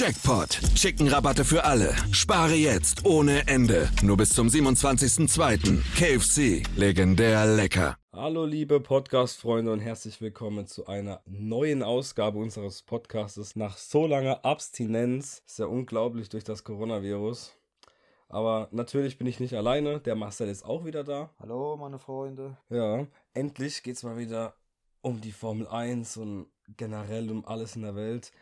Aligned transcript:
Jackpot. 0.00 0.58
Chicken-Rabatte 0.76 1.44
für 1.44 1.64
alle. 1.64 1.94
Spare 2.10 2.54
jetzt 2.54 3.04
ohne 3.04 3.46
Ende. 3.46 3.90
Nur 4.02 4.16
bis 4.16 4.30
zum 4.30 4.48
27.02. 4.48 5.82
KFC. 5.94 6.66
Legendär 6.74 7.44
lecker. 7.44 7.98
Hallo 8.10 8.46
liebe 8.46 8.80
Podcast-Freunde 8.80 9.70
und 9.70 9.80
herzlich 9.80 10.22
willkommen 10.22 10.66
zu 10.66 10.86
einer 10.86 11.20
neuen 11.26 11.82
Ausgabe 11.82 12.38
unseres 12.38 12.80
Podcastes. 12.80 13.56
Nach 13.56 13.76
so 13.76 14.06
langer 14.06 14.42
Abstinenz, 14.42 15.42
ist 15.46 15.58
ja 15.58 15.66
unglaublich 15.66 16.30
durch 16.30 16.44
das 16.44 16.64
Coronavirus. 16.64 17.54
Aber 18.30 18.68
natürlich 18.70 19.18
bin 19.18 19.26
ich 19.26 19.38
nicht 19.38 19.52
alleine, 19.52 20.00
der 20.00 20.14
Marcel 20.14 20.48
ist 20.48 20.64
auch 20.64 20.86
wieder 20.86 21.04
da. 21.04 21.28
Hallo 21.38 21.76
meine 21.76 21.98
Freunde. 21.98 22.56
Ja, 22.70 23.06
endlich 23.34 23.82
geht's 23.82 24.02
mal 24.02 24.16
wieder 24.16 24.54
um 25.02 25.20
die 25.20 25.32
Formel 25.32 25.68
1 25.68 26.16
und 26.16 26.46
generell 26.78 27.30
um 27.30 27.44
alles 27.44 27.76
in 27.76 27.82
der 27.82 27.96
Welt. 27.96 28.32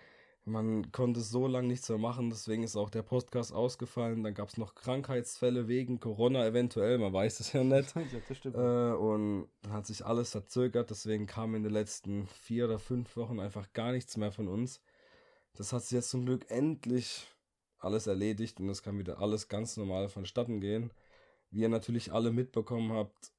Man 0.49 0.91
konnte 0.93 1.21
so 1.21 1.47
lange 1.47 1.69
nichts 1.69 1.89
mehr 1.89 1.99
machen, 1.99 2.31
deswegen 2.31 2.63
ist 2.63 2.77
auch 2.77 2.91
der 2.91 3.03
Podcast 3.03 3.53
ausgefallen. 3.53 4.23
Dann 4.23 4.35
gab 4.35 4.49
es 4.49 4.57
noch 4.57 4.75
Krankheitsfälle 4.75 5.69
wegen 5.69 6.01
Corona 6.01 6.47
eventuell, 6.47 6.99
man 6.99 7.13
weiß 7.13 7.41
es 7.41 7.53
ja 7.53 7.65
nicht. 7.65 7.95
Ja, 7.97 8.21
das 8.27 8.37
stimmt. 8.37 8.57
Äh, 8.57 8.59
und 8.59 9.49
dann 9.63 9.73
hat 9.73 9.87
sich 9.87 10.05
alles 10.05 10.31
verzögert, 10.31 10.91
deswegen 10.91 11.27
kam 11.27 11.55
in 11.55 11.63
den 11.63 11.73
letzten 11.73 12.27
vier 12.27 12.65
oder 12.65 12.79
fünf 12.79 13.17
Wochen 13.17 13.41
einfach 13.41 13.73
gar 13.73 13.93
nichts 13.93 14.17
mehr 14.17 14.33
von 14.33 14.49
uns. 14.49 14.81
Das 15.55 15.73
hat 15.73 15.83
sich 15.83 15.93
jetzt 15.93 16.11
zum 16.11 16.25
Glück 16.25 16.51
endlich 16.51 17.27
alles 17.79 18.07
erledigt 18.07 18.61
und 18.61 18.69
es 18.69 18.83
kann 18.83 18.99
wieder 18.99 19.21
alles 19.21 19.49
ganz 19.49 19.77
normal 19.77 20.09
vonstatten 20.09 20.61
gehen. 20.61 20.93
Wie 21.51 21.61
ihr 21.61 21.69
natürlich 21.69 22.13
alle 22.13 22.31
mitbekommen 22.31 22.93
habt, 22.93 23.33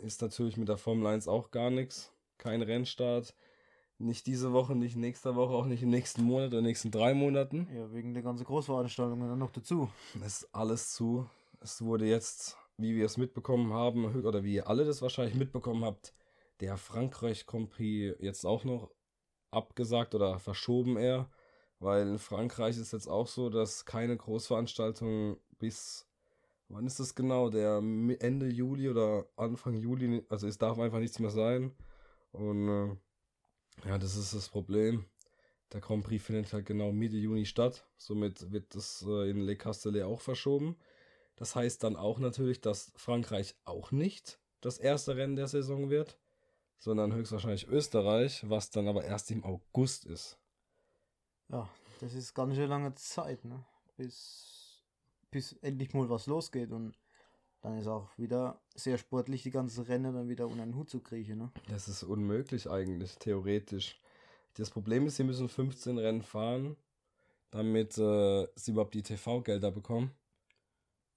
ist 0.00 0.22
natürlich 0.22 0.56
mit 0.56 0.68
der 0.68 0.78
Formel 0.78 1.06
1 1.06 1.28
auch 1.28 1.50
gar 1.50 1.70
nichts. 1.70 2.12
Kein 2.38 2.62
Rennstart. 2.62 3.34
Nicht 4.02 4.26
diese 4.26 4.52
Woche, 4.52 4.74
nicht 4.74 4.96
nächste 4.96 5.36
Woche, 5.36 5.52
auch 5.52 5.64
nicht 5.64 5.84
im 5.84 5.90
nächsten 5.90 6.24
Monat 6.24 6.48
oder 6.48 6.60
nächsten 6.60 6.90
drei 6.90 7.14
Monaten. 7.14 7.68
ja, 7.72 7.92
wegen 7.92 8.14
der 8.14 8.24
ganzen 8.24 8.44
Großveranstaltungen 8.44 9.28
dann 9.28 9.38
noch 9.38 9.52
dazu. 9.52 9.90
Es 10.16 10.42
ist 10.42 10.48
alles 10.52 10.92
zu. 10.92 11.30
Es 11.60 11.82
wurde 11.82 12.06
jetzt, 12.06 12.56
wie 12.76 12.96
wir 12.96 13.06
es 13.06 13.16
mitbekommen 13.16 13.72
haben, 13.72 14.24
oder 14.24 14.42
wie 14.42 14.54
ihr 14.54 14.66
alle 14.68 14.84
das 14.84 15.02
wahrscheinlich 15.02 15.36
mitbekommen 15.36 15.84
habt, 15.84 16.14
der 16.58 16.78
Frankreich 16.78 17.46
Grand 17.46 17.70
Prix 17.70 18.16
jetzt 18.20 18.44
auch 18.44 18.64
noch 18.64 18.90
abgesagt 19.52 20.16
oder 20.16 20.40
verschoben 20.40 20.96
eher. 20.96 21.30
Weil 21.78 22.08
in 22.08 22.18
Frankreich 22.18 22.78
ist 22.78 22.92
jetzt 22.92 23.08
auch 23.08 23.28
so, 23.28 23.50
dass 23.50 23.84
keine 23.84 24.16
Großveranstaltungen 24.16 25.36
bis, 25.60 26.08
wann 26.68 26.86
ist 26.86 26.98
das 26.98 27.14
genau? 27.14 27.50
Der 27.50 27.76
Ende 28.18 28.48
Juli 28.48 28.88
oder 28.88 29.26
Anfang 29.36 29.74
Juli, 29.74 30.24
also 30.28 30.48
es 30.48 30.58
darf 30.58 30.80
einfach 30.80 30.98
nichts 30.98 31.20
mehr 31.20 31.30
sein. 31.30 31.70
Und 32.32 32.68
äh, 32.68 32.96
ja, 33.84 33.98
das 33.98 34.16
ist 34.16 34.34
das 34.34 34.48
Problem. 34.48 35.06
Der 35.72 35.80
Grand 35.80 36.04
Prix 36.04 36.24
findet 36.24 36.52
halt 36.52 36.66
genau 36.66 36.92
Mitte 36.92 37.16
Juni 37.16 37.46
statt. 37.46 37.86
Somit 37.96 38.52
wird 38.52 38.74
das 38.74 39.04
äh, 39.08 39.30
in 39.30 39.40
Le 39.40 39.56
Castellet 39.56 40.04
auch 40.04 40.20
verschoben. 40.20 40.76
Das 41.36 41.56
heißt 41.56 41.82
dann 41.82 41.96
auch 41.96 42.18
natürlich, 42.18 42.60
dass 42.60 42.92
Frankreich 42.96 43.56
auch 43.64 43.90
nicht 43.90 44.38
das 44.60 44.78
erste 44.78 45.16
Rennen 45.16 45.36
der 45.36 45.48
Saison 45.48 45.90
wird, 45.90 46.18
sondern 46.78 47.14
höchstwahrscheinlich 47.14 47.66
Österreich, 47.68 48.48
was 48.48 48.70
dann 48.70 48.86
aber 48.86 49.04
erst 49.04 49.30
im 49.30 49.44
August 49.44 50.04
ist. 50.04 50.38
Ja, 51.48 51.68
das 52.00 52.14
ist 52.14 52.34
ganz 52.34 52.54
schön 52.54 52.68
lange 52.68 52.94
Zeit, 52.94 53.44
ne? 53.44 53.64
Bis, 53.96 54.82
bis 55.30 55.54
endlich 55.54 55.94
mal 55.94 56.08
was 56.08 56.26
losgeht 56.26 56.70
und 56.70 56.94
dann 57.62 57.78
ist 57.78 57.86
auch 57.86 58.08
wieder 58.18 58.60
sehr 58.74 58.98
sportlich, 58.98 59.42
die 59.42 59.50
ganzen 59.50 59.84
Rennen 59.84 60.12
dann 60.14 60.28
wieder 60.28 60.46
unter 60.46 60.64
den 60.64 60.74
Hut 60.74 60.90
zu 60.90 61.00
kriechen, 61.00 61.38
ne? 61.38 61.50
Das 61.68 61.88
ist 61.88 62.02
unmöglich 62.02 62.68
eigentlich, 62.68 63.16
theoretisch. 63.18 64.00
Das 64.54 64.70
Problem 64.70 65.06
ist, 65.06 65.16
sie 65.16 65.24
müssen 65.24 65.48
15 65.48 65.96
Rennen 65.98 66.22
fahren, 66.22 66.76
damit 67.50 67.96
äh, 67.98 68.46
sie 68.56 68.72
überhaupt 68.72 68.94
die 68.94 69.02
TV-Gelder 69.02 69.70
bekommen. 69.70 70.10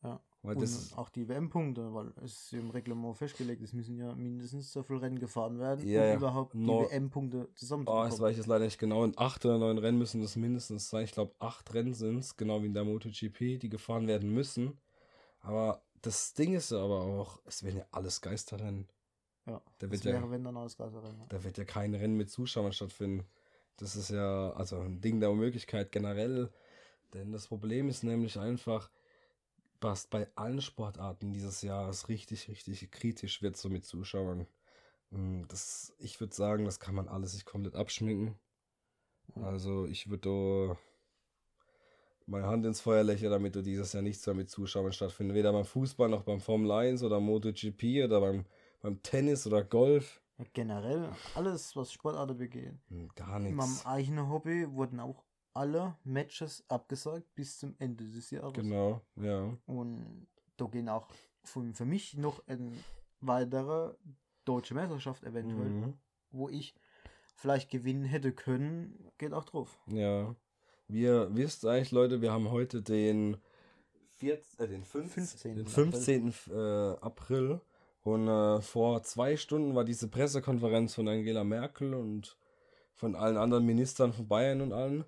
Ja. 0.04 0.22
Weil 0.44 0.56
Und 0.56 0.62
das 0.62 0.72
ist, 0.76 0.98
auch 0.98 1.10
die 1.10 1.28
WM-Punkte, 1.28 1.92
weil 1.92 2.14
es 2.24 2.34
ist 2.44 2.54
im 2.54 2.70
Reglement 2.70 3.18
festgelegt, 3.18 3.64
es 3.64 3.74
müssen 3.74 3.98
ja 3.98 4.14
mindestens 4.14 4.72
so 4.72 4.84
viele 4.84 5.02
Rennen 5.02 5.18
gefahren 5.18 5.58
werden, 5.58 5.88
Ja, 5.88 6.12
um 6.12 6.18
überhaupt 6.18 6.54
die 6.54 6.60
No- 6.60 6.88
WM-Punkte 6.88 7.38
oh, 7.40 7.48
das 7.48 7.56
zusammenzubekommen. 7.56 8.20
weiß 8.20 8.32
ich 8.32 8.38
jetzt 8.38 8.46
leider 8.46 8.66
nicht 8.66 8.78
genau. 8.78 9.04
In 9.04 9.18
acht 9.18 9.44
oder 9.44 9.58
neun 9.58 9.80
Rennen 9.80 9.98
müssen 9.98 10.22
das 10.22 10.36
mindestens 10.36 10.88
sein. 10.90 11.04
Ich 11.04 11.14
glaube, 11.14 11.34
acht 11.40 11.74
Rennen 11.74 11.96
sind 11.96 12.20
es, 12.20 12.38
genau 12.38 12.62
wie 12.62 12.68
in 12.68 12.76
der 12.76 12.84
MotoGP, 12.84 13.58
die 13.60 13.70
gefahren 13.70 14.08
werden 14.08 14.32
müssen. 14.32 14.78
Aber 15.42 15.82
das 16.06 16.34
Ding 16.34 16.54
ist 16.54 16.72
ja 16.72 16.78
aber 16.84 17.02
auch, 17.02 17.40
es 17.46 17.64
werden 17.64 17.78
ja 17.80 17.86
alles 17.92 18.22
Geisterrennen. 18.22 18.88
ja, 19.46 19.62
da 19.80 19.92
wird 19.92 20.04
ja- 20.04 20.14
wäre, 20.14 20.30
wenn 20.32 20.44
dann 20.44 20.58
alles 20.58 20.78
Geisterrennen. 20.78 21.20
Ja. 21.22 21.26
Da 21.30 21.44
wird 21.44 21.58
ja 21.58 21.66
kein 21.66 21.94
Rennen 21.96 22.16
mit 22.18 22.30
Zuschauern 22.30 22.74
stattfinden. 22.74 23.26
Das 23.78 23.96
ist 23.96 24.10
ja 24.10 24.52
also 24.54 24.80
ein 24.80 25.02
Ding 25.02 25.20
der 25.20 25.32
Unmöglichkeit 25.32 25.92
generell. 25.92 26.52
Denn 27.14 27.32
das 27.32 27.48
Problem 27.48 27.90
ist 27.90 28.04
nämlich 28.04 28.38
einfach, 28.40 28.90
was 29.82 30.08
bei 30.08 30.28
allen 30.36 30.62
Sportarten 30.62 31.32
dieses 31.34 31.62
Jahres 31.62 32.10
richtig, 32.10 32.48
richtig 32.50 32.92
kritisch 32.92 33.42
wird, 33.42 33.58
so 33.58 33.70
mit 33.70 33.86
Zuschauern. 33.86 34.48
Mm, 35.12 35.44
Das, 35.48 35.94
ich 36.00 36.20
würde 36.20 36.34
sagen, 36.36 36.66
das 36.66 36.80
kann 36.80 36.96
man 36.96 37.08
alles 37.08 37.34
sich 37.34 37.46
komplett 37.46 37.76
abschminken. 37.76 38.36
Also 39.36 39.86
ich 39.86 40.10
würde 40.10 40.78
meine 42.28 42.48
Hand 42.48 42.66
ins 42.66 42.82
Feuer 42.82 43.04
lächeln, 43.04 43.32
damit 43.32 43.56
du 43.56 43.62
dieses 43.62 43.94
Jahr 43.94 44.02
nichts 44.04 44.26
mehr 44.26 44.36
mit 44.36 44.50
Zuschauern 44.50 44.92
stattfindet. 44.94 45.36
Weder 45.36 45.52
beim 45.54 45.66
Fußball 45.66 46.10
noch 46.10 46.24
beim 46.24 46.40
Formel 46.40 46.72
1 46.72 47.04
oder 47.04 47.20
MotoGP 47.20 48.04
oder 48.06 48.20
beim, 48.22 48.46
beim 48.82 49.02
Tennis 49.04 49.46
oder 49.48 49.64
Golf. 49.64 50.22
Ja, 50.38 50.46
generell, 50.54 51.10
alles, 51.36 51.76
was 51.76 51.92
Sportarten 51.94 52.38
begehen. 52.38 52.82
Hm, 52.90 53.10
Gar 53.16 53.38
In 53.38 53.56
meinem 53.56 53.70
nichts. 53.70 53.86
eigenen 53.86 54.30
Hobby 54.30 54.70
wurden 54.72 55.00
auch 55.00 55.24
alle 55.54 55.96
Matches 56.04 56.66
abgesagt 56.68 57.34
bis 57.36 57.60
zum 57.60 57.76
Ende 57.80 58.04
des 58.10 58.32
Jahres. 58.32 58.54
Genau, 58.54 59.02
ja. 59.16 59.58
Und 59.66 60.28
da 60.58 60.66
gehen 60.66 60.90
auch 60.90 61.08
für, 61.44 61.74
für 61.74 61.86
mich 61.86 62.18
noch 62.18 62.46
eine 62.48 62.72
weitere 63.22 63.94
deutsche 64.44 64.74
Meisterschaft 64.74 65.24
eventuell, 65.24 65.70
Mhm. 65.70 65.94
wo 66.32 66.50
ich 66.50 66.76
vielleicht 67.36 67.70
gewinnen 67.72 68.04
hätte 68.04 68.34
können, 68.34 69.10
geht 69.18 69.34
auch 69.34 69.46
drauf. 69.46 69.80
Ja. 69.88 70.36
Wir 70.88 71.30
wisst 71.36 71.66
eigentlich, 71.66 71.92
Leute, 71.92 72.22
wir 72.22 72.32
haben 72.32 72.52
heute 72.52 72.82
den, 72.82 73.38
14, 74.18 74.66
äh, 74.66 74.68
den 74.68 74.84
15. 74.84 75.24
15. 75.26 75.56
Den 75.56 75.68
15. 75.68 76.34
Äh, 76.52 76.98
April. 77.02 77.62
Und 78.04 78.28
äh, 78.28 78.62
vor 78.62 79.02
zwei 79.04 79.36
Stunden 79.36 79.74
war 79.74 79.84
diese 79.84 80.08
Pressekonferenz 80.08 80.94
von 80.94 81.08
Angela 81.08 81.44
Merkel 81.44 81.96
und 81.96 82.38
von 82.94 83.16
allen 83.16 83.38
anderen 83.38 83.66
Ministern 83.66 84.14
von 84.14 84.28
Bayern 84.28 84.62
und 84.62 84.74
allen. 84.74 85.06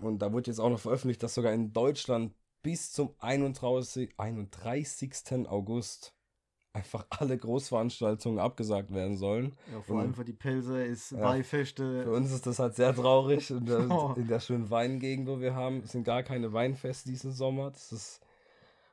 Und 0.00 0.20
da 0.20 0.32
wurde 0.32 0.50
jetzt 0.50 0.58
auch 0.58 0.70
noch 0.70 0.80
veröffentlicht, 0.80 1.22
dass 1.22 1.34
sogar 1.34 1.52
in 1.52 1.72
Deutschland 1.72 2.34
bis 2.62 2.92
zum 2.92 3.14
31. 3.18 4.18
31. 4.18 5.48
August 5.48 6.14
einfach 6.74 7.06
alle 7.10 7.36
Großveranstaltungen 7.36 8.38
abgesagt 8.38 8.92
werden 8.94 9.16
sollen. 9.16 9.54
Ja, 9.72 9.80
vor 9.82 9.96
Mhm. 9.96 10.00
allem 10.02 10.14
für 10.14 10.24
die 10.24 10.32
Pelzer 10.32 10.84
ist 10.84 11.10
Ja. 11.12 11.20
Weihfeste. 11.20 12.04
Für 12.04 12.12
uns 12.12 12.32
ist 12.32 12.46
das 12.46 12.58
halt 12.58 12.74
sehr 12.76 12.94
traurig. 12.94 13.50
In 13.50 13.66
der, 13.66 13.78
Oh. 13.90 14.14
in 14.16 14.26
der 14.26 14.40
schönen 14.40 14.70
Weingegend, 14.70 15.28
wo 15.28 15.40
wir 15.40 15.54
haben, 15.54 15.84
sind 15.86 16.04
gar 16.04 16.22
keine 16.22 16.52
Weinfeste 16.52 17.08
diesen 17.10 17.32
Sommer. 17.32 17.70
Das 17.70 17.92
ist 17.92 18.20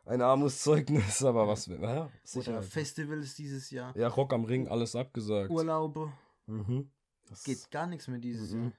ein 0.05 0.21
Armutszeugnis, 0.21 1.23
aber 1.23 1.47
was 1.47 1.69
wir. 1.69 1.79
Ja, 1.79 2.09
Oder. 2.35 2.61
Festivals 2.63 3.35
dieses 3.35 3.71
Jahr. 3.71 3.95
Ja, 3.95 4.07
Rock 4.09 4.33
am 4.33 4.43
Ring, 4.43 4.67
alles 4.67 4.95
abgesagt. 4.95 5.49
Urlaube. 5.49 6.11
Mhm. 6.47 6.89
Das 7.29 7.43
Geht 7.43 7.69
gar 7.71 7.87
nichts 7.87 8.07
mehr 8.07 8.19
dieses 8.19 8.51
Mhm. 8.51 8.63
Jahr. 8.63 8.71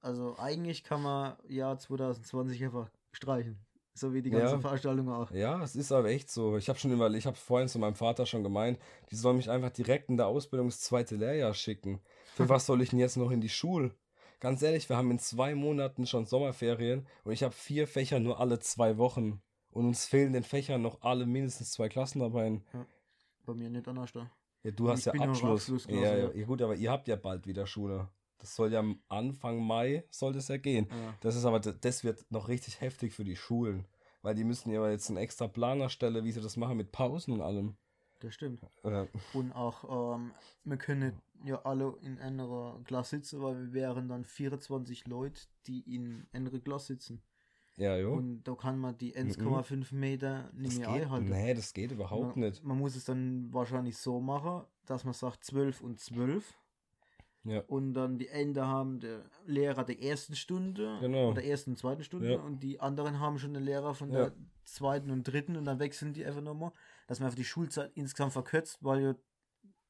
Also 0.00 0.36
eigentlich 0.38 0.82
kann 0.82 1.02
man 1.02 1.36
Jahr 1.46 1.78
2020 1.78 2.64
einfach 2.64 2.90
streichen. 3.12 3.60
So 3.94 4.14
wie 4.14 4.22
die 4.22 4.30
ganzen 4.30 4.54
Ja. 4.54 4.60
Veranstaltungen 4.60 5.12
auch. 5.12 5.30
Ja, 5.32 5.62
es 5.62 5.76
ist 5.76 5.92
aber 5.92 6.08
echt 6.08 6.30
so. 6.30 6.56
Ich 6.56 6.68
habe 6.68 6.78
schon 6.78 6.92
überlegt, 6.92 7.20
ich 7.20 7.26
habe 7.26 7.36
vorhin 7.36 7.68
zu 7.68 7.78
meinem 7.78 7.94
Vater 7.94 8.24
schon 8.24 8.42
gemeint, 8.42 8.78
die 9.10 9.16
sollen 9.16 9.36
mich 9.36 9.50
einfach 9.50 9.70
direkt 9.70 10.08
in 10.08 10.16
der 10.16 10.26
Ausbildung 10.26 10.68
ins 10.68 10.80
zweite 10.80 11.16
Lehrjahr 11.16 11.52
schicken. 11.52 12.00
Für 12.34 12.48
was 12.48 12.64
soll 12.64 12.80
ich 12.80 12.90
denn 12.90 12.98
jetzt 12.98 13.16
noch 13.16 13.30
in 13.30 13.42
die 13.42 13.50
Schule? 13.50 13.94
Ganz 14.40 14.62
ehrlich, 14.62 14.88
wir 14.88 14.96
haben 14.96 15.10
in 15.10 15.18
zwei 15.18 15.54
Monaten 15.54 16.06
schon 16.06 16.24
Sommerferien 16.24 17.06
und 17.24 17.32
ich 17.32 17.42
habe 17.42 17.54
vier 17.54 17.86
Fächer 17.86 18.18
nur 18.18 18.40
alle 18.40 18.58
zwei 18.58 18.96
Wochen. 18.96 19.42
Und 19.70 19.86
uns 19.86 20.06
fehlen 20.06 20.32
den 20.32 20.42
Fächern 20.42 20.82
noch 20.82 21.02
alle 21.02 21.26
mindestens 21.26 21.70
zwei 21.70 21.88
Klassen 21.88 22.20
dabei. 22.20 22.60
Bei 23.44 23.54
mir 23.54 23.70
nicht 23.70 23.86
anders 23.88 24.12
da. 24.12 24.30
Ja, 24.62 24.70
du 24.70 24.88
hast 24.88 25.06
Ich 25.06 25.12
ja 25.12 25.20
Abschluss. 25.20 25.68
Ja, 25.88 25.96
ja, 25.96 26.16
ja. 26.16 26.30
ja, 26.32 26.46
gut, 26.46 26.62
aber 26.62 26.74
ihr 26.74 26.90
habt 26.90 27.08
ja 27.08 27.16
bald 27.16 27.46
wieder 27.46 27.66
Schule. 27.66 28.08
Das 28.42 28.56
soll 28.56 28.72
ja 28.72 28.80
am 28.80 29.00
Anfang 29.08 29.64
Mai 29.64 30.04
soll 30.10 30.32
das 30.32 30.48
ja 30.48 30.56
gehen. 30.56 30.88
Ja. 30.90 31.14
Das 31.20 31.36
ist 31.36 31.44
aber, 31.44 31.60
das 31.60 32.02
wird 32.02 32.26
noch 32.30 32.48
richtig 32.48 32.80
heftig 32.80 33.14
für 33.14 33.22
die 33.24 33.36
Schulen. 33.36 33.86
Weil 34.20 34.34
die 34.34 34.42
müssen 34.44 34.70
ja 34.72 34.88
jetzt 34.90 35.08
einen 35.08 35.16
extra 35.18 35.46
Plan 35.46 35.80
erstellen, 35.80 36.24
wie 36.24 36.32
sie 36.32 36.40
das 36.40 36.56
machen 36.56 36.76
mit 36.76 36.90
Pausen 36.92 37.32
und 37.34 37.40
allem. 37.40 37.76
Das 38.18 38.34
stimmt. 38.34 38.60
Äh, 38.82 39.06
Und 39.32 39.52
auch, 39.52 40.16
ähm, 40.16 40.32
wir 40.64 40.76
können 40.76 41.20
ja 41.44 41.60
alle 41.62 41.94
in 42.02 42.18
einer 42.18 42.80
Klasse 42.84 43.16
sitzen, 43.16 43.40
weil 43.42 43.56
wir 43.58 43.72
wären 43.72 44.08
dann 44.08 44.24
24 44.24 45.06
Leute, 45.06 45.40
die 45.66 45.80
in 45.94 46.26
einer 46.32 46.50
Klasse 46.60 46.94
sitzen. 46.94 47.22
Ja, 47.76 47.96
jo. 47.96 48.12
Und 48.14 48.42
da 48.44 48.54
kann 48.54 48.78
man 48.78 48.98
die 48.98 49.16
1,5 49.16 49.94
Meter 49.94 50.50
nicht 50.52 50.72
Das 50.72 50.78
mehr 50.80 50.92
geht, 50.94 51.02
einhalten. 51.04 51.28
nee, 51.30 51.54
das 51.54 51.72
geht 51.72 51.90
überhaupt 51.92 52.36
man, 52.36 52.48
nicht. 52.48 52.62
Man 52.64 52.78
muss 52.78 52.96
es 52.96 53.04
dann 53.04 53.52
wahrscheinlich 53.52 53.96
so 53.96 54.20
machen, 54.20 54.64
dass 54.86 55.04
man 55.04 55.14
sagt 55.14 55.44
12 55.44 55.80
und 55.80 55.98
12 55.98 56.58
Ja. 57.44 57.60
und 57.66 57.94
dann 57.94 58.18
die 58.18 58.28
Ende 58.28 58.66
haben 58.66 59.00
der 59.00 59.24
Lehrer 59.46 59.84
der 59.84 60.00
ersten 60.00 60.36
Stunde 60.36 60.98
Genau. 61.00 61.30
oder 61.30 61.42
ersten 61.42 61.70
und 61.70 61.76
zweiten 61.76 62.04
Stunde 62.04 62.32
Ja. 62.34 62.40
und 62.40 62.60
die 62.62 62.78
anderen 62.80 63.18
haben 63.18 63.38
schon 63.38 63.52
den 63.54 63.64
Lehrer 63.64 63.94
von 63.94 64.10
der 64.12 64.32
zweiten 64.64 65.10
und 65.10 65.24
dritten 65.24 65.56
und 65.56 65.64
dann 65.64 65.80
wechseln 65.80 66.12
die 66.12 66.24
einfach 66.24 66.40
nochmal, 66.40 66.72
dass 67.08 67.18
man 67.18 67.26
einfach 67.26 67.36
die 67.36 67.44
Schulzeit 67.44 67.90
insgesamt 67.96 68.32
verkürzt, 68.32 68.78
weil 68.82 69.02
ja 69.02 69.14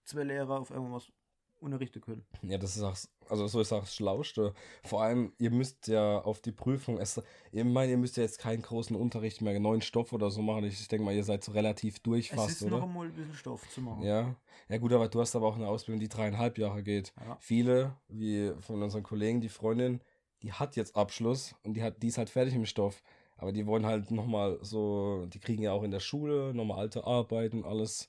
zwei 0.04 0.24
Lehrer 0.24 0.60
auf 0.60 0.72
einmal 0.72 0.92
was 0.92 1.12
unterrichten 1.62 2.00
können. 2.00 2.24
Ja, 2.42 2.58
das 2.58 2.76
ist 2.76 2.82
auch, 2.82 2.96
also 3.28 3.46
so 3.46 3.60
ist 3.60 3.72
auch 3.72 3.80
das 3.80 3.94
Schlauste. 3.94 4.54
Vor 4.84 5.02
allem, 5.02 5.32
ihr 5.38 5.50
müsst 5.50 5.88
ja 5.88 6.20
auf 6.20 6.40
die 6.40 6.52
Prüfung, 6.52 6.98
es, 6.98 7.20
ich 7.52 7.64
meine, 7.64 7.92
ihr 7.92 7.98
müsst 7.98 8.16
ja 8.16 8.22
jetzt 8.22 8.38
keinen 8.38 8.62
großen 8.62 8.96
Unterricht 8.96 9.40
mehr, 9.40 9.58
neuen 9.58 9.82
Stoff 9.82 10.12
oder 10.12 10.30
so 10.30 10.42
machen. 10.42 10.64
Ich 10.64 10.88
denke 10.88 11.04
mal, 11.04 11.14
ihr 11.14 11.24
seid 11.24 11.44
so 11.44 11.52
relativ 11.52 12.00
durch 12.00 12.30
es 12.30 12.36
fast, 12.36 12.50
ist 12.50 12.62
oder? 12.64 12.78
noch 12.78 12.84
einmal 12.84 13.06
ein 13.06 13.14
bisschen 13.14 13.34
Stoff 13.34 13.68
zu 13.70 13.80
machen. 13.80 14.02
Ja, 14.02 14.34
ja 14.68 14.78
gut, 14.78 14.92
aber 14.92 15.08
du 15.08 15.20
hast 15.20 15.34
aber 15.36 15.46
auch 15.46 15.56
eine 15.56 15.68
Ausbildung, 15.68 16.00
die 16.00 16.08
dreieinhalb 16.08 16.58
Jahre 16.58 16.82
geht. 16.82 17.12
Ja. 17.20 17.36
Viele, 17.40 17.96
wie 18.08 18.52
von 18.60 18.82
unseren 18.82 19.02
Kollegen, 19.02 19.40
die 19.40 19.48
Freundin, 19.48 20.00
die 20.42 20.52
hat 20.52 20.76
jetzt 20.76 20.96
Abschluss 20.96 21.54
und 21.62 21.74
die 21.74 21.82
hat, 21.82 22.02
die 22.02 22.08
ist 22.08 22.18
halt 22.18 22.30
fertig 22.30 22.54
im 22.54 22.66
Stoff. 22.66 23.02
Aber 23.36 23.52
die 23.52 23.66
wollen 23.66 23.86
halt 23.86 24.10
nochmal 24.10 24.58
so, 24.62 25.26
die 25.26 25.40
kriegen 25.40 25.62
ja 25.62 25.72
auch 25.72 25.82
in 25.82 25.90
der 25.90 26.00
Schule 26.00 26.54
nochmal 26.54 26.78
alte 26.78 27.04
Arbeiten, 27.04 27.64
alles. 27.64 28.08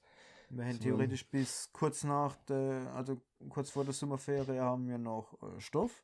Wir 0.55 0.65
haben 0.65 0.73
So. 0.73 0.79
theoretisch 0.79 1.27
bis 1.29 1.69
kurz 1.73 2.03
nach 2.03 2.35
der, 2.45 2.93
also 2.93 3.19
kurz 3.49 3.69
vor 3.69 3.83
der 3.83 3.93
Sommerferie 3.93 4.59
haben 4.59 4.87
wir 4.87 4.97
noch 4.97 5.41
äh, 5.41 5.59
Stoff. 5.59 6.03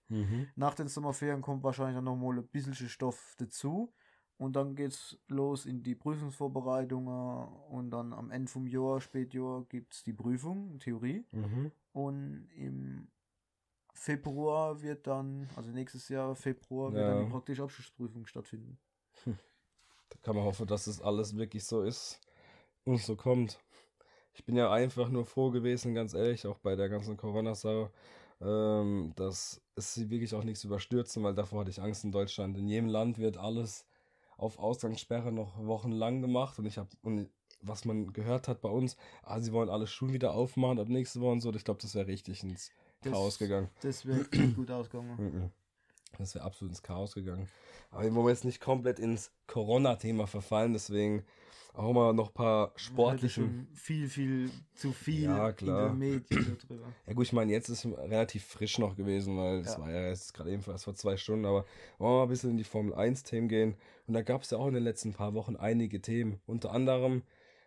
Nach 0.56 0.74
den 0.74 0.88
Sommerferien 0.88 1.42
kommt 1.42 1.64
wahrscheinlich 1.64 1.96
dann 1.96 2.04
nochmal 2.06 2.38
ein 2.40 2.48
bisschen 2.48 2.74
Stoff 2.74 3.36
dazu. 3.38 3.94
Und 4.38 4.56
dann 4.56 4.74
geht's 4.74 5.18
los 5.28 5.66
in 5.66 5.84
die 5.84 5.96
Prüfungsvorbereitungen 5.96 7.46
und 7.70 7.92
dann 7.92 8.14
am 8.14 8.32
Ende 8.32 8.50
vom 8.50 8.68
Jahr, 8.68 9.02
Spätjahr, 9.02 9.66
gibt's 9.68 10.02
die 10.04 10.14
Prüfung, 10.14 10.80
Theorie. 10.80 11.26
Mhm. 11.32 11.72
Und 11.92 12.48
im 12.56 13.10
Februar 13.94 14.82
wird 14.82 15.06
dann, 15.08 15.50
also 15.58 15.72
nächstes 15.72 16.08
Jahr 16.08 16.36
Februar, 16.36 16.94
wird 16.94 17.02
Ja. 17.02 17.16
dann 17.16 17.26
die 17.26 17.32
praktische 17.32 17.64
Abschlussprüfung 17.64 18.26
stattfinden. 18.28 18.80
Da 19.26 20.18
kann 20.24 20.36
man 20.38 20.46
hoffen, 20.46 20.66
dass 20.66 20.86
das 20.86 21.02
alles 21.02 21.36
wirklich 21.36 21.66
so 21.66 21.82
ist 21.84 22.22
und 22.86 23.00
so 23.02 23.16
kommt. 23.18 23.60
Ich 24.40 24.46
bin 24.46 24.56
ja 24.56 24.72
einfach 24.72 25.10
nur 25.10 25.26
froh 25.26 25.52
gewesen, 25.52 25.94
ganz 25.94 26.14
ehrlich, 26.14 26.48
auch 26.48 26.60
bei 26.60 26.78
der 26.78 26.88
ganzen 26.88 27.18
Corona-Sache, 27.18 27.92
ähm, 28.40 29.12
dass 29.18 29.62
es 29.76 29.94
sie 29.94 30.10
wirklich 30.10 30.34
auch 30.34 30.46
nichts 30.46 30.64
überstürzen, 30.64 31.22
weil 31.24 31.36
davor 31.36 31.60
hatte 31.60 31.72
ich 31.72 31.82
Angst 31.82 32.06
in 32.06 32.14
Deutschland. 32.14 32.58
In 32.58 32.70
jedem 32.70 32.88
Land 32.88 33.18
wird 33.18 33.36
alles 33.36 33.86
auf 34.38 34.58
Ausgangssperre 34.58 35.34
noch 35.34 35.58
wochenlang 35.58 36.22
gemacht 36.22 36.58
und 36.58 36.66
ich 36.68 36.78
habe, 36.78 36.88
und 37.02 37.30
was 37.62 37.84
man 37.84 38.14
gehört 38.14 38.48
hat 38.48 38.62
bei 38.62 38.70
uns, 38.70 38.96
ah, 39.24 39.42
sie 39.42 39.52
wollen 39.52 39.68
alle 39.70 39.88
Schulen 39.88 40.14
wieder 40.14 40.32
aufmachen 40.34 40.80
ab 40.80 40.88
nächste 40.88 41.20
Woche 41.20 41.32
und 41.34 41.42
so, 41.42 41.54
ich 41.54 41.66
glaube, 41.66 41.82
das 41.82 41.94
wäre 41.94 42.08
richtig 42.08 42.42
ins 42.44 42.72
Das- 43.02 43.12
Chaos 43.12 43.40
gegangen. 43.40 43.70
Das 43.82 44.06
wäre 44.06 44.24
gut 44.56 44.72
ausgegangen. 44.72 45.52
Das 46.18 46.36
wäre 46.36 46.44
absolut 46.46 46.72
ins 46.72 46.84
Chaos 46.84 47.14
gegangen. 47.14 47.48
Aber 47.92 48.04
wir 48.04 48.14
wollen 48.16 48.28
jetzt 48.30 48.44
nicht 48.46 48.60
komplett 48.62 49.00
ins 49.00 49.32
Corona-Thema 49.48 50.28
verfallen, 50.28 50.74
deswegen 50.74 51.24
auch 51.74 51.94
mal 51.94 52.14
noch 52.14 52.30
ein 52.30 52.34
paar 52.34 52.74
sportliche. 52.76 53.50
viel, 53.74 54.10
viel 54.10 54.52
zu 54.74 54.92
viel 54.92 55.24
Ja, 55.24 55.50
in 55.50 55.56
klar. 55.56 55.90
den 55.92 56.00
Medien 56.00 56.58
darüber. 56.68 56.94
Ja 57.08 57.14
gut, 57.14 57.26
ich 57.26 57.34
meine, 57.34 57.52
jetzt 57.52 57.70
ist 57.70 57.86
es 57.86 57.98
relativ 57.98 58.44
frisch 58.44 58.80
noch 58.80 58.96
gewesen, 58.98 59.38
weil 59.38 59.60
es 59.60 59.74
Ja. 59.76 59.80
war 59.80 59.92
ja 59.92 60.08
jetzt 60.10 60.34
gerade 60.34 60.52
ebenfalls 60.52 60.84
vor 60.84 60.96
zwei 60.96 61.16
Stunden, 61.16 61.46
aber 61.46 61.66
wollen 62.00 62.12
wir 62.12 62.18
mal 62.18 62.24
ein 62.24 62.30
bisschen 62.30 62.50
in 62.52 62.58
die 62.58 62.64
Formel 62.64 62.94
1-Themen 62.96 63.48
gehen. 63.48 63.76
Und 64.08 64.14
da 64.14 64.22
gab 64.24 64.42
es 64.42 64.50
ja 64.50 64.58
auch 64.58 64.68
in 64.68 64.74
den 64.74 64.84
letzten 64.84 65.14
paar 65.14 65.34
Wochen 65.36 65.56
einige 65.56 66.02
Themen. 66.02 66.42
Unter 66.48 66.72
anderem 66.72 67.24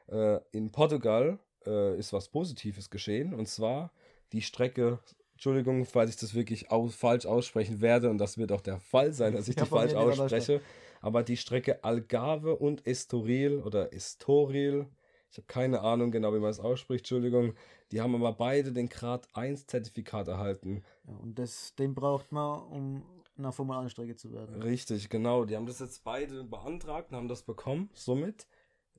äh, 0.08 0.40
in 0.50 0.72
Portugal 0.72 1.38
äh, 1.64 1.96
ist 1.98 2.12
was 2.12 2.28
Positives 2.28 2.90
geschehen. 2.90 3.32
Und 3.32 3.48
zwar 3.48 3.92
die 4.32 4.42
Strecke, 4.42 4.98
Entschuldigung, 5.42 5.84
falls 5.86 6.10
ich 6.10 6.16
das 6.16 6.36
wirklich 6.36 6.70
aus, 6.70 6.94
falsch 6.94 7.26
aussprechen 7.26 7.80
werde, 7.80 8.08
und 8.10 8.18
das 8.18 8.38
wird 8.38 8.52
auch 8.52 8.60
der 8.60 8.78
Fall 8.78 9.12
sein, 9.12 9.34
dass 9.34 9.48
ich 9.48 9.56
Ja, 9.56 9.64
die 9.64 9.68
falsch 9.68 9.94
ausspreche. 9.94 10.60
Aber 11.00 11.24
die 11.24 11.36
Strecke 11.36 11.82
Algarve 11.82 12.54
und 12.54 12.86
Estoril 12.86 13.58
oder 13.58 13.92
Estoril, 13.92 14.86
ich 15.32 15.38
habe 15.38 15.46
keine 15.48 15.80
Ahnung 15.80 16.12
genau, 16.12 16.32
wie 16.32 16.38
man 16.38 16.50
es 16.50 16.60
ausspricht, 16.60 17.00
Entschuldigung. 17.00 17.54
Die 17.90 18.00
haben 18.00 18.14
aber 18.14 18.32
beide 18.34 18.70
den 18.70 18.88
Grad 18.88 19.26
1 19.32 19.66
Zertifikat 19.66 20.28
erhalten. 20.28 20.84
Ja, 21.08 21.16
und 21.16 21.36
das, 21.36 21.74
den 21.74 21.92
braucht 21.92 22.30
man, 22.30 22.62
um 22.62 23.02
nach 23.34 23.52
Formel 23.52 23.78
1 23.78 23.90
Strecke 23.90 24.14
zu 24.14 24.32
werden. 24.32 24.62
Richtig, 24.62 25.08
genau. 25.08 25.44
Die 25.44 25.56
haben 25.56 25.66
das 25.66 25.80
jetzt 25.80 26.04
beide 26.04 26.44
beantragt 26.44 27.10
und 27.10 27.16
haben 27.16 27.26
das 27.26 27.42
bekommen. 27.42 27.90
Somit 27.94 28.46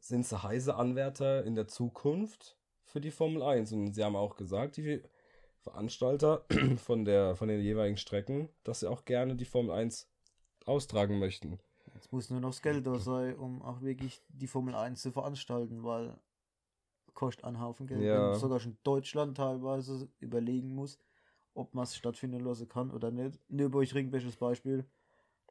sind 0.02 0.26
sie 0.26 0.44
heiße 0.44 0.76
Anwärter 0.76 1.46
in 1.46 1.56
der 1.56 1.70
Zukunft 1.70 2.58
für 2.84 3.00
die 3.00 3.12
Formel 3.12 3.44
1. 3.44 3.72
Und 3.72 3.94
sie 3.94 4.04
haben 4.04 4.18
auch 4.18 4.36
gesagt, 4.36 4.76
die 4.76 5.02
Veranstalter 5.64 6.46
von, 6.78 7.06
der, 7.06 7.36
von 7.36 7.48
den 7.48 7.62
jeweiligen 7.62 7.98
Strecken, 7.98 8.50
dass 8.64 8.82
sie 8.82 8.90
auch 8.90 9.06
gerne 9.06 9.36
die 9.36 9.46
Formel 9.46 9.72
1 9.72 10.10
austragen 10.66 11.20
möchten. 11.20 11.60
Jetzt 11.94 12.12
muss 12.12 12.30
nur 12.30 12.40
noch 12.40 12.50
das 12.50 12.62
Geld 12.62 12.86
da 12.86 12.98
sein, 13.00 13.36
um 13.36 13.62
auch 13.62 13.82
wirklich 13.82 14.22
die 14.30 14.48
Formel 14.48 14.76
1 14.76 15.02
zu 15.02 15.12
veranstalten, 15.12 15.84
weil 15.84 16.18
kostet 17.14 17.46
einen 17.46 17.60
Haufen 17.60 17.88
Geld. 17.88 18.02
Ja. 18.02 18.34
Sogar 18.36 18.60
schon 18.60 18.78
Deutschland 18.84 19.38
teilweise 19.38 20.10
überlegen 20.20 20.74
muss, 20.74 21.00
ob 21.54 21.74
man 21.74 21.84
es 21.84 21.96
stattfinden 21.96 22.42
lassen 22.42 22.68
kann 22.68 22.92
oder 22.92 23.12
nicht. 23.12 23.40
Nürburgring, 23.50 24.12
bestes 24.12 24.36
Beispiel. 24.36 24.86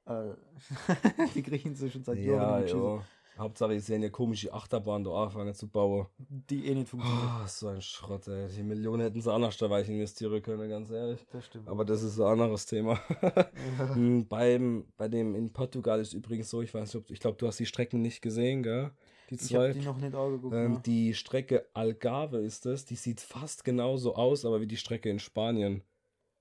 Äh, 0.07 0.35
die 1.35 1.43
kriegen 1.43 1.75
sie 1.75 1.91
schon 1.91 2.05
seit 2.05 2.19
Jahren 2.19 2.67
ja. 2.67 3.05
Hauptsache, 3.39 3.75
ich 3.75 3.85
sehe 3.85 3.97
eine 3.97 4.11
komische 4.11 4.53
Achterbahn 4.53 5.05
da 5.05 5.11
anfangen 5.11 5.55
zu 5.55 5.67
bauen. 5.67 6.07
Die 6.19 6.67
eh 6.67 6.75
nicht 6.75 6.89
funktioniert. 6.89 7.27
Ah, 7.27 7.49
so 7.49 7.69
ein 7.69 7.81
Schrott, 7.81 8.29
ey. 8.29 8.49
Die 8.49 8.63
Millionen 8.63 9.03
hätten 9.03 9.21
sie 9.23 9.33
andersweitig 9.33 9.91
investieren 9.91 10.43
können, 10.43 10.69
ganz 10.69 10.91
ehrlich. 10.91 11.27
Das 11.33 11.47
stimmt. 11.47 11.69
Aber 11.69 11.85
das 11.85 12.03
ist 12.03 12.21
ein 12.21 12.27
anderes 12.27 12.67
Thema. 12.67 13.01
Ja. 13.23 13.95
Mm, 13.95 14.27
Beim, 14.29 14.87
bei 14.97 15.09
dem 15.09 15.35
in 15.35 15.53
Portugal 15.53 16.01
ist 16.01 16.13
übrigens 16.13 16.51
so, 16.51 16.61
ich 16.61 16.75
weiß 16.75 16.93
nicht, 16.93 17.03
ob, 17.03 17.11
ich 17.11 17.21
glaube, 17.21 17.39
du 17.39 17.47
hast 17.47 17.59
die 17.59 17.67
Strecken 17.67 18.03
nicht 18.03 18.21
gesehen, 18.21 18.63
gell? 18.63 18.91
Die 19.31 19.37
ich 19.37 19.55
habe 19.55 19.73
zwei. 19.73 19.73
die 19.73 19.87
noch 19.87 19.97
nicht 19.97 20.15
angeguckt. 20.15 20.55
Ähm, 20.55 20.73
ne? 20.73 20.83
die 20.85 21.15
Strecke 21.15 21.67
Algarve 21.73 22.39
ist 22.39 22.67
es, 22.67 22.85
die 22.85 22.97
sieht 22.97 23.21
fast 23.21 23.65
genauso 23.65 24.15
aus, 24.15 24.45
aber 24.45 24.61
wie 24.61 24.67
die 24.67 24.77
Strecke 24.77 25.09
in 25.09 25.19
Spanien. 25.19 25.83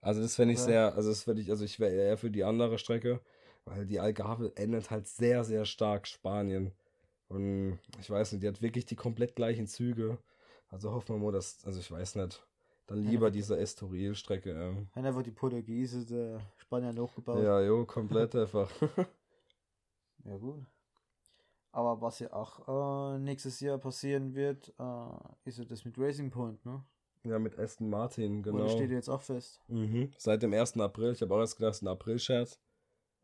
Also 0.01 0.21
das 0.21 0.36
fände 0.36 0.55
ich 0.55 0.60
sehr, 0.60 0.95
also 0.95 1.10
das 1.10 1.24
fände 1.24 1.41
ich, 1.41 1.51
also 1.51 1.63
ich 1.63 1.79
wäre 1.79 1.93
eher 1.93 2.17
für 2.17 2.31
die 2.31 2.43
andere 2.43 2.79
Strecke, 2.79 3.21
weil 3.65 3.86
die 3.86 4.00
Algarve 4.00 4.51
ändert 4.55 4.89
halt 4.89 5.07
sehr, 5.07 5.43
sehr 5.43 5.65
stark 5.65 6.07
Spanien. 6.07 6.74
Und 7.31 7.79
ich 8.00 8.09
weiß 8.09 8.33
nicht, 8.33 8.43
die 8.43 8.47
hat 8.47 8.61
wirklich 8.61 8.85
die 8.85 8.95
komplett 8.95 9.35
gleichen 9.35 9.65
Züge. 9.67 10.17
Also 10.69 10.91
hoffen 10.91 11.15
wir 11.15 11.19
mal, 11.25 11.31
dass, 11.31 11.63
also 11.65 11.79
ich 11.79 11.89
weiß 11.89 12.15
nicht, 12.15 12.45
dann 12.88 13.03
Ja, 13.03 13.09
lieber 13.09 13.27
aber- 13.27 13.31
diese 13.31 13.57
Estoril-Strecke. 13.57 14.51
Ähm. 14.51 14.89
Haben 14.93 15.05
einfach 15.05 15.23
die 15.23 15.31
Portugiesen 15.31 16.05
der 16.07 16.41
Spanier 16.57 16.93
hochgebaut. 17.01 17.41
Ja, 17.43 17.61
jo, 17.61 17.85
komplett 17.85 18.35
einfach. 18.35 18.69
Ja, 20.25 20.38
gut. 20.38 20.65
Aber 21.71 22.00
was 22.01 22.19
ja 22.19 22.31
auch 22.33 23.13
äh, 23.15 23.17
nächstes 23.19 23.59
Jahr 23.61 23.77
passieren 23.77 24.35
wird, 24.35 24.73
äh, 24.77 25.50
ist 25.50 25.57
ja 25.57 25.63
das 25.65 25.83
mit 25.85 25.97
Racing 25.97 26.29
Point, 26.29 26.63
ne? 26.65 26.83
ja, 27.23 27.39
mit 27.39 27.57
Aston 27.57 27.89
Martin, 27.89 28.41
Oder 28.41 28.51
genau. 28.51 28.67
steht 28.67 28.89
ja 28.89 28.97
jetzt 28.97 29.09
auch 29.09 29.21
fest. 29.21 29.61
Mhm. 29.67 30.11
Seit 30.17 30.43
dem 30.43 30.53
1. 30.53 30.77
April, 30.79 31.13
ich 31.13 31.21
habe 31.21 31.33
auch 31.33 31.39
erst 31.39 31.55
gedacht, 31.57 31.71
es 31.71 31.77
ist 31.77 31.83
ein 31.83 31.88
April-Scherz. 31.88 32.59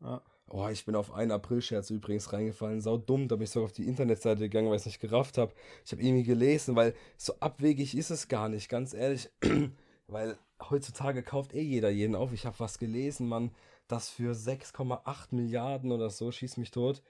Ja. 0.00 0.22
Oh, 0.50 0.68
ich 0.68 0.84
bin 0.84 0.94
auf 0.94 1.12
einen 1.12 1.30
April-Scherz 1.30 1.90
übrigens 1.90 2.32
reingefallen. 2.32 2.80
Sau 2.80 2.96
dumm, 2.96 3.28
da 3.28 3.36
bin 3.36 3.44
ich 3.44 3.50
so 3.50 3.62
auf 3.64 3.72
die 3.72 3.86
Internetseite 3.86 4.40
gegangen, 4.40 4.68
weil 4.68 4.76
ich 4.76 4.82
es 4.82 4.86
nicht 4.86 5.00
gerafft 5.00 5.36
habe. 5.36 5.52
Ich 5.84 5.92
habe 5.92 6.02
irgendwie 6.02 6.24
gelesen, 6.24 6.74
weil 6.74 6.94
so 7.16 7.34
abwegig 7.40 7.96
ist 7.96 8.10
es 8.10 8.28
gar 8.28 8.48
nicht, 8.48 8.68
ganz 8.68 8.94
ehrlich. 8.94 9.30
weil 10.08 10.38
heutzutage 10.70 11.22
kauft 11.22 11.54
eh 11.54 11.60
jeder 11.60 11.90
jeden 11.90 12.14
auf. 12.14 12.32
Ich 12.32 12.46
habe 12.46 12.58
was 12.60 12.78
gelesen, 12.78 13.28
Mann, 13.28 13.50
das 13.88 14.08
für 14.08 14.32
6,8 14.32 15.28
Milliarden 15.32 15.92
oder 15.92 16.08
so, 16.10 16.32
schieß 16.32 16.56
mich 16.56 16.70
tot, 16.70 17.02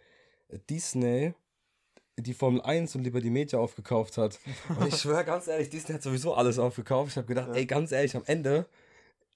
Disney 0.68 1.34
die 2.16 2.34
Formel 2.34 2.60
1 2.62 2.96
und 2.96 3.04
lieber 3.04 3.20
die 3.20 3.30
Media 3.30 3.60
aufgekauft 3.60 4.18
hat. 4.18 4.40
Und 4.80 4.88
ich 4.88 4.96
schwöre 4.96 5.24
ganz 5.24 5.46
ehrlich, 5.46 5.70
Disney 5.70 5.94
hat 5.94 6.02
sowieso 6.02 6.34
alles 6.34 6.58
aufgekauft. 6.58 7.12
Ich 7.12 7.16
habe 7.16 7.28
gedacht, 7.28 7.48
Ja. 7.48 7.54
ey, 7.54 7.66
ganz 7.66 7.92
ehrlich, 7.92 8.16
am 8.16 8.24
Ende 8.26 8.66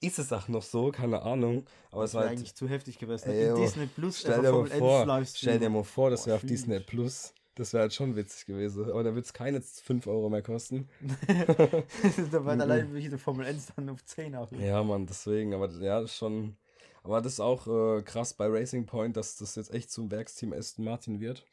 ist 0.02 0.18
es 0.18 0.32
auch 0.32 0.48
noch 0.48 0.62
so, 0.62 0.90
keine 0.90 1.22
Ahnung. 1.22 1.64
Aber 1.90 2.04
es 2.04 2.14
war 2.14 2.22
halt, 2.22 2.32
eigentlich 2.32 2.54
zu 2.54 2.68
heftig 2.68 2.98
gewesen. 2.98 3.30
Ey, 3.30 3.46
In 3.46 3.52
oh, 3.52 3.56
Disney 3.56 3.86
Plus 3.86 4.20
Stell 4.20 4.42
dir, 4.42 4.52
mal 4.52 4.66
Formel 4.66 4.72
1 4.72 4.78
vor, 4.78 5.24
stell 5.24 5.58
dir 5.58 5.70
mal 5.70 5.84
vor, 5.84 6.10
das 6.10 6.26
wäre 6.26 6.36
auf 6.36 6.44
Disney. 6.44 6.80
Plus. 6.80 7.32
Das 7.54 7.72
wäre 7.74 7.82
halt 7.82 7.92
schon 7.92 8.16
witzig 8.16 8.46
gewesen. 8.46 8.90
Aber 8.90 9.02
dann 9.04 9.14
wird 9.14 9.26
es 9.26 9.32
keine 9.32 9.60
5 9.60 10.06
Euro 10.06 10.30
mehr 10.30 10.42
kosten. 10.42 10.88
da 11.28 11.36
wird 11.36 12.42
Mhm. 12.56 12.60
allein 12.60 12.94
wie 12.94 13.08
die 13.08 13.18
Formel 13.18 13.46
1 13.46 13.68
dann 13.76 13.90
auf 13.90 14.04
10 14.04 14.34
auf. 14.34 14.50
Ja, 14.52 14.82
Mann, 14.82 15.06
deswegen. 15.06 15.52
Aber 15.54 15.70
ja, 15.70 16.00
das 16.00 16.12
ist 16.12 16.16
schon. 16.16 16.56
Aber 17.04 17.20
das 17.20 17.34
ist 17.34 17.40
auch 17.40 17.66
äh, 17.66 18.02
krass 18.02 18.32
bei 18.34 18.46
Racing 18.46 18.86
Point, 18.86 19.16
dass 19.16 19.36
das 19.36 19.56
jetzt 19.56 19.74
echt 19.74 19.90
zum 19.90 20.10
Werksteam 20.10 20.52
Aston 20.52 20.84
Martin 20.84 21.20
wird. 21.20 21.44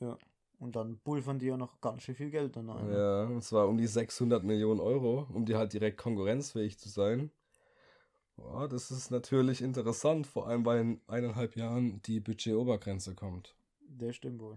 Ja. 0.00 0.18
Und 0.62 0.76
dann 0.76 1.00
pulvern 1.00 1.40
die 1.40 1.46
ja 1.46 1.56
noch 1.56 1.80
ganz 1.80 2.04
schön 2.04 2.14
viel 2.14 2.30
Geld 2.30 2.54
dann 2.54 2.70
ein. 2.70 2.92
Ja, 2.92 3.24
und 3.24 3.42
zwar 3.42 3.66
um 3.66 3.76
die 3.76 3.88
600 3.88 4.44
Millionen 4.44 4.78
Euro, 4.78 5.26
um 5.32 5.44
die 5.44 5.56
halt 5.56 5.72
direkt 5.72 5.98
konkurrenzfähig 5.98 6.78
zu 6.78 6.88
sein. 6.88 7.32
Ja, 8.36 8.68
das 8.68 8.92
ist 8.92 9.10
natürlich 9.10 9.60
interessant, 9.60 10.24
vor 10.24 10.46
allem 10.46 10.64
weil 10.64 10.80
in 10.80 11.00
eineinhalb 11.08 11.56
Jahren 11.56 12.00
die 12.02 12.20
Budgetobergrenze 12.20 13.16
kommt. 13.16 13.56
Der 13.80 14.12
stimmt 14.12 14.40
wohl. 14.40 14.56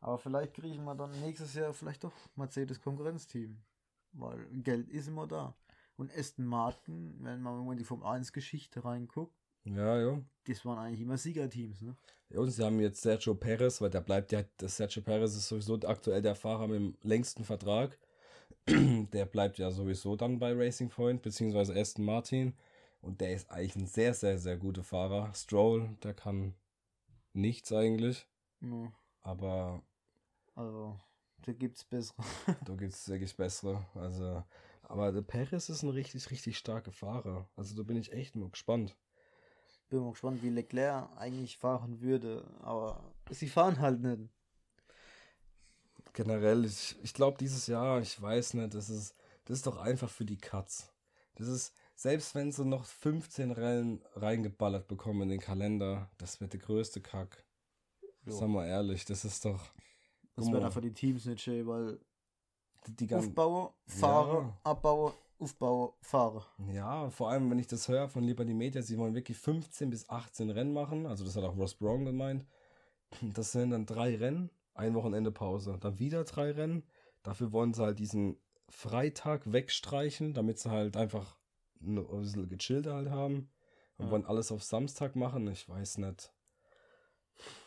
Aber 0.00 0.18
vielleicht 0.18 0.54
kriegen 0.54 0.82
wir 0.82 0.96
dann 0.96 1.12
nächstes 1.20 1.54
Jahr 1.54 1.72
vielleicht 1.74 2.02
doch 2.02 2.12
Mercedes 2.34 2.80
Konkurrenzteam. 2.80 3.56
Weil 4.10 4.44
Geld 4.64 4.88
ist 4.88 5.06
immer 5.06 5.28
da. 5.28 5.54
Und 5.94 6.12
Aston 6.12 6.44
Martin, 6.44 7.14
wenn 7.20 7.40
man 7.40 7.64
mal 7.64 7.70
in 7.70 7.78
die 7.78 7.84
Formel 7.84 8.08
1 8.08 8.32
Geschichte 8.32 8.84
reinguckt, 8.84 9.39
Ja, 9.64 10.00
ja. 10.00 10.20
das 10.46 10.64
waren 10.64 10.78
eigentlich 10.78 11.00
immer 11.00 11.18
Siegerteams, 11.18 11.82
ne? 11.82 11.96
Ja, 12.30 12.40
Und 12.40 12.50
sie 12.50 12.64
haben 12.64 12.80
jetzt 12.80 13.02
Sergio 13.02 13.34
Perez, 13.34 13.80
weil 13.80 13.90
der 13.90 14.00
bleibt 14.00 14.32
ja, 14.32 14.44
das 14.56 14.76
Sergio 14.76 15.02
Perez 15.02 15.34
ist 15.34 15.48
sowieso 15.48 15.78
aktuell 15.84 16.22
der 16.22 16.34
Fahrer 16.34 16.68
mit 16.68 16.76
dem 16.76 16.96
längsten 17.02 17.44
Vertrag. 17.44 17.98
der 18.66 19.26
bleibt 19.26 19.58
ja 19.58 19.70
sowieso 19.70 20.16
dann 20.16 20.38
bei 20.38 20.52
Racing 20.52 20.88
Point, 20.88 21.22
beziehungsweise 21.22 21.74
Aston 21.74 22.04
Martin. 22.04 22.54
Und 23.00 23.20
der 23.20 23.32
ist 23.32 23.50
eigentlich 23.50 23.76
ein 23.76 23.86
sehr, 23.86 24.14
sehr, 24.14 24.38
sehr 24.38 24.56
guter 24.56 24.84
Fahrer. 24.84 25.32
Stroll, 25.34 25.96
der 26.02 26.14
kann 26.14 26.54
nichts 27.32 27.72
eigentlich. 27.72 28.26
Ja, 28.60 28.92
Aber 29.22 29.82
also, 30.54 30.98
da 31.38 31.52
gibt's 31.52 31.84
bessere. 31.84 32.22
da 32.64 32.74
gibt 32.74 32.92
es 32.92 33.08
wirklich 33.08 33.36
bessere. 33.36 33.86
Also, 33.94 34.44
aber 34.82 35.12
der 35.12 35.22
Perez 35.22 35.68
ist 35.68 35.82
ein 35.82 35.90
richtig, 35.90 36.30
richtig 36.30 36.58
starker 36.58 36.92
Fahrer. 36.92 37.48
Also 37.56 37.76
da 37.76 37.82
bin 37.82 37.96
ich 37.96 38.12
echt 38.12 38.36
nur 38.36 38.50
gespannt. 38.50 38.96
Bin 39.90 40.00
mal 40.00 40.10
gespannt, 40.12 40.42
wie 40.42 40.50
Leclerc 40.50 41.10
eigentlich 41.16 41.58
fahren 41.58 42.00
würde. 42.00 42.44
Aber 42.62 43.12
sie 43.30 43.48
fahren 43.48 43.78
halt 43.80 44.00
nicht. 44.00 44.30
generell, 46.12 46.64
ich, 46.64 46.96
ich 47.02 47.12
glaube 47.12 47.36
dieses 47.38 47.66
Jahr, 47.66 48.00
ich 48.00 48.20
weiß 48.20 48.54
nicht, 48.54 48.74
das 48.74 48.88
ist, 48.88 49.14
das 49.44 49.58
ist 49.58 49.66
doch 49.66 49.78
einfach 49.78 50.08
für 50.08 50.24
die 50.24 50.38
Cuts. 50.38 50.92
Das 51.34 51.48
ist, 51.48 51.74
selbst 51.96 52.34
wenn 52.34 52.52
sie 52.52 52.64
noch 52.64 52.84
15 52.84 53.50
Rennen 53.50 54.02
reingeballert 54.14 54.88
bekommen 54.88 55.22
in 55.22 55.28
den 55.30 55.40
Kalender, 55.40 56.10
das 56.18 56.40
wird 56.40 56.52
der 56.52 56.60
größte 56.60 57.00
Kack. 57.00 57.44
Jo. 58.26 58.32
Sag 58.32 58.48
mal 58.48 58.66
ehrlich, 58.66 59.04
das 59.04 59.24
ist 59.24 59.44
doch. 59.44 59.72
Das 60.36 60.46
mal, 60.46 60.64
einfach 60.64 60.80
die 60.80 60.92
Teams 60.92 61.24
nicht 61.26 61.42
schön, 61.42 61.66
weil 61.66 61.98
die, 62.86 62.96
die 62.96 63.06
ganzen, 63.06 63.30
Aufbauer, 63.30 63.74
Fahrer, 63.86 64.42
Ja. 64.42 64.60
Abbauer, 64.62 65.14
Aufbauer, 65.40 65.94
Fahrer. 66.02 66.46
Ja, 66.72 67.08
vor 67.10 67.30
allem, 67.30 67.50
wenn 67.50 67.58
ich 67.58 67.66
das 67.66 67.88
höre 67.88 68.08
von 68.08 68.22
Liberty 68.24 68.52
Media, 68.54 68.82
sie 68.82 68.98
wollen 68.98 69.14
wirklich 69.14 69.38
15 69.38 69.90
bis 69.90 70.08
18 70.08 70.50
Rennen 70.50 70.72
machen. 70.72 71.06
Also, 71.06 71.24
das 71.24 71.36
hat 71.36 71.44
auch 71.44 71.56
Ross 71.56 71.74
Brown 71.74 72.04
gemeint. 72.04 72.46
Das 73.22 73.52
sind 73.52 73.70
dann 73.70 73.86
drei 73.86 74.16
Rennen, 74.16 74.50
ein 74.74 74.94
Wochenende 74.94 75.32
Pause. 75.32 75.78
Dann 75.80 75.98
wieder 75.98 76.24
drei 76.24 76.52
Rennen. 76.52 76.84
Dafür 77.22 77.52
wollen 77.52 77.74
sie 77.74 77.82
halt 77.82 77.98
diesen 77.98 78.36
Freitag 78.68 79.50
wegstreichen, 79.52 80.32
damit 80.34 80.58
sie 80.58 80.70
halt 80.70 80.96
einfach 80.96 81.36
ein 81.80 81.96
bisschen 82.20 82.48
gechillter 82.48 82.94
halt 82.94 83.10
haben. 83.10 83.50
Und 83.96 84.06
Ja. 84.06 84.10
wollen 84.12 84.26
alles 84.26 84.52
auf 84.52 84.62
Samstag 84.62 85.16
machen. 85.16 85.48
Ich 85.48 85.68
weiß 85.68 85.98
nicht. 85.98 86.32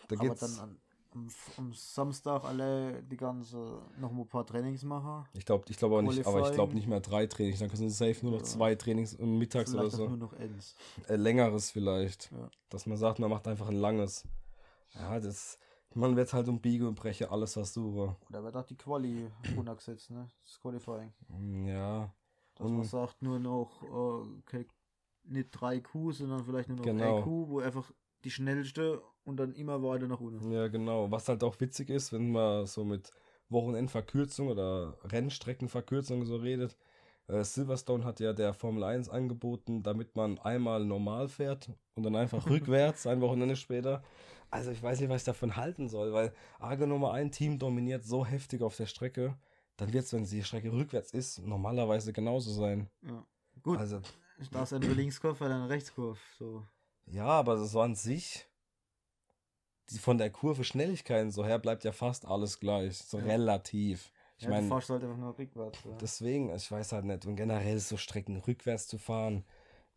Da 0.07 0.15
Aber 0.19 0.29
geht's. 0.29 0.39
dann 0.39 0.59
an, 0.59 0.81
am, 1.13 1.27
am 1.57 1.73
Samstag 1.73 2.43
alle 2.43 3.01
die 3.03 3.17
ganze 3.17 3.81
noch 3.99 4.11
ein 4.11 4.27
paar 4.27 4.45
Trainings 4.45 4.83
machen. 4.83 5.25
ich 5.33 5.45
glaube 5.45 5.65
ich 5.69 5.77
glaub 5.77 5.91
auch 5.91 6.01
nicht, 6.01 6.25
aber 6.25 6.47
ich 6.49 6.53
glaube 6.55 6.73
nicht 6.73 6.87
mehr 6.87 6.99
drei 7.01 7.25
Trainings. 7.27 7.59
Dann 7.59 7.69
können 7.69 7.89
sie 7.89 7.95
safe 8.13 8.25
nur 8.25 8.33
noch 8.33 8.39
Ja. 8.41 8.45
zwei 8.45 8.75
Trainings 8.75 9.13
und 9.15 9.37
mittags 9.37 9.71
oder 9.73 9.81
Vielleicht 9.83 9.95
auch 9.95 9.99
so. 9.99 10.07
nur 10.09 10.17
noch 10.17 10.33
Ends. 10.33 10.75
äh, 11.07 11.15
längeres 11.15 11.71
vielleicht. 11.71 12.31
Ja. 12.31 12.49
Dass 12.69 12.85
man 12.85 12.97
sagt, 12.97 13.19
man 13.19 13.29
macht 13.29 13.47
einfach 13.47 13.67
ein 13.69 13.75
langes. 13.79 14.27
Ja, 14.95 15.19
das. 15.19 15.57
Man 15.95 16.15
wird 16.15 16.33
halt 16.33 16.47
um 16.47 16.59
Biege 16.59 16.87
und 16.87 16.95
Breche 16.95 17.29
alles 17.29 17.53
versuchen. 17.53 18.15
Oder 18.29 18.43
wird 18.43 18.55
auch 18.57 18.65
die 18.65 18.75
Quali 18.75 19.29
runtergesetzt, 19.55 20.09
ne? 20.09 20.27
Das 20.43 20.59
Qualifying. 20.59 21.13
Ja. 21.67 22.11
Dass 22.55 22.67
man 22.67 22.79
Und- 22.79 22.85
sagt, 22.85 23.21
nur 23.21 23.37
noch 23.39 23.83
äh, 23.83 23.87
okay, 24.39 24.65
nicht 25.25 25.49
3 25.51 25.79
Q, 25.81 26.11
sondern 26.11 26.43
vielleicht 26.43 26.67
nur 26.69 26.77
noch 26.79 26.83
Genau. 26.83 27.17
1 27.17 27.23
Q, 27.23 27.47
wo 27.49 27.59
einfach 27.59 27.91
die 28.23 28.31
schnellste 28.31 29.01
und 29.23 29.37
dann 29.37 29.53
immer 29.53 29.81
weiter 29.83 30.07
nach 30.07 30.19
unten. 30.19 30.51
Ja, 30.51 30.67
genau. 30.67 31.09
Was 31.11 31.27
halt 31.29 31.43
auch 31.43 31.59
witzig 31.59 31.89
ist, 31.89 32.13
wenn 32.13 32.31
man 32.31 32.65
so 32.65 32.83
mit 32.83 33.11
Wochenendverkürzung 33.49 34.47
oder 34.47 34.97
Rennstreckenverkürzung 35.03 36.25
so 36.25 36.37
redet. 36.37 36.77
Äh, 37.27 37.43
Silverstone 37.43 38.03
hat 38.03 38.19
ja 38.19 38.33
der 38.33 38.53
Formel 38.53 38.83
1 38.83 39.09
angeboten, 39.09 39.81
damit 39.83 40.15
man 40.15 40.39
einmal 40.39 40.83
normal 40.85 41.29
fährt 41.29 41.69
und 41.95 42.03
dann 42.03 42.15
einfach 42.15 42.45
rückwärts, 42.49 43.07
ein 43.07 43.21
Wochenende 43.21 43.55
später. 43.55 44.03
Also 44.51 44.71
ich 44.71 44.83
weiß 44.83 44.99
nicht, 44.99 45.09
was 45.09 45.21
ich 45.21 45.25
davon 45.25 45.55
halten 45.55 45.87
soll, 45.87 46.13
weil 46.13 46.33
angenommen 46.59 47.05
ein 47.05 47.31
Team 47.31 47.57
dominiert 47.57 48.03
so 48.03 48.25
heftig 48.25 48.61
auf 48.61 48.75
der 48.75 48.85
Strecke, 48.85 49.37
dann 49.77 49.93
wird 49.93 50.05
es, 50.05 50.13
wenn 50.13 50.25
die 50.25 50.43
Strecke 50.43 50.71
rückwärts 50.71 51.11
ist, 51.11 51.39
normalerweise 51.39 52.13
genauso 52.13 52.51
sein. 52.51 52.89
Ja. 53.01 53.25
Gut, 53.63 53.79
Also, 53.79 54.01
da 54.51 54.63
ist 54.63 54.71
entweder 54.73 54.95
Linkskurve 54.95 55.45
oder 55.45 55.55
eine 55.55 55.69
Rechtskurve. 55.69 56.19
So. 56.37 56.67
Ja, 57.05 57.25
aber 57.25 57.57
so 57.65 57.81
an 57.81 57.95
sich, 57.95 58.47
die, 59.89 59.97
von 59.99 60.17
der 60.17 60.29
Kurve 60.29 60.63
Schnelligkeiten 60.63 61.31
so 61.31 61.45
her 61.45 61.59
bleibt 61.59 61.83
ja 61.83 61.91
fast 61.91 62.25
alles 62.25 62.59
gleich. 62.59 62.97
So 62.97 63.17
Ja. 63.17 63.25
relativ. 63.25 64.11
Ich 64.37 64.43
ja, 64.43 64.49
du 64.49 64.55
meine, 64.55 64.67
fahrst 64.67 64.89
halt 64.89 65.03
einfach 65.03 65.17
nur 65.17 65.37
rückwärts. 65.37 65.79
Ja. 65.85 65.97
deswegen, 66.01 66.53
ich 66.53 66.71
weiß 66.71 66.91
halt 66.91 67.05
nicht. 67.05 67.25
Und 67.25 67.35
generell 67.35 67.79
so 67.79 67.97
Strecken 67.97 68.37
rückwärts 68.37 68.87
zu 68.87 68.97
fahren, 68.97 69.45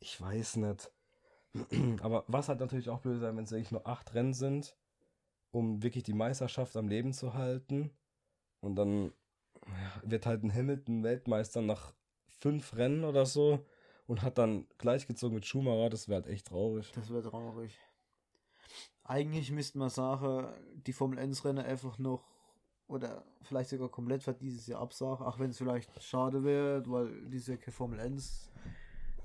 ich 0.01 0.21
weiß 0.21 0.57
nicht. 0.57 0.93
Aber 2.03 2.25
was 2.29 2.49
halt 2.49 2.61
natürlich 2.61 2.91
auch 2.91 3.01
blöd 3.01 3.21
sein, 3.21 3.37
wenn 3.37 3.45
es 3.45 3.51
wirklich 3.51 3.71
nur 3.71 3.87
acht 3.87 4.15
Rennen 4.15 4.35
sind, 4.35 4.77
um 5.53 5.83
wirklich 5.83 6.05
die 6.05 6.13
Meisterschaft 6.13 6.77
am 6.77 6.89
Leben 6.89 7.13
zu 7.13 7.35
halten. 7.35 7.91
Und 8.61 8.77
dann 8.77 9.13
wird 10.03 10.27
halt 10.27 10.43
ein 10.43 10.53
Hamilton 10.53 11.03
Weltmeister 11.03 11.63
nach 11.63 11.95
fünf 12.27 12.77
Rennen 12.77 13.05
oder 13.05 13.25
so 13.27 13.65
und 14.07 14.23
hat 14.23 14.39
dann 14.39 14.67
gleichgezogen 14.79 15.35
mit 15.35 15.47
Schumacher. 15.47 15.91
Das 15.91 16.09
wäre 16.09 16.23
halt 16.23 16.33
echt 16.33 16.49
traurig. 16.49 16.91
Das 16.95 17.11
wäre 17.11 17.23
traurig. 17.23 17.79
Eigentlich 19.05 19.51
müsste 19.53 19.79
man 19.79 19.91
sagen, 19.91 20.49
die 20.87 20.93
Formel 20.93 21.19
1 21.19 21.45
Rennen 21.45 21.65
einfach 21.65 21.99
noch 21.99 22.25
oder 22.89 23.25
vielleicht 23.43 23.71
sogar 23.71 23.89
komplett 23.89 24.23
für 24.23 24.35
dieses 24.35 24.67
Jahr 24.67 24.81
absagen, 24.81 25.27
auch 25.27 25.39
wenn 25.39 25.51
es 25.51 25.59
vielleicht 25.59 26.03
schade 26.03 26.45
wäre, 26.45 26.83
weil 26.87 27.29
diese 27.29 27.59
Formel 27.59 28.01
1 28.01 28.51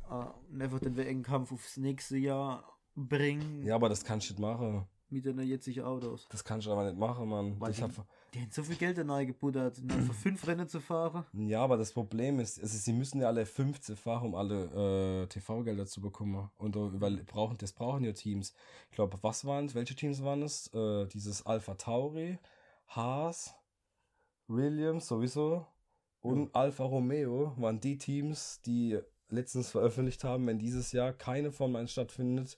äh, 0.10 0.62
einfach 0.62 0.80
den 0.80 0.98
WM-Kampf 0.98 1.52
aufs 1.52 1.78
nächste 1.78 2.18
Jahr 2.18 2.78
bringen 2.96 3.64
Ja, 3.64 3.76
aber 3.76 3.90
das 3.90 4.04
kannst 4.04 4.30
du 4.30 4.34
nicht 4.34 4.42
machen. 4.42 4.88
Mit 5.12 5.26
den 5.26 5.40
jetzigen 5.42 5.84
Autos. 5.84 6.28
Das 6.30 6.44
kannst 6.44 6.68
du 6.68 6.72
aber 6.72 6.86
nicht 6.86 6.98
machen, 6.98 7.28
Mann. 7.28 7.60
Weil 7.60 7.72
Ich 7.72 7.78
die- 7.78 7.84
hab, 7.84 7.92
Die 8.34 8.40
haben 8.42 8.50
so 8.52 8.64
viel 8.64 8.76
Geld 8.78 8.98
da 8.98 9.04
reingebuttert, 9.04 9.80
um 9.80 9.92
einfach 9.92 10.14
fünf 10.14 10.48
Rennen 10.48 10.68
zu 10.68 10.80
fahren. 10.80 11.26
Ja, 11.34 11.62
aber 11.64 11.78
das 11.78 11.92
Problem 11.92 12.40
ist, 12.40 12.62
also 12.62 12.78
sie 12.78 12.94
müssen 12.94 13.20
ja 13.20 13.28
alle 13.28 13.46
15 13.46 13.96
fahren, 13.98 14.28
um 14.28 14.36
alle 14.36 15.24
äh, 15.24 15.28
TV-Gelder 15.28 15.86
zu 15.86 16.02
bekommen. 16.02 16.50
Und 16.58 16.76
über, 16.76 17.12
brauchen, 17.12 17.58
das 17.58 17.74
brauchen 17.74 18.04
ja 18.06 18.14
Teams. 18.14 18.54
Ich 18.90 18.96
glaube, 18.96 19.18
was 19.22 19.46
waren 19.46 19.66
es? 19.66 19.76
Welche 19.76 19.96
Teams 19.96 20.24
waren 20.24 20.42
es? 20.44 20.68
Äh, 20.74 21.08
dieses 21.08 21.46
Alpha 21.46 21.74
Tauri, 21.76 22.40
Haas, 22.88 23.54
Williams 24.48 25.08
sowieso 25.08 25.66
und 26.22 26.54
Alfa 26.56 26.84
Romeo 26.84 27.54
waren 27.58 27.80
die 27.80 27.98
Teams, 27.98 28.62
die 28.66 29.00
letztens 29.30 29.70
veröffentlicht 29.72 30.24
haben, 30.24 30.46
wenn 30.48 30.60
dieses 30.60 30.92
Jahr 30.92 31.14
keine 31.14 31.52
Formel 31.52 31.82
1 31.82 31.92
stattfindet, 31.92 32.58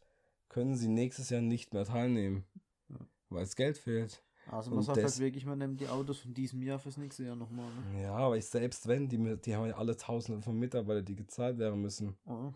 können 0.49 0.75
sie 0.75 0.87
nächstes 0.87 1.29
Jahr 1.29 1.41
nicht 1.41 1.73
mehr 1.73 1.85
teilnehmen. 1.85 2.45
Ja. 2.89 2.97
Weil 3.29 3.43
es 3.43 3.55
Geld 3.55 3.77
fehlt. 3.77 4.23
Also 4.51 4.69
man 4.69 4.79
Und 4.79 4.85
sagt 4.85 5.01
halt 5.01 5.19
wirklich, 5.19 5.45
man 5.45 5.57
nimmt 5.57 5.79
die 5.79 5.87
Autos 5.87 6.19
von 6.19 6.33
diesem 6.33 6.61
Jahr 6.61 6.79
fürs 6.79 6.97
nächste 6.97 7.23
Jahr 7.23 7.35
nochmal. 7.35 7.69
Ne? 7.93 8.03
Ja, 8.03 8.15
aber 8.15 8.37
ich 8.37 8.45
selbst 8.45 8.87
wenn, 8.87 9.07
die, 9.07 9.37
die 9.37 9.55
haben 9.55 9.67
ja 9.67 9.75
alle 9.75 9.95
Tausende 9.95 10.41
von 10.41 10.57
Mitarbeitern, 10.57 11.05
die 11.05 11.15
gezahlt 11.15 11.57
werden 11.57 11.81
müssen. 11.81 12.17
Oh. 12.25 12.51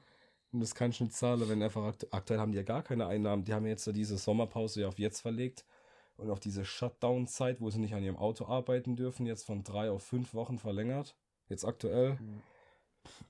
Und 0.52 0.60
das 0.60 0.76
kann 0.76 0.92
ich 0.92 1.00
nicht 1.00 1.14
zahlen, 1.14 1.48
wenn 1.48 1.62
einfach 1.62 1.84
akt 1.84 2.08
aktuell 2.12 2.40
haben 2.40 2.52
die 2.52 2.58
ja 2.58 2.64
gar 2.64 2.84
keine 2.84 3.08
Einnahmen. 3.08 3.44
Die 3.44 3.54
haben 3.54 3.66
jetzt 3.66 3.84
so 3.84 3.92
diese 3.92 4.18
Sommerpause 4.18 4.82
ja 4.82 4.88
auf 4.88 5.00
jetzt 5.00 5.22
verlegt 5.22 5.66
und 6.18 6.30
auf 6.30 6.40
diese 6.40 6.66
Shutdown-Zeit, 6.66 7.62
wo 7.62 7.70
sie 7.70 7.80
nicht 7.80 7.94
an 7.94 8.04
ihrem 8.04 8.18
Auto 8.18 8.46
arbeiten 8.46 8.96
dürfen, 8.96 9.26
jetzt 9.26 9.46
von 9.46 9.64
drei 9.64 9.92
auf 9.92 10.04
fünf 10.04 10.34
Wochen 10.34 10.58
verlängert. 10.58 11.16
Jetzt 11.48 11.66
aktuell. 11.66 12.18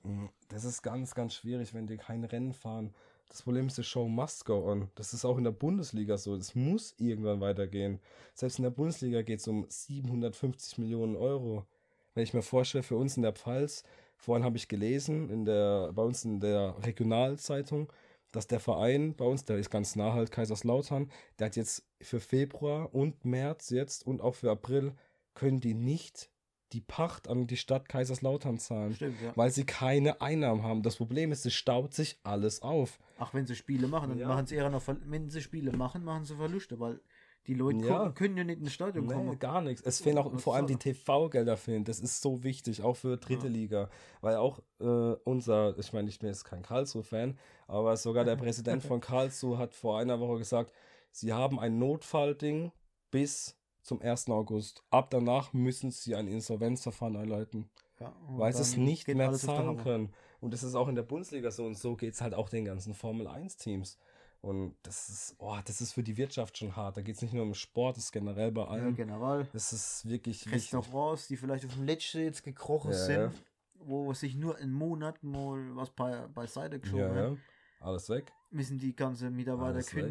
Mhm. 0.02 0.30
Das 0.48 0.64
ist 0.64 0.82
ganz, 0.82 1.14
ganz 1.14 1.34
schwierig, 1.34 1.74
wenn 1.74 1.86
die 1.86 1.98
kein 1.98 2.24
Rennen 2.24 2.52
fahren. 2.52 2.94
Das 3.28 3.42
Problem 3.42 3.66
ist, 3.66 3.76
die 3.76 3.84
Show 3.84 4.08
must 4.08 4.44
go 4.44 4.70
on. 4.70 4.90
Das 4.94 5.12
ist 5.12 5.24
auch 5.24 5.36
in 5.36 5.44
der 5.44 5.50
Bundesliga 5.50 6.16
so. 6.16 6.34
Es 6.34 6.54
muss 6.54 6.94
irgendwann 6.98 7.40
weitergehen. 7.40 8.00
Selbst 8.34 8.58
in 8.58 8.62
der 8.62 8.70
Bundesliga 8.70 9.22
geht 9.22 9.40
es 9.40 9.48
um 9.48 9.66
750 9.68 10.78
Millionen 10.78 11.14
Euro. 11.14 11.66
Wenn 12.14 12.24
ich 12.24 12.34
mir 12.34 12.42
vorstelle, 12.42 12.82
für 12.82 12.96
uns 12.96 13.16
in 13.16 13.22
der 13.22 13.34
Pfalz, 13.34 13.84
vorhin 14.16 14.44
habe 14.44 14.56
ich 14.56 14.68
gelesen, 14.68 15.28
in 15.30 15.44
der, 15.44 15.92
bei 15.92 16.02
uns 16.02 16.24
in 16.24 16.40
der 16.40 16.74
Regionalzeitung, 16.82 17.92
dass 18.32 18.46
der 18.46 18.60
Verein 18.60 19.14
bei 19.14 19.24
uns, 19.24 19.44
der 19.44 19.58
ist 19.58 19.70
ganz 19.70 19.94
nah 19.94 20.12
halt, 20.14 20.30
Kaiserslautern, 20.30 21.10
der 21.38 21.46
hat 21.46 21.56
jetzt 21.56 21.86
für 22.00 22.20
Februar 22.20 22.94
und 22.94 23.24
März 23.24 23.70
jetzt 23.70 24.06
und 24.06 24.20
auch 24.20 24.34
für 24.34 24.50
April 24.50 24.94
können 25.34 25.60
die 25.60 25.74
nicht 25.74 26.30
die 26.72 26.80
Pacht 26.80 27.28
an 27.28 27.46
die 27.46 27.56
Stadt 27.56 27.88
Kaiserslautern 27.88 28.58
zahlen 28.58 28.94
Stimmt, 28.94 29.20
ja. 29.22 29.32
weil 29.36 29.50
sie 29.50 29.64
keine 29.64 30.20
Einnahmen 30.20 30.62
haben. 30.62 30.82
Das 30.82 30.96
Problem 30.96 31.32
ist, 31.32 31.46
es 31.46 31.54
staut 31.54 31.94
sich 31.94 32.18
alles 32.22 32.62
auf. 32.62 32.98
Ach, 33.18 33.32
wenn 33.34 33.46
sie 33.46 33.56
Spiele 33.56 33.88
machen, 33.88 34.10
dann 34.10 34.18
Ja. 34.18 34.28
machen 34.28 34.46
sie 34.46 34.56
eher 34.56 34.68
noch, 34.70 34.82
wenn 34.86 35.30
sie 35.30 35.40
Spiele 35.40 35.72
machen, 35.76 36.04
machen 36.04 36.24
sie 36.24 36.36
Verluste, 36.36 36.78
weil 36.80 37.00
Die 37.46 37.54
Leute 37.54 37.78
Ja. 37.86 37.96
gucken, 38.00 38.14
können 38.14 38.36
ja 38.36 38.44
nicht 38.44 38.60
ins 38.60 38.74
Stadion 38.74 39.06
Nee, 39.06 39.14
kommen. 39.14 39.38
gar 39.38 39.62
nichts. 39.62 39.80
Es 39.80 40.00
fehlen 40.02 40.18
auch 40.18 40.30
Was 40.34 40.42
vor 40.42 40.54
allem 40.54 40.66
die 40.66 40.76
TV-Gelder 40.76 41.56
fehlen. 41.56 41.82
Das 41.82 41.98
ist 41.98 42.20
so 42.20 42.42
wichtig, 42.44 42.82
auch 42.82 42.94
für 42.96 43.16
dritte 43.16 43.46
Ja. 43.46 43.52
Liga. 43.52 43.90
Weil 44.20 44.36
auch 44.36 44.58
äh, 44.80 44.84
unser, 44.84 45.74
ich 45.78 45.94
meine, 45.94 46.10
ich 46.10 46.18
bin 46.18 46.28
jetzt 46.28 46.44
kein 46.44 46.60
Karlsruhe-Fan, 46.62 47.38
aber 47.66 47.96
sogar 47.96 48.26
der 48.26 48.36
Präsident 48.36 48.82
von 48.82 49.00
Karlsruhe 49.00 49.56
hat 49.56 49.72
vor 49.72 49.98
einer 49.98 50.20
Woche 50.20 50.36
gesagt, 50.36 50.74
sie 51.10 51.32
haben 51.32 51.58
ein 51.58 51.78
Notfallding 51.78 52.70
bis 53.10 53.57
zum 53.82 54.00
1. 54.02 54.28
August. 54.30 54.82
Ab 54.90 55.10
danach 55.10 55.52
müssen 55.52 55.90
sie 55.90 56.14
ein 56.14 56.28
Insolvenzverfahren 56.28 57.16
einleiten, 57.16 57.68
Ja, 58.00 58.14
weil 58.30 58.52
sie 58.52 58.62
es 58.62 58.76
nicht 58.76 59.08
mehr 59.08 59.32
zahlen 59.32 59.76
können. 59.78 60.12
Und 60.40 60.52
das 60.52 60.62
ist 60.62 60.74
auch 60.74 60.88
in 60.88 60.94
der 60.94 61.02
Bundesliga 61.02 61.50
so 61.50 61.64
und 61.66 61.76
so 61.76 61.96
geht 61.96 62.14
es 62.14 62.20
halt 62.20 62.34
auch 62.34 62.48
den 62.48 62.64
ganzen 62.64 62.94
Formel-1-Teams. 62.94 63.98
Und 64.40 64.76
das 64.84 65.08
ist, 65.08 65.34
oh, 65.38 65.56
das 65.64 65.80
ist 65.80 65.94
für 65.94 66.04
die 66.04 66.16
Wirtschaft 66.16 66.58
schon 66.58 66.76
hart. 66.76 66.96
Da 66.96 67.02
geht 67.02 67.16
es 67.16 67.22
nicht 67.22 67.34
nur 67.34 67.42
um 67.42 67.54
Sport, 67.54 67.96
das 67.96 68.04
ist 68.04 68.12
generell 68.12 68.52
bei 68.52 68.62
Ja, 68.62 68.68
allem. 68.68 68.94
generell. 68.94 69.48
Das 69.52 69.72
ist 69.72 70.08
wirklich 70.08 70.46
wichtig. 70.46 70.74
Restaurants, 70.74 71.26
die 71.26 71.36
vielleicht 71.36 71.64
auf 71.66 71.74
dem 71.74 71.84
letzten 71.84 72.20
jetzt 72.20 72.44
gekrochen 72.44 72.92
Ja, 72.92 72.96
sind, 72.96 73.16
ja. 73.16 73.32
wo 73.80 74.12
sich 74.12 74.36
nur 74.36 74.56
einen 74.56 74.72
Monat 74.72 75.24
mal 75.24 75.74
was 75.74 75.90
bei, 75.90 76.28
beiseite 76.28 76.78
geschoben 76.78 77.02
Ja, 77.02 77.14
hat, 77.14 77.30
ja. 77.32 77.36
Alles 77.80 78.08
weg. 78.10 78.32
müssen 78.50 78.78
die 78.78 78.94
ganze 78.94 79.28
Mitarbeiter 79.30 79.74
Alles 79.74 79.92
weg. 79.94 80.04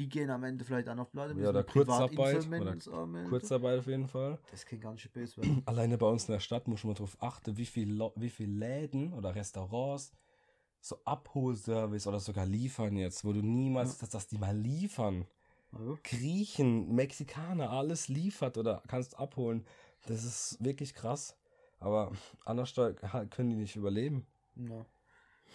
Die 0.00 0.08
gehen 0.08 0.30
am 0.30 0.42
Ende 0.44 0.64
vielleicht 0.64 0.88
auch 0.88 0.94
noch 0.94 1.10
pleite, 1.10 1.38
Ja, 1.38 1.50
oder 1.50 1.62
Kurzarbeit 1.62 2.48
oder. 2.50 2.74
Kurzarbeit 3.28 3.80
auf 3.80 3.86
jeden 3.86 4.08
Fall. 4.08 4.38
Das 4.50 4.64
kann 4.64 4.80
ganz 4.80 5.02
schön 5.02 5.12
böse 5.12 5.36
werden. 5.36 5.62
Alleine 5.66 5.98
bei 5.98 6.06
uns 6.06 6.26
in 6.26 6.32
der 6.32 6.40
Stadt 6.40 6.66
muss 6.68 6.84
man 6.84 6.94
darauf 6.94 7.22
achten, 7.22 7.58
wie 7.58 7.66
viel, 7.66 7.92
Lo- 7.92 8.14
wie 8.16 8.30
viel 8.30 8.50
Läden 8.50 9.12
oder 9.12 9.34
Restaurants 9.34 10.10
so 10.80 10.96
Abholservice 11.04 12.06
oder 12.06 12.18
sogar 12.18 12.46
liefern 12.46 12.96
jetzt, 12.96 13.26
wo 13.26 13.34
du 13.34 13.42
niemals, 13.42 13.98
dass, 13.98 14.08
dass 14.08 14.26
die 14.26 14.38
mal 14.38 14.56
liefern. 14.56 15.26
Also, 15.70 15.98
Griechen, 16.02 16.94
Mexikaner, 16.94 17.68
alles 17.68 18.08
liefert 18.08 18.56
oder 18.56 18.82
kannst 18.88 19.18
abholen. 19.18 19.66
Das 20.06 20.24
ist 20.24 20.56
wirklich 20.64 20.94
krass. 20.94 21.36
Aber 21.78 22.10
anders 22.46 22.74
können 22.74 23.50
die 23.50 23.56
nicht 23.56 23.76
überleben. 23.76 24.26
ja. 24.56 24.86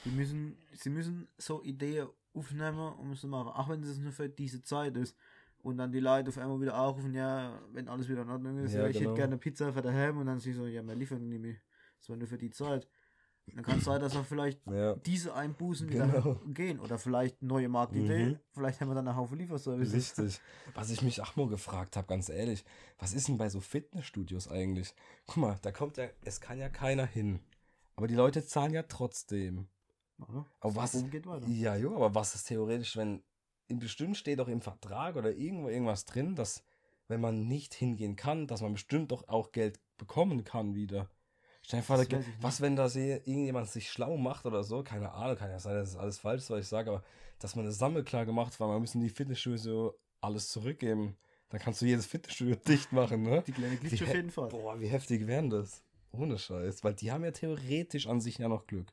Sie 0.03 0.11
müssen, 0.11 0.55
sie 0.73 0.91
müssen 0.91 1.27
so 1.39 1.63
Ideen 1.63 2.09
aufnehmen, 2.35 2.93
um 2.99 3.11
es 3.11 3.21
zu 3.21 3.27
machen, 3.27 3.49
auch 3.49 3.69
wenn 3.69 3.81
es 3.83 3.97
nur 3.97 4.11
für 4.11 4.29
diese 4.29 4.61
Zeit 4.61 4.95
ist. 4.97 5.15
Und 5.63 5.77
dann 5.77 5.91
die 5.91 5.99
Leute 5.99 6.29
auf 6.29 6.37
einmal 6.37 6.61
wieder 6.61 6.77
aufrufen, 6.79 7.13
ja, 7.15 7.59
wenn 7.71 7.87
alles 7.87 8.07
wieder 8.07 8.21
in 8.21 8.29
Ordnung 8.29 8.57
ist, 8.59 8.73
Ja, 8.73 8.81
ja, 8.81 8.87
ich 8.87 8.97
genau. 8.97 9.11
hätte 9.11 9.17
gerne 9.21 9.37
Pizza 9.37 9.73
für 9.73 9.81
daheim 9.81 10.17
und 10.19 10.27
dann 10.27 10.39
sie 10.39 10.53
so, 10.53 10.67
ja, 10.67 10.83
wir 10.83 10.93
liefern 10.93 11.27
nicht 11.27 11.41
mehr. 11.41 11.55
Das 11.99 12.09
war 12.09 12.17
nur 12.17 12.27
für 12.27 12.37
die 12.37 12.51
Zeit. 12.51 12.87
Dann 13.53 13.63
kann 13.63 13.77
es 13.79 13.85
sein, 13.85 13.99
dass 14.01 14.15
auch 14.15 14.25
vielleicht 14.25 14.59
Ja. 14.71 14.95
diese 14.95 15.33
Einbußen 15.33 15.89
wieder 15.89 16.07
Genau. 16.07 16.35
gehen. 16.53 16.79
Oder 16.79 16.99
vielleicht 16.99 17.41
neue 17.41 17.67
Marktidee. 17.69 18.25
Mhm. 18.25 18.39
Vielleicht 18.53 18.79
haben 18.81 18.89
wir 18.89 18.95
dann 18.95 19.07
einen 19.07 19.17
Haufen 19.17 19.37
Lieferservice. 19.39 19.93
Richtig. 19.93 20.39
Was 20.75 20.91
ich 20.91 21.01
mich 21.01 21.21
auch 21.21 21.35
mal 21.35 21.47
gefragt 21.47 21.95
habe, 21.95 22.05
ganz 22.07 22.29
ehrlich, 22.29 22.63
was 22.99 23.13
ist 23.13 23.27
denn 23.27 23.37
bei 23.37 23.49
so 23.49 23.59
Fitnessstudios 23.59 24.47
eigentlich? 24.47 24.93
Guck 25.25 25.37
mal, 25.37 25.57
da 25.63 25.71
kommt 25.71 25.97
ja, 25.97 26.05
es 26.23 26.41
kann 26.41 26.57
ja 26.59 26.69
keiner 26.69 27.05
hin. 27.07 27.39
Aber 27.95 28.07
die 28.07 28.15
Leute 28.15 28.45
zahlen 28.45 28.73
ja 28.73 28.83
trotzdem. 28.83 29.67
Aber 30.17 30.75
was? 30.75 31.10
Geht 31.10 31.25
weiter. 31.25 31.48
Ja, 31.48 31.75
jo, 31.75 31.95
aber 31.95 32.15
was 32.15 32.36
ist 32.36 32.48
theoretisch, 32.48 32.95
wenn 32.98 33.24
in 33.67 33.79
bestimmt 33.79 34.17
steht 34.17 34.39
doch 34.39 34.48
im 34.48 34.62
Vertrag 34.62 35.15
oder 35.15 35.31
irgendwo 35.31 35.69
irgendwas 35.69 36.05
drin, 36.05 36.36
dass 36.36 36.63
wenn 37.07 37.22
man 37.22 37.48
nicht 37.48 37.74
hingehen 37.74 38.15
kann, 38.15 38.48
dass 38.48 38.62
man 38.62 38.74
bestimmt 38.74 39.12
doch 39.12 39.27
auch 39.27 39.51
Geld 39.51 39.79
bekommen 39.98 40.43
kann 40.43 40.75
wieder. 40.75 41.10
Das 41.67 41.89
nicht. 42.00 42.27
was, 42.41 42.62
wenn 42.62 42.75
da 42.75 42.86
irgendjemand 42.86 43.69
sich 43.69 43.89
schlau 43.89 44.17
macht 44.17 44.45
oder 44.45 44.63
so, 44.63 44.84
keine 44.84 45.13
Ahnung, 45.13 45.36
kann 45.36 45.50
ja 45.50 45.60
sein, 45.60 45.74
dass 45.75 45.89
es 45.89 45.95
alles 45.95 46.19
falsch 46.19 46.43
ist, 46.43 46.50
was 46.51 46.60
ich 46.60 46.67
sage, 46.67 46.91
aber 46.91 47.03
dass 47.39 47.55
man 47.55 47.65
eine 47.65 47.74
Sammelklage 47.74 48.31
macht, 48.31 48.60
weil 48.60 48.67
man 48.67 48.81
müssen 48.81 49.01
die 49.01 49.10
Fitnessstudios 49.10 49.63
so 49.63 49.95
alles 50.22 50.50
zurückgeben. 50.50 51.17
Dann 51.50 51.60
kannst 51.60 51.81
du 51.81 51.86
jedes 51.86 52.05
Fitnessstudio 52.05 52.55
dicht 52.67 52.91
machen, 52.91 53.24
ne? 53.24 53.43
Die 53.48 53.51
kleine 53.51 53.77
Glitch 53.77 54.01
auf 54.03 54.13
jeden 54.13 54.29
Fall. 54.29 54.50
Boah, 54.50 54.79
wie 54.79 54.88
heftig 54.88 55.25
wären 55.25 55.50
das? 55.50 55.84
Ohne 56.12 56.38
Scheiß. 56.38 56.84
Weil 56.84 56.93
die 56.93 57.12
haben 57.12 57.24
ja 57.24 57.31
theoretisch 57.31 58.07
an 58.07 58.22
sich 58.22 58.38
ja 58.38 58.48
noch 58.48 58.67
Glück. 58.67 58.88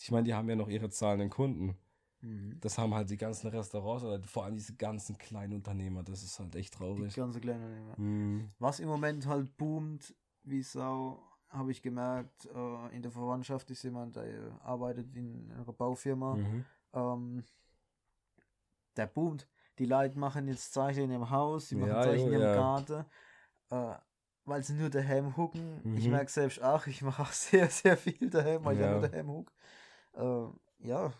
Ich 0.00 0.10
meine, 0.10 0.24
die 0.24 0.34
haben 0.34 0.48
ja 0.48 0.56
noch 0.56 0.68
ihre 0.68 0.90
zahlenden 0.90 1.30
Kunden. 1.30 1.76
Mhm. 2.20 2.58
Das 2.60 2.78
haben 2.78 2.94
halt 2.94 3.10
die 3.10 3.16
ganzen 3.16 3.48
Restaurants 3.48 4.04
oder 4.04 4.22
vor 4.24 4.44
allem 4.44 4.56
diese 4.56 4.74
ganzen 4.74 5.16
kleinen 5.18 5.54
Unternehmer. 5.54 6.02
Das 6.02 6.22
ist 6.22 6.38
halt 6.38 6.54
echt 6.56 6.74
Die 6.74 6.78
traurig. 6.78 7.14
ganze 7.14 7.40
kleine 7.40 7.68
Nehmer. 7.68 7.98
Mhm. 7.98 8.50
Was 8.58 8.80
im 8.80 8.88
Moment 8.88 9.26
halt 9.26 9.56
boomt, 9.56 10.14
wie 10.42 10.62
Sau, 10.62 11.22
habe 11.48 11.70
ich 11.70 11.82
gemerkt, 11.82 12.46
äh, 12.46 12.96
in 12.96 13.02
der 13.02 13.10
Verwandtschaft 13.12 13.70
ist 13.70 13.82
jemand, 13.82 14.16
der 14.16 14.58
arbeitet 14.62 15.14
in 15.14 15.50
einer 15.52 15.64
Baufirma. 15.64 16.36
Mhm. 16.36 16.64
Ähm, 16.92 17.44
der 18.96 19.06
boomt. 19.06 19.48
Die 19.78 19.86
Leute 19.86 20.18
machen 20.18 20.46
jetzt 20.48 20.72
Zeichen 20.72 21.04
in 21.04 21.10
ihrem 21.10 21.30
Haus, 21.30 21.68
sie 21.68 21.76
machen 21.76 21.90
Ja, 21.90 22.02
Zeichen 22.02 22.26
in 22.26 22.32
jo, 22.32 22.38
ihrem 22.38 22.42
ja. 22.42 22.54
Garten, 22.54 23.04
äh, 23.70 23.94
weil 24.44 24.62
sie 24.62 24.74
nur 24.74 24.90
daheim 24.90 25.36
hucken. 25.36 25.80
Ich 25.96 26.04
Mhm. 26.04 26.12
merke 26.12 26.30
selbst 26.30 26.62
auch, 26.62 26.86
ich 26.86 27.02
mache 27.02 27.22
auch 27.22 27.32
sehr, 27.32 27.68
sehr 27.70 27.96
viel 27.96 28.30
daheim, 28.30 28.64
weil 28.64 28.74
ich 28.74 28.80
Ja. 28.80 28.86
ja 28.86 28.92
nur 29.00 29.08
daheim 29.08 29.28
huck. 29.28 29.52
Äh, 30.16 30.46
ja, 30.86 31.12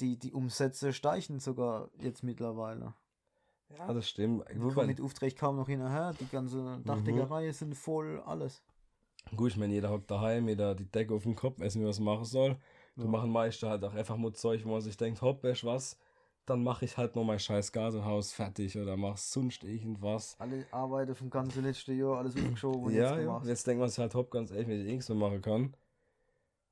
die, 0.00 0.18
die 0.18 0.32
Umsätze 0.32 0.92
steigen 0.92 1.40
sogar 1.40 1.88
jetzt 1.98 2.22
mittlerweile. 2.22 2.94
Ja, 3.78 3.92
das 3.92 4.08
stimmt. 4.08 4.44
Ich 4.50 4.58
komme 4.58 4.66
Wobei, 4.66 4.86
mit 4.86 5.00
Aufträgen 5.00 5.36
kaum 5.38 5.56
noch 5.56 5.68
hinterher. 5.68 6.12
Die 6.14 6.28
ganze 6.28 6.80
Dachdeckerei 6.84 7.50
sind 7.52 7.74
voll, 7.74 8.20
alles. 8.24 8.62
gut, 9.34 9.52
ich 9.52 9.56
meine, 9.56 9.72
jeder 9.74 9.90
hockt 9.90 10.10
daheim, 10.10 10.48
jeder 10.48 10.74
die 10.74 10.90
Decke 10.90 11.14
auf 11.14 11.24
dem 11.24 11.34
Kopf, 11.34 11.58
weiß 11.60 11.74
nicht, 11.76 11.86
was 11.86 11.98
er 11.98 12.04
machen 12.04 12.24
soll. 12.24 12.56
Du 12.98 13.04
Ja. 13.04 13.08
machen 13.08 13.30
meiste 13.30 13.68
halt 13.68 13.84
auch 13.84 13.94
einfach 13.94 14.16
nur 14.16 14.32
Zeug, 14.34 14.64
wo 14.64 14.70
man 14.70 14.80
sich 14.80 14.96
denkt, 14.96 15.20
hopp, 15.22 15.42
du 15.42 15.52
was, 15.64 15.98
dann 16.46 16.62
mache 16.62 16.84
ich 16.84 16.96
halt 16.96 17.16
noch 17.16 17.24
mein 17.24 17.38
scheiß 17.38 17.72
Gasehaus 17.72 18.32
fertig 18.32 18.78
oder 18.78 18.96
mach 18.96 19.16
sonst 19.16 19.64
irgendwas. 19.64 20.36
Alle 20.38 20.64
Arbeiten 20.70 21.14
vom 21.14 21.28
ganzen 21.28 21.62
letzten 21.64 21.98
Jahr, 21.98 22.18
alles 22.18 22.36
aufgeschoben 22.36 22.84
und 22.84 22.92
ja, 22.92 23.10
jetzt 23.10 23.16
ja. 23.18 23.18
gemacht. 23.18 23.46
Jetzt 23.46 23.66
denkt 23.66 23.80
man 23.80 23.88
sich 23.88 23.98
halt, 23.98 24.14
hopp, 24.14 24.30
ganz 24.30 24.50
ehrlich, 24.50 24.68
wenn 24.68 24.80
ich 24.80 24.86
eh 24.86 24.92
nichts 24.92 25.08
mehr 25.08 25.18
machen 25.18 25.42
kann, 25.42 25.76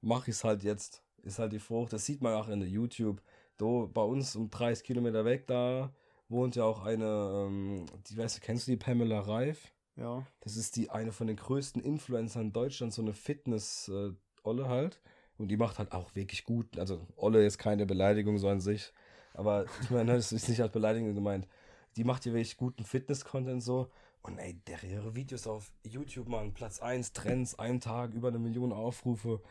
mache 0.04 0.30
ich 0.30 0.36
es 0.36 0.44
halt 0.44 0.62
jetzt. 0.62 1.02
Ist 1.22 1.38
halt 1.38 1.52
die 1.52 1.58
Frucht. 1.58 1.92
Das 1.92 2.04
sieht 2.04 2.20
man 2.20 2.34
auch 2.34 2.48
in 2.48 2.60
der 2.60 2.68
YouTube. 2.68 3.22
Do, 3.56 3.88
bei 3.92 4.02
uns 4.02 4.36
um 4.36 4.50
30 4.50 4.84
Kilometer 4.84 5.24
weg, 5.24 5.46
da 5.46 5.92
wohnt 6.28 6.56
ja 6.56 6.64
auch 6.64 6.84
eine, 6.84 7.46
ähm, 7.46 7.86
die 8.08 8.16
weißt 8.16 8.36
du, 8.36 8.40
kennst 8.40 8.66
du 8.66 8.72
die 8.72 8.76
Pamela 8.76 9.20
Reif? 9.20 9.72
Ja. 9.96 10.26
Das 10.40 10.56
ist 10.56 10.76
die 10.76 10.90
eine 10.90 11.12
von 11.12 11.28
den 11.28 11.36
größten 11.36 11.80
Influencern 11.80 12.46
in 12.46 12.52
Deutschland, 12.52 12.92
so 12.92 13.02
eine 13.02 13.12
Fitness-Olle 13.12 14.68
halt. 14.68 15.00
Und 15.38 15.48
die 15.48 15.56
macht 15.56 15.78
halt 15.78 15.92
auch 15.92 16.14
wirklich 16.14 16.44
gut. 16.44 16.78
Also, 16.78 17.06
Olle 17.16 17.44
ist 17.44 17.58
keine 17.58 17.86
Beleidigung 17.86 18.38
so 18.38 18.48
an 18.48 18.60
sich. 18.60 18.92
Aber 19.34 19.66
ich 19.82 19.90
meine, 19.90 20.14
das 20.14 20.32
ist 20.32 20.48
nicht 20.48 20.60
als 20.60 20.72
Beleidigung 20.72 21.14
gemeint. 21.14 21.48
Die 21.96 22.04
macht 22.04 22.24
hier 22.24 22.32
wirklich 22.32 22.56
guten 22.56 22.84
Fitness-Content 22.84 23.62
so. 23.62 23.90
Und 24.22 24.38
ey, 24.38 24.54
der 24.66 24.82
ihre 24.84 25.14
Videos 25.14 25.46
auf 25.46 25.70
YouTube 25.82 26.28
machen, 26.28 26.54
Platz 26.54 26.80
1, 26.80 27.12
Trends, 27.12 27.58
ein 27.58 27.80
Tag, 27.80 28.14
über 28.14 28.28
eine 28.28 28.38
Million 28.38 28.72
Aufrufe. 28.72 29.42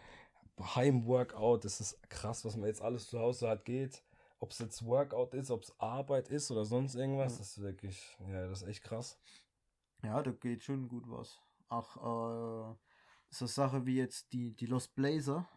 Heim-Workout, 0.59 1.65
das 1.65 1.79
ist 1.81 2.01
krass, 2.09 2.45
was 2.45 2.55
man 2.57 2.67
jetzt 2.67 2.81
alles 2.81 3.07
zu 3.07 3.19
Hause 3.19 3.49
hat 3.49 3.65
geht. 3.65 4.03
Ob 4.39 4.51
es 4.51 4.59
jetzt 4.59 4.85
Workout 4.85 5.33
ist, 5.33 5.51
ob 5.51 5.63
es 5.63 5.73
Arbeit 5.79 6.29
ist 6.29 6.51
oder 6.51 6.65
sonst 6.65 6.95
irgendwas, 6.95 7.33
Ja. 7.33 7.37
das 7.39 7.47
ist 7.49 7.61
wirklich, 7.61 8.17
ja, 8.27 8.47
das 8.47 8.61
ist 8.61 8.67
echt 8.67 8.83
krass. 8.83 9.17
Ja, 10.03 10.21
da 10.21 10.31
geht 10.31 10.63
schon 10.63 10.89
gut 10.89 11.09
was. 11.09 11.39
Ach, 11.69 11.95
äh, 11.97 12.75
so 13.29 13.45
Sache 13.47 13.85
wie 13.85 13.95
jetzt 13.97 14.33
die, 14.33 14.53
die 14.53 14.65
Lost 14.65 14.93
Blazer, 14.95 15.47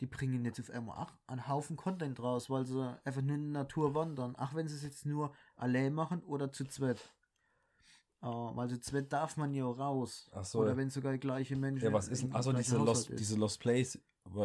die 0.00 0.06
bringen 0.06 0.44
jetzt 0.44 0.58
auf 0.58 0.68
einmal 0.70 1.06
einen 1.28 1.46
Haufen 1.46 1.76
Content 1.76 2.18
raus, 2.20 2.50
weil 2.50 2.66
sie 2.66 3.00
einfach 3.04 3.22
nur 3.22 3.36
in 3.36 3.52
der 3.52 3.62
Natur 3.62 3.94
wandern. 3.94 4.34
Auch 4.36 4.52
wenn 4.54 4.66
sie 4.68 4.74
es 4.74 4.82
jetzt 4.82 5.06
nur 5.06 5.32
allein 5.54 5.94
machen 5.94 6.22
oder 6.24 6.50
zu 6.52 6.64
zweit. 6.64 7.14
Äh, 8.22 8.26
weil 8.26 8.68
zu 8.70 8.80
zweit 8.80 9.12
darf 9.12 9.36
man 9.36 9.52
ja 9.52 9.64
raus. 9.66 10.30
Ach 10.32 10.44
so, 10.44 10.60
Oder 10.60 10.76
wenn 10.76 10.90
sogar 10.90 11.12
die 11.12 11.18
gleiche 11.20 11.56
Menschen. 11.56 11.84
Ja, 11.84 11.92
was 11.92 12.08
ist 12.08 12.22
denn? 12.22 12.32
Achso, 12.34 12.50
gleichen 12.50 12.64
diese 12.64 12.78
Haushalt 12.78 12.96
Lost, 12.96 13.10
ist. 13.10 13.18
diese 13.20 13.36
Lost 13.36 13.60
Place, 13.60 13.98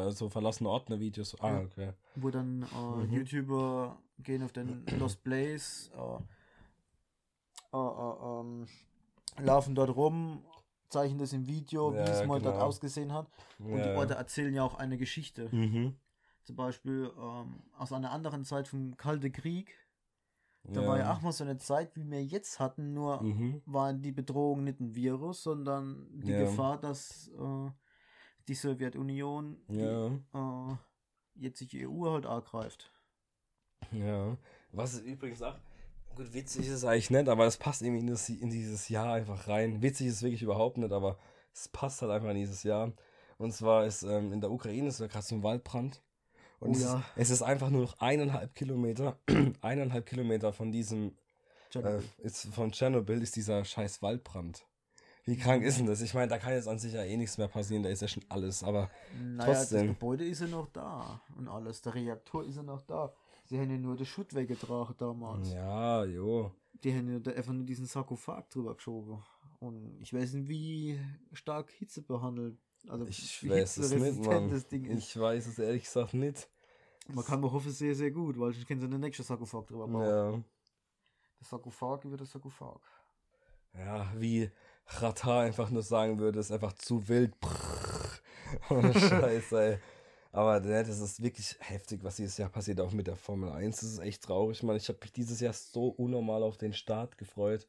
so 0.09 0.29
verlassene 0.29 0.69
Ordner-Videos. 0.69 1.39
Ah, 1.39 1.49
Ja. 1.49 1.59
okay. 1.61 1.93
wo 2.15 2.29
dann 2.31 2.63
äh, 2.63 3.05
Mhm. 3.05 3.13
YouTuber 3.13 4.01
gehen 4.19 4.41
auf 4.43 4.51
den 4.51 4.83
Lost 4.97 5.23
Place, 5.23 5.91
äh, 5.95 6.17
äh, 7.73 7.77
äh, 7.77 8.39
ähm, 8.39 8.67
laufen 9.39 9.75
dort 9.75 9.95
rum, 9.95 10.43
zeichnen 10.89 11.19
das 11.19 11.33
im 11.33 11.45
Video, 11.47 11.93
wie 11.93 11.97
Ja, 11.97 12.05
es 12.05 12.25
mal 12.25 12.41
dort 12.41 12.55
genau. 12.55 12.65
ausgesehen 12.65 13.13
hat. 13.13 13.27
Und 13.59 13.73
die 13.75 13.79
Ja. 13.89 13.95
Orte 13.95 14.15
erzählen 14.15 14.53
ja 14.55 14.63
auch 14.63 14.75
eine 14.75 14.97
Geschichte. 14.97 15.49
Mhm. 15.51 15.95
Zum 16.43 16.55
Beispiel 16.55 17.11
ähm, 17.19 17.61
aus 17.77 17.91
einer 17.91 18.11
anderen 18.11 18.45
Zeit 18.45 18.67
vom 18.67 18.95
Kalte 18.97 19.29
Krieg. 19.29 19.75
Da 20.69 20.81
ja. 20.81 20.87
war 20.87 20.97
ja 20.99 21.13
auch 21.13 21.21
mal 21.21 21.31
so 21.31 21.43
eine 21.45 21.57
Zeit, 21.57 21.95
wie 21.95 22.09
wir 22.09 22.23
jetzt 22.23 22.59
hatten, 22.59 22.93
nur 22.93 23.21
Mhm. 23.23 23.61
war 23.65 23.93
die 23.93 24.11
Bedrohung 24.11 24.63
nicht 24.65 24.79
ein 24.81 24.93
Virus, 24.95 25.43
sondern 25.43 26.07
die 26.11 26.31
Ja. 26.31 26.39
Gefahr, 26.41 26.77
dass 26.79 27.29
äh, 27.29 27.71
die 28.47 28.55
Sowjetunion 28.55 29.57
Ja. 29.69 30.09
die, 30.09 30.15
äh, 30.33 30.75
jetzt 31.35 31.59
sich 31.59 31.69
die 31.69 31.87
EU 31.87 32.09
halt 32.11 32.25
angreift. 32.25 32.91
Ja. 33.91 34.37
Was 34.71 34.99
übrigens 34.99 35.41
auch. 35.41 35.57
Gut, 36.15 36.33
witzig 36.33 36.67
ist 36.67 36.73
es 36.73 36.83
eigentlich 36.85 37.11
nicht, 37.11 37.29
aber 37.29 37.45
es 37.45 37.57
passt 37.57 37.81
irgendwie 37.81 38.01
in, 38.01 38.07
das, 38.07 38.27
in 38.27 38.49
dieses 38.49 38.89
Jahr 38.89 39.13
einfach 39.13 39.47
rein. 39.47 39.81
Witzig 39.81 40.07
ist 40.07 40.15
es 40.15 40.23
wirklich 40.23 40.41
überhaupt 40.41 40.77
nicht, 40.77 40.91
aber 40.91 41.17
es 41.53 41.67
passt 41.69 42.01
halt 42.01 42.11
einfach 42.11 42.29
in 42.29 42.37
dieses 42.37 42.63
Jahr. 42.63 42.91
Und 43.37 43.53
zwar 43.53 43.85
ist 43.85 44.01
ähm, 44.03 44.33
in 44.33 44.41
der 44.41 44.51
Ukraine 44.51 44.87
ist 44.87 44.99
ja 44.99 45.07
gerade 45.07 45.25
so 45.25 45.35
ein 45.35 45.43
Waldbrand. 45.43 46.01
Und 46.59 46.69
Oh 46.69 46.71
es, 46.73 46.81
ja. 46.81 46.97
ist, 46.97 47.05
es 47.17 47.29
ist 47.29 47.41
einfach 47.43 47.69
nur 47.69 47.81
noch 47.81 47.99
eineinhalb 47.99 48.55
Kilometer, 48.55 49.17
eineinhalb 49.61 50.05
Kilometer 50.05 50.53
von 50.53 50.71
diesem 50.71 51.15
Äh, 51.75 51.99
ist 52.23 52.47
von 52.53 52.71
Tschernobyl 52.71 53.21
ist 53.21 53.35
dieser 53.35 53.63
scheiß 53.63 54.01
Waldbrand. 54.01 54.65
Wie 55.25 55.37
krank 55.37 55.61
ist 55.63 55.77
denn 55.77 55.85
das? 55.85 56.01
Ich 56.01 56.13
meine, 56.13 56.29
da 56.29 56.37
kann 56.39 56.53
jetzt 56.53 56.67
an 56.69 56.79
sich 56.79 56.93
ja 56.93 57.03
eh 57.03 57.17
nichts 57.17 57.37
mehr 57.37 57.49
passieren, 57.49 57.83
da 57.83 57.89
ist 57.89 58.01
ja 58.01 58.07
schon 58.07 58.23
alles, 58.29 58.63
aber 58.63 58.89
Naja, 59.21 59.51
das 59.51 59.69
trotzdem. 59.69 59.87
Gebäude 59.89 60.25
ist 60.25 60.39
ja 60.41 60.47
noch 60.47 60.67
da 60.71 61.21
und 61.37 61.49
alles. 61.49 61.81
Der 61.81 61.93
Reaktor 61.93 62.45
ist 62.45 62.55
ja 62.55 62.63
noch 62.63 62.81
da. 62.83 63.13
Sie 63.45 63.59
haben 63.59 63.69
ja 63.69 63.77
nur 63.77 63.95
den 63.97 64.05
Schutt 64.05 64.33
weggetragen 64.33 64.95
damals. 64.97 65.51
Ja, 65.51 66.05
jo. 66.05 66.51
Die 66.83 66.93
haben 66.95 67.11
ja 67.11 67.19
da 67.19 67.31
einfach 67.31 67.53
nur 67.53 67.65
diesen 67.65 67.85
Sarkophag 67.85 68.49
drüber 68.49 68.75
geschoben. 68.75 69.21
Und 69.59 69.99
ich 70.01 70.13
weiß 70.13 70.33
nicht, 70.33 70.47
wie 70.47 70.99
stark 71.33 71.71
Hitze 71.71 72.01
behandelt. 72.01 72.57
Also 72.87 73.05
Ich 73.05 73.47
weiß 73.49 73.77
es 73.77 73.91
nicht, 73.93 74.25
Mann. 74.25 74.49
das 74.49 74.67
Ding 74.67 74.85
ist. 74.85 75.09
Ich 75.09 75.19
weiß 75.19 75.47
es 75.47 75.59
ehrlich 75.59 75.83
gesagt 75.83 76.13
nicht. 76.13 76.47
Man 77.09 77.23
kann 77.23 77.39
mir 77.39 77.51
hoffen, 77.51 77.71
sehr, 77.71 77.95
sehr 77.95 78.11
gut, 78.11 78.37
weil 78.39 78.51
ich 78.51 78.65
kenne 78.67 78.81
so 78.81 78.87
den 78.87 78.99
nächsten 78.99 79.23
Sarkophag 79.23 79.65
drüber 79.65 79.87
bauen. 79.87 80.03
Ja. 80.03 80.31
Der 80.31 81.45
Sarkophag 81.47 82.03
über 82.03 82.17
der 82.17 82.25
Sarkophag. 82.25 82.81
Ja, 83.73 84.11
wie 84.17 84.49
Rata 84.87 85.41
einfach 85.41 85.69
nur 85.69 85.83
sagen 85.83 86.19
würde, 86.19 86.39
ist 86.39 86.51
einfach 86.51 86.73
zu 86.73 87.07
wild. 87.07 87.33
Ohne 88.69 88.93
Scheiße, 88.93 89.61
ey. 89.61 89.79
Aber 90.31 90.59
ne, 90.59 90.83
das 90.83 90.99
ist 90.99 91.21
wirklich 91.21 91.55
heftig, 91.59 92.03
was 92.03 92.17
dieses 92.17 92.37
Jahr 92.37 92.49
passiert, 92.49 92.79
auch 92.81 92.91
mit 92.91 93.07
der 93.07 93.15
Formel 93.15 93.49
1. 93.49 93.79
Das 93.79 93.89
ist 93.89 93.99
echt 93.99 94.23
traurig, 94.23 94.61
Mann. 94.63 94.75
Ich 94.75 94.87
habe 94.89 94.99
mich 95.01 95.11
dieses 95.11 95.39
Jahr 95.39 95.53
so 95.53 95.87
unnormal 95.87 96.43
auf 96.43 96.57
den 96.57 96.73
Start 96.73 97.17
gefreut. 97.17 97.67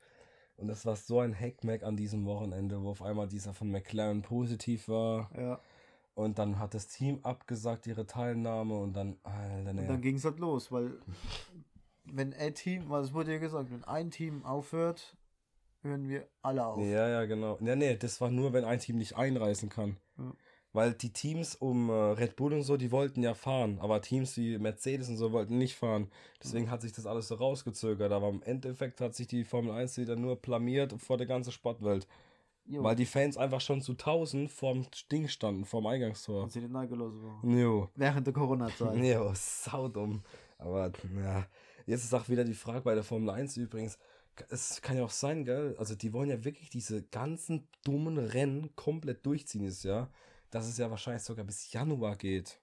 Und 0.59 0.69
das 0.69 0.85
war 0.85 0.97
so 0.97 1.21
ein 1.21 1.39
Hackmack 1.39 1.85
an 1.85 1.97
diesem 1.97 2.27
Wochenende, 2.27 2.83
wo 2.83 2.91
auf 2.91 3.01
einmal 3.01 3.29
dieser 3.29 3.55
von 3.55 3.71
McLaren 3.71 4.23
positiv 4.23 4.89
war. 4.89 5.31
Ja. 5.37 5.61
Und 6.15 6.41
dann 6.41 6.59
hat 6.59 6.75
das 6.75 6.89
Team 6.89 7.21
abgesagt 7.23 7.87
ihre 7.87 8.05
Teilnahme 8.05 8.77
und 8.77 8.93
dann, 8.93 9.17
Alter, 9.23 9.73
ne. 9.73 9.83
Und 9.83 9.89
dann 9.89 10.03
ging 10.03 10.17
es 10.17 10.25
halt 10.25 10.41
los, 10.41 10.73
weil 10.73 10.99
wenn 12.05 12.35
ein 12.35 12.55
Team, 12.55 12.91
weil 12.91 13.05
es 13.05 13.15
wurde 13.15 13.33
ja 13.33 13.39
gesagt, 13.39 13.71
wenn 13.71 13.85
ein 13.85 14.11
Team 14.11 14.45
aufhört, 14.45 15.17
hören 15.83 16.09
wir 16.09 16.27
alle 16.43 16.67
auf. 16.67 16.81
Ja, 16.81 17.09
ja, 17.09 17.25
genau. 17.25 17.57
Nee, 17.61 17.77
nee, 17.77 17.97
das 17.97 18.21
war 18.21 18.31
nur, 18.31 18.53
wenn 18.53 18.65
ein 18.65 18.81
Team 18.81 18.99
nicht 18.99 19.17
einreisen 19.17 19.69
kann. 19.69 19.97
Ja. 20.19 20.33
Weil 20.79 20.93
die 20.93 21.13
Teams 21.13 21.57
um 21.57 21.91
äh, 21.91 21.93
Red 21.93 22.37
Bull 22.37 22.53
und 22.53 22.63
so, 22.63 22.77
die 22.77 22.93
wollten 22.93 23.21
ja 23.21 23.35
fahren, 23.35 23.81
aber 23.81 24.01
Teams 24.01 24.37
wie 24.37 24.59
Mercedes 24.59 25.09
und 25.09 25.17
so 25.17 25.33
wollten 25.33 25.59
nicht 25.59 25.75
fahren. 25.75 26.09
Deswegen 26.41 26.71
hat 26.71 26.83
sich 26.83 26.93
das 26.93 27.05
alles 27.05 27.27
so 27.27 27.35
rausgezögert, 27.35 28.13
aber 28.13 28.29
im 28.29 28.43
Endeffekt 28.45 29.01
hat 29.01 29.17
sich 29.17 29.27
die 29.27 29.43
Formel 29.43 29.73
1 29.73 29.99
wieder 29.99 30.15
nur 30.15 30.37
blamiert 30.37 30.95
vor 31.03 31.17
der 31.17 31.27
ganzen 31.27 31.51
Sportwelt. 31.51 32.07
Jo. 32.65 32.85
Weil 32.85 32.95
die 32.95 33.07
Fans 33.07 33.37
einfach 33.37 33.61
schon 33.61 33.81
zu 33.81 33.95
1000 33.95 34.53
vorm 34.53 34.87
Ding 35.11 35.27
standen, 35.27 35.65
vorm 35.65 35.85
Eingangstor. 35.89 36.45
Und 36.45 36.53
sie 36.53 36.61
den 36.61 36.77
eingelassen 36.77 37.25
waren. 37.25 37.59
Jo. 37.59 37.89
Während 37.97 38.29
der 38.29 38.35
Corona-Zeit. 38.35 38.97
Jo, 39.03 39.33
saudumm. 39.35 40.23
Aber 40.59 40.93
ja, 41.25 41.45
jetzt 41.87 42.05
ist 42.05 42.15
auch 42.15 42.29
wieder 42.29 42.45
die 42.45 42.55
Frage 42.55 42.83
bei 42.83 42.95
der 42.95 43.03
Formel 43.03 43.31
1 43.31 43.57
übrigens. 43.57 43.99
Es 44.49 44.81
kann 44.81 44.97
ja 44.97 45.03
auch 45.03 45.11
sein, 45.11 45.45
gell? 45.45 45.75
Also 45.77 45.97
die 45.97 46.13
wollen 46.13 46.31
ja 46.31 46.45
wirklich 46.45 46.71
diese 46.71 47.03
ganzen 47.03 47.67
dummen 47.83 48.17
Rennen 48.17 48.77
komplett 48.77 49.27
durchziehen 49.27 49.63
dieses 49.63 49.83
Jahr. 49.83 50.09
Dass 50.51 50.67
es 50.67 50.79
ja 50.79 50.91
wahrscheinlich 50.91 51.23
sogar 51.23 51.45
bis 51.45 51.73
Januar 51.73 52.17
geht, 52.17 52.61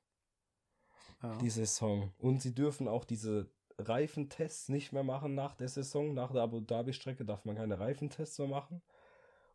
Ja. 1.21 1.37
die 1.37 1.49
Saison. 1.49 2.13
Und 2.17 2.41
sie 2.41 2.53
dürfen 2.53 2.87
auch 2.87 3.05
diese 3.05 3.49
Reifentests 3.77 4.69
nicht 4.69 4.91
mehr 4.91 5.03
machen 5.03 5.35
nach 5.35 5.55
der 5.55 5.69
Saison. 5.69 6.13
Nach 6.13 6.31
der 6.31 6.41
Abu 6.41 6.59
Dhabi-Strecke 6.61 7.25
darf 7.25 7.45
man 7.45 7.55
keine 7.55 7.79
Reifentests 7.79 8.39
mehr 8.39 8.47
machen. 8.47 8.81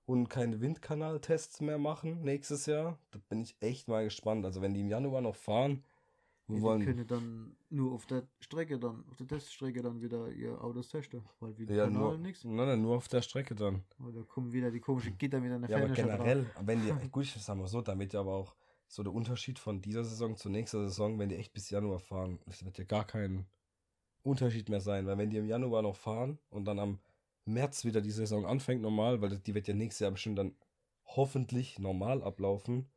Und 0.07 0.29
keine 0.29 0.61
Windkanaltests 0.61 1.61
mehr 1.61 1.79
machen 1.79 2.23
nächstes 2.23 2.67
Jahr. 2.67 2.99
Da 3.13 3.21
bin 3.29 3.41
ich 3.41 3.57
echt 3.61 3.87
mal 3.89 4.05
gespannt. 4.05 4.45
Also 4.45 4.61
wenn 4.61 4.75
die 4.75 4.81
im 4.81 4.89
Januar 4.89 5.21
noch 5.21 5.37
fahren, 5.37 5.85
wir 6.51 6.59
Die 6.59 6.63
wollen 6.63 6.81
können 6.81 7.07
dann 7.07 7.57
nur 7.71 7.93
auf 7.93 8.07
der 8.07 8.25
Strecke 8.41 8.79
dann, 8.79 9.05
auf 9.11 9.17
der 9.17 9.27
Teststrecke 9.27 9.83
dann 9.83 10.01
wieder 10.01 10.29
ihr 10.31 10.63
Autos 10.63 10.89
testen. 10.89 11.23
Weil 11.41 11.57
wie 11.59 11.65
Ja, 11.73 11.89
nur, 11.89 12.17
nichts. 12.19 12.45
nein, 12.45 12.57
nein, 12.57 12.83
nur 12.83 12.97
auf 12.97 13.09
der 13.09 13.23
Strecke 13.23 13.55
dann. 13.55 13.83
Weil 13.99 14.13
da 14.13 14.23
kommen 14.23 14.53
wieder 14.53 14.71
die 14.71 14.81
komischen 14.81 15.17
Gitter 15.19 15.43
wieder 15.43 15.57
in 15.57 15.63
der 15.63 15.71
Ja, 15.71 15.77
aber 15.79 15.89
generell, 15.89 16.47
wenn 16.63 16.81
die, 16.83 16.91
gut, 17.11 17.25
ich 17.25 17.35
sag 17.35 17.57
mal 17.57 17.69
so, 17.69 17.81
damit 17.81 18.13
ja 18.13 18.21
aber 18.21 18.35
auch 18.35 18.55
so 18.89 19.03
der 19.03 19.13
Unterschied 19.13 19.59
von 19.59 19.81
dieser 19.81 20.05
Saison 20.05 20.37
zur 20.37 20.51
nächsten 20.51 20.89
Saison, 20.89 21.19
wenn 21.19 21.29
die 21.29 21.37
echt 21.37 21.53
bis 21.53 21.71
Januar 21.71 22.01
fahren, 22.01 22.39
es 22.47 22.65
wird 22.65 22.79
ja 22.79 22.85
gar 22.85 23.05
kein 23.05 23.47
Unterschied 24.23 24.69
mehr 24.69 24.81
sein, 24.81 25.07
weil 25.07 25.17
wenn 25.19 25.31
die 25.31 25.37
im 25.39 25.47
Januar 25.47 25.83
noch 25.83 25.97
fahren 25.97 26.39
und 26.51 26.65
dann 26.65 26.79
am 26.79 26.99
März 27.45 27.85
wieder 27.85 28.01
die 28.01 28.11
Saison 28.11 28.45
anfängt 28.47 28.83
normal, 28.83 29.23
weil 29.23 29.39
die 29.39 29.55
wird 29.55 29.69
ja 29.69 29.75
nächstes 29.75 30.01
Jahr 30.01 30.11
bestimmt 30.11 30.39
dann 30.39 30.55
hoffentlich 31.07 31.79
normal 31.79 32.23
ablaufen. 32.23 32.91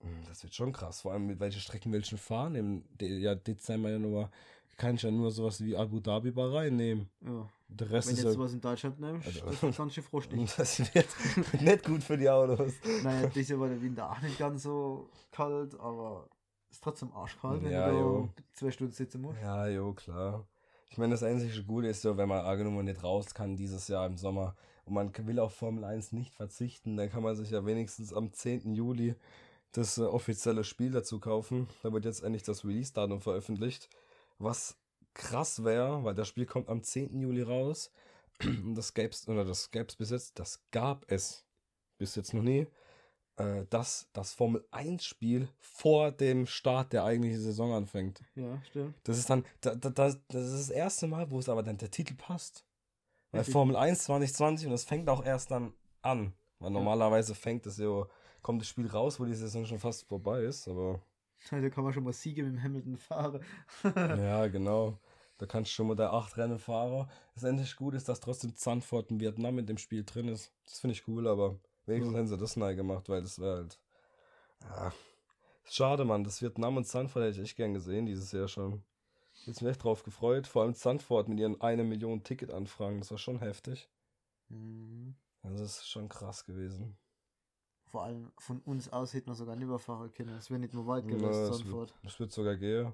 Hm, 0.00 0.22
Das 0.28 0.42
wird 0.42 0.54
schon 0.54 0.72
krass, 0.72 1.00
vor 1.02 1.12
allem 1.12 1.26
mit 1.26 1.40
welchen 1.40 1.60
Strecken 1.60 1.92
welchen 1.92 2.18
fahren. 2.18 2.54
Im 2.54 2.84
De 3.00 3.18
ja, 3.18 3.34
Dezember, 3.34 3.90
Januar 3.90 4.30
kann 4.76 4.94
ich 4.94 5.02
ja 5.02 5.10
nur 5.10 5.30
sowas 5.32 5.62
wie 5.64 5.76
Abu 5.76 5.98
Dhabi 6.00 6.30
Bahrain 6.30 6.76
nehmen. 6.76 7.08
Ja. 7.20 7.48
Der 7.70 7.90
Rest 7.90 8.08
Wenn 8.08 8.14
ist 8.14 8.18
jetzt 8.20 8.24
ja, 8.26 8.32
sowas 8.32 8.52
in 8.52 8.60
Deutschland 8.60 9.00
nimmst, 9.00 9.26
Also- 9.26 9.40
das 9.46 9.62
ist 9.62 9.76
ganz 9.76 9.92
schön 9.94 10.04
frostig. 10.04 10.40
das 10.56 10.94
wird 10.94 11.06
nicht 11.60 11.84
gut 11.84 12.02
für 12.02 12.16
die 12.16 12.30
Autos. 12.30 12.72
naja, 13.02 13.26
dieses 13.28 13.48
Jahr 13.50 13.60
war 13.60 13.68
der 13.68 13.82
Winter 13.82 14.10
auch 14.10 14.20
nicht 14.22 14.38
ganz 14.38 14.62
so 14.62 15.10
kalt, 15.32 15.78
aber 15.78 16.28
ist 16.70 16.82
trotzdem 16.82 17.12
arschkalt, 17.12 17.62
wenn 17.64 17.72
Ja, 17.72 17.90
du 17.90 17.96
jo. 17.98 18.28
da 18.36 18.42
zwei 18.52 18.70
Stunden 18.70 18.92
sitzen 18.92 19.20
musst. 19.20 19.40
Ja, 19.40 19.66
jo, 19.68 19.92
klar. 19.94 20.46
Ich 20.90 20.96
meine, 20.96 21.10
das 21.12 21.22
einzige 21.22 21.62
Gute 21.64 21.88
ist 21.88 22.00
so, 22.02 22.16
wenn 22.16 22.28
man 22.28 22.40
Argenummer 22.44 22.82
nicht 22.82 23.02
raus 23.04 23.34
kann 23.34 23.56
dieses 23.56 23.88
Jahr 23.88 24.06
im 24.06 24.16
Sommer 24.16 24.54
und 24.86 24.94
man 24.94 25.12
will 25.26 25.38
auf 25.38 25.54
Formel 25.54 25.84
1 25.84 26.12
nicht 26.12 26.32
verzichten, 26.34 26.96
dann 26.96 27.10
kann 27.10 27.22
man 27.22 27.36
sich 27.36 27.50
ja 27.50 27.66
wenigstens 27.66 28.14
am 28.14 28.32
10. 28.32 28.74
Juli 28.74 29.14
das 29.72 29.98
äh, 29.98 30.02
offizielle 30.02 30.64
Spiel 30.64 30.90
dazu 30.90 31.20
kaufen. 31.20 31.68
Da 31.82 31.92
wird 31.92 32.04
jetzt 32.04 32.22
endlich 32.22 32.42
das 32.42 32.64
Release-Datum 32.64 33.20
veröffentlicht. 33.20 33.88
Was 34.38 34.78
krass 35.14 35.64
wäre, 35.64 36.04
weil 36.04 36.14
das 36.14 36.28
Spiel 36.28 36.46
kommt 36.46 36.68
am 36.68 36.82
10. 36.82 37.20
Juli 37.20 37.42
raus. 37.42 37.92
Und 38.40 38.74
das 38.76 38.94
gäb's, 38.94 39.28
oder 39.28 39.44
das 39.44 39.70
gäb's 39.70 39.96
bis 39.96 40.10
jetzt, 40.10 40.38
das 40.38 40.62
gab 40.70 41.10
es 41.10 41.44
bis 41.98 42.14
jetzt 42.14 42.32
noch 42.32 42.42
nie, 42.42 42.66
äh, 43.36 43.66
dass 43.68 44.08
das 44.12 44.32
Formel 44.32 44.64
1-Spiel 44.70 45.48
vor 45.58 46.12
dem 46.12 46.46
Start 46.46 46.92
der 46.92 47.04
eigentlichen 47.04 47.40
Saison 47.40 47.72
anfängt. 47.72 48.22
Ja, 48.36 48.62
stimmt. 48.64 48.94
Das 49.04 49.18
ist 49.18 49.28
dann, 49.28 49.44
da, 49.60 49.74
da, 49.74 49.90
das, 49.90 50.20
das 50.28 50.44
ist 50.52 50.68
das 50.68 50.70
erste 50.70 51.08
Mal, 51.08 51.30
wo 51.30 51.38
es 51.38 51.48
aber 51.48 51.62
dann 51.62 51.78
der 51.78 51.90
Titel 51.90 52.14
passt. 52.14 52.64
Weil. 53.30 53.44
Formel 53.44 53.76
1 53.76 54.04
2020 54.04 54.66
und 54.66 54.72
das 54.72 54.84
fängt 54.84 55.08
auch 55.08 55.24
erst 55.24 55.50
dann 55.50 55.74
an. 56.02 56.32
Weil 56.60 56.70
normalerweise 56.70 57.34
fängt 57.34 57.66
es 57.66 57.76
ja, 57.76 58.06
kommt 58.42 58.60
das 58.62 58.68
Spiel 58.68 58.86
raus, 58.88 59.20
wo 59.20 59.24
die 59.24 59.34
Saison 59.34 59.66
schon 59.66 59.78
fast 59.78 60.06
vorbei 60.06 60.42
ist, 60.42 60.68
aber 60.68 61.00
Da 61.50 61.70
kann 61.70 61.84
man 61.84 61.92
schon 61.92 62.04
mal 62.04 62.12
Siege 62.12 62.42
mit 62.42 62.52
dem 62.52 62.62
Hamilton 62.62 62.96
fahren. 62.96 63.42
ja, 63.84 64.46
genau. 64.48 64.98
Da 65.38 65.46
kannst 65.46 65.70
du 65.70 65.74
schon 65.74 65.86
mal 65.86 65.94
der 65.94 66.12
acht 66.12 66.36
Rennen 66.36 66.58
fahren. 66.58 67.08
Das 67.34 67.44
endlich 67.44 67.76
gut 67.76 67.94
ist, 67.94 68.08
dass 68.08 68.20
trotzdem 68.20 68.56
Zandvoort 68.56 69.10
in 69.10 69.20
Vietnam 69.20 69.54
mit 69.54 69.68
dem 69.68 69.78
Spiel 69.78 70.04
drin 70.04 70.28
ist. 70.28 70.52
Das 70.64 70.80
finde 70.80 70.94
ich 70.94 71.06
cool, 71.06 71.28
aber 71.28 71.56
wenigstens 71.86 72.16
hätten 72.16 72.28
sie 72.28 72.36
das 72.36 72.56
neu 72.56 72.74
gemacht, 72.74 73.08
weil 73.08 73.22
das 73.22 73.38
wäre 73.38 73.56
halt. 73.58 73.78
Ja. 74.62 74.92
Schade, 75.70 76.04
Mann. 76.04 76.24
Das 76.24 76.42
Vietnam 76.42 76.76
und 76.76 76.86
Zandvoort 76.86 77.24
hätte 77.24 77.36
ich 77.40 77.44
echt 77.44 77.56
gern 77.56 77.74
gesehen 77.74 78.06
dieses 78.06 78.32
Jahr 78.32 78.48
schon. 78.48 78.82
Jetzt 79.46 79.62
mich 79.62 79.70
echt 79.70 79.84
drauf 79.84 80.02
gefreut. 80.02 80.48
Vor 80.48 80.62
allem 80.62 80.74
Zandvoort 80.74 81.28
mit 81.28 81.38
ihren 81.38 81.60
eine 81.60 81.84
Million 81.84 82.24
Ticket-Anfragen. 82.24 82.98
Das 82.98 83.12
war 83.12 83.18
schon 83.18 83.38
heftig. 83.38 83.88
Mhm. 84.48 85.14
Also 85.42 85.58
das 85.62 85.78
ist 85.78 85.88
schon 85.88 86.08
krass 86.08 86.44
gewesen. 86.44 86.96
Vor 87.88 88.04
allem 88.04 88.30
von 88.38 88.60
uns 88.60 88.92
aus 88.92 89.14
hätte 89.14 89.28
man 89.28 89.36
sogar 89.36 89.56
nicht 89.56 89.64
überfahren 89.64 90.12
können. 90.12 90.36
Es 90.36 90.50
wäre 90.50 90.60
nicht 90.60 90.74
mehr 90.74 90.86
weit 90.86 91.08
gewesen, 91.08 91.22
das, 91.22 91.58
Zandvoort. 91.58 91.90
wird, 91.90 92.04
das 92.04 92.20
wird 92.20 92.32
sogar 92.32 92.56
gehen. 92.56 92.92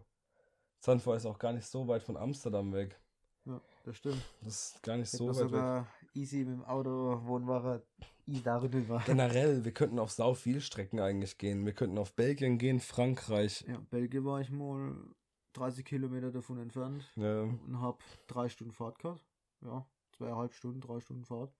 Zandvoort 0.81 1.17
ist 1.17 1.27
auch 1.27 1.39
gar 1.39 1.53
nicht 1.53 1.67
so 1.67 1.89
weit 1.89 2.03
von 2.03 2.17
Amsterdam 2.17 2.73
weg. 2.73 3.01
Ja, 3.45 3.61
das 3.85 3.97
stimmt. 3.97 4.23
Das 4.43 4.73
ist 4.73 4.83
gar 4.83 4.97
nicht 4.97 5.09
Hätte 5.09 5.17
so 5.17 5.29
weit 5.29 5.37
weg. 5.37 5.43
sogar 5.51 5.87
easy 6.15 6.45
mit 6.45 6.55
dem 6.55 6.65
Auto 6.65 7.21
Wohnwache 7.25 7.83
i 8.27 8.41
darüber. 8.41 9.03
Generell, 9.05 9.65
wir 9.65 9.73
könnten 9.73 9.99
auf 9.99 10.13
sau 10.13 10.35
viel 10.35 10.61
Strecken 10.61 11.01
eigentlich 11.01 11.37
gehen. 11.39 11.67
Wir 11.67 11.73
könnten 11.73 11.99
auf 11.99 12.15
Belgien 12.15 12.57
gehen, 12.57 12.81
Frankreich. 12.81 13.65
Ja, 13.69 13.79
Belgien 13.91 14.25
war 14.25 14.41
ich 14.41 14.51
mal 14.51 14.97
30 15.55 15.85
Kilometer 15.85 16.31
davon 16.31 16.59
entfernt 16.59 17.11
Ja, 17.17 17.43
und 17.43 17.81
hab 17.81 18.03
drei 18.27 18.49
Stunden 18.49 18.73
Fahrt 18.73 18.99
gehabt. 18.99 19.25
Ja, 19.61 19.87
zweieinhalb 20.13 20.53
Stunden, 20.55 20.81
drei 20.81 21.01
Stunden 21.01 21.25
Fahrt. 21.25 21.53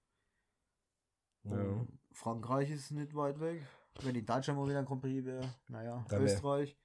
Ja. 1.45 1.53
Und 1.53 1.89
Frankreich 2.13 2.71
ist 2.71 2.91
nicht 2.93 3.15
weit 3.15 3.41
weg. 3.41 3.63
Wenn 4.03 4.15
in 4.15 4.27
Deutschland 4.27 4.59
mal 4.59 4.69
wieder 4.69 4.81
ein 4.81 4.85
Grand 4.85 5.03
Prix 5.03 5.25
wäre, 5.25 5.43
naja, 5.69 6.05
Da 6.09 6.17
wär- 6.19 6.25
Österreich. 6.25 6.77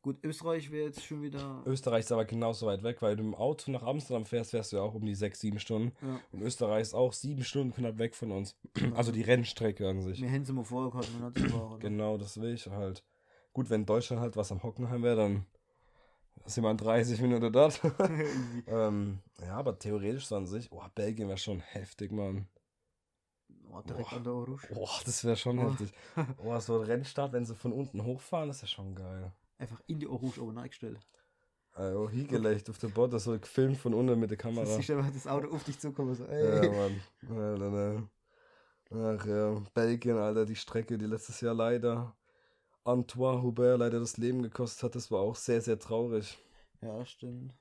Gut, 0.00 0.22
Österreich 0.22 0.70
wäre 0.70 0.86
jetzt 0.86 1.04
schon 1.04 1.22
wieder. 1.22 1.60
Österreich 1.66 2.00
ist 2.04 2.12
aber 2.12 2.24
genauso 2.24 2.66
weit 2.68 2.84
weg, 2.84 3.02
weil 3.02 3.16
du 3.16 3.24
im 3.24 3.34
Auto 3.34 3.72
nach 3.72 3.82
Amsterdam 3.82 4.24
fährst, 4.24 4.52
fährst 4.52 4.72
du 4.72 4.76
ja 4.76 4.82
auch 4.82 4.94
um 4.94 5.04
die 5.04 5.16
sechs, 5.16 5.40
sieben 5.40 5.58
Stunden. 5.58 5.92
Ja, 6.00 6.20
Und 6.30 6.42
Österreich 6.42 6.82
ist 6.82 6.94
auch 6.94 7.12
sieben 7.12 7.42
Stunden 7.42 7.74
knapp 7.74 7.98
weg 7.98 8.14
von 8.14 8.30
uns. 8.30 8.56
Also 8.94 9.10
die 9.10 9.22
Rennstrecke 9.22 9.88
an 9.88 10.00
sich. 10.02 10.22
wir 10.22 10.28
hätten 10.28 10.44
sie 10.44 10.52
mal 10.52 10.62
vorher 10.64 10.92
gehabt, 10.92 11.12
man 11.14 11.22
hat 11.24 11.34
sie 11.36 11.48
fahren. 11.48 11.80
Genau, 11.80 12.16
das 12.16 12.40
will 12.40 12.54
ich 12.54 12.68
halt. 12.68 13.02
Gut, 13.52 13.70
wenn 13.70 13.84
Deutschland 13.86 14.22
halt 14.22 14.36
was 14.36 14.52
am 14.52 14.62
Hockenheim 14.62 15.02
wäre, 15.02 15.16
dann 15.16 15.46
sind 16.46 16.62
wir 16.62 16.70
in 16.70 16.76
30 16.76 17.20
Minuten 17.20 17.52
dort. 17.52 17.80
Ähm, 18.68 19.18
ja, 19.40 19.56
aber 19.56 19.78
theoretisch 19.78 20.26
so 20.26 20.36
an 20.36 20.46
sich, 20.46 20.70
oh, 20.70 20.80
Belgien 20.94 21.26
wäre 21.28 21.38
schon 21.38 21.58
heftig, 21.60 22.12
Mann. 22.12 22.46
Oh, 23.72 23.80
direkt 23.82 24.10
Boah. 24.10 24.16
an 24.16 24.24
der 24.24 24.32
Orange. 24.32 24.68
Oh, 24.74 24.88
das 25.04 25.24
wäre 25.24 25.36
schon 25.36 25.58
Oh. 25.58 25.68
heftig. 25.70 25.92
Oh, 26.42 26.58
so 26.60 26.80
ein 26.80 26.86
Rennstart, 26.86 27.32
wenn 27.32 27.44
sie 27.44 27.54
von 27.54 27.72
unten 27.72 28.04
hochfahren, 28.04 28.48
das 28.48 28.58
ist 28.58 28.62
ja 28.62 28.68
schon 28.68 28.94
geil. 28.94 29.32
Einfach 29.58 29.80
in 29.86 29.98
die 29.98 30.06
Orange 30.06 30.38
oben 30.40 30.58
eingestellt. 30.58 30.98
Also 31.74 32.08
hingelegt 32.08 32.68
auf 32.70 32.78
der 32.78 32.88
Bord, 32.88 33.20
so 33.20 33.38
gefilmt 33.38 33.76
von 33.76 33.94
unten 33.94 34.18
mit 34.18 34.30
der 34.30 34.36
Kamera. 34.38 34.64
Du 34.64 34.70
siehst 34.70 34.90
einfach 34.90 35.12
das 35.12 35.26
Auto 35.26 35.54
auf 35.54 35.64
dich 35.64 35.78
zukommen. 35.78 36.14
So, 36.14 36.24
Ja, 36.24 36.30
ey. 36.30 36.68
Mann. 36.68 37.00
Alter, 37.28 37.70
ne. 37.70 38.08
Ach 38.90 39.26
ja, 39.26 39.62
Belgien, 39.74 40.16
Alter, 40.16 40.46
die 40.46 40.56
Strecke, 40.56 40.96
die 40.96 41.04
letztes 41.04 41.40
Jahr 41.40 41.54
leider 41.54 42.16
Antoine 42.84 43.42
Hubert 43.42 43.78
leider 43.78 44.00
das 44.00 44.16
Leben 44.16 44.42
gekostet 44.42 44.82
hat, 44.84 44.94
das 44.94 45.10
war 45.10 45.20
auch 45.20 45.36
sehr, 45.36 45.60
sehr 45.60 45.78
traurig. 45.78 46.38
Ja, 46.80 47.04
stimmt. 47.04 47.52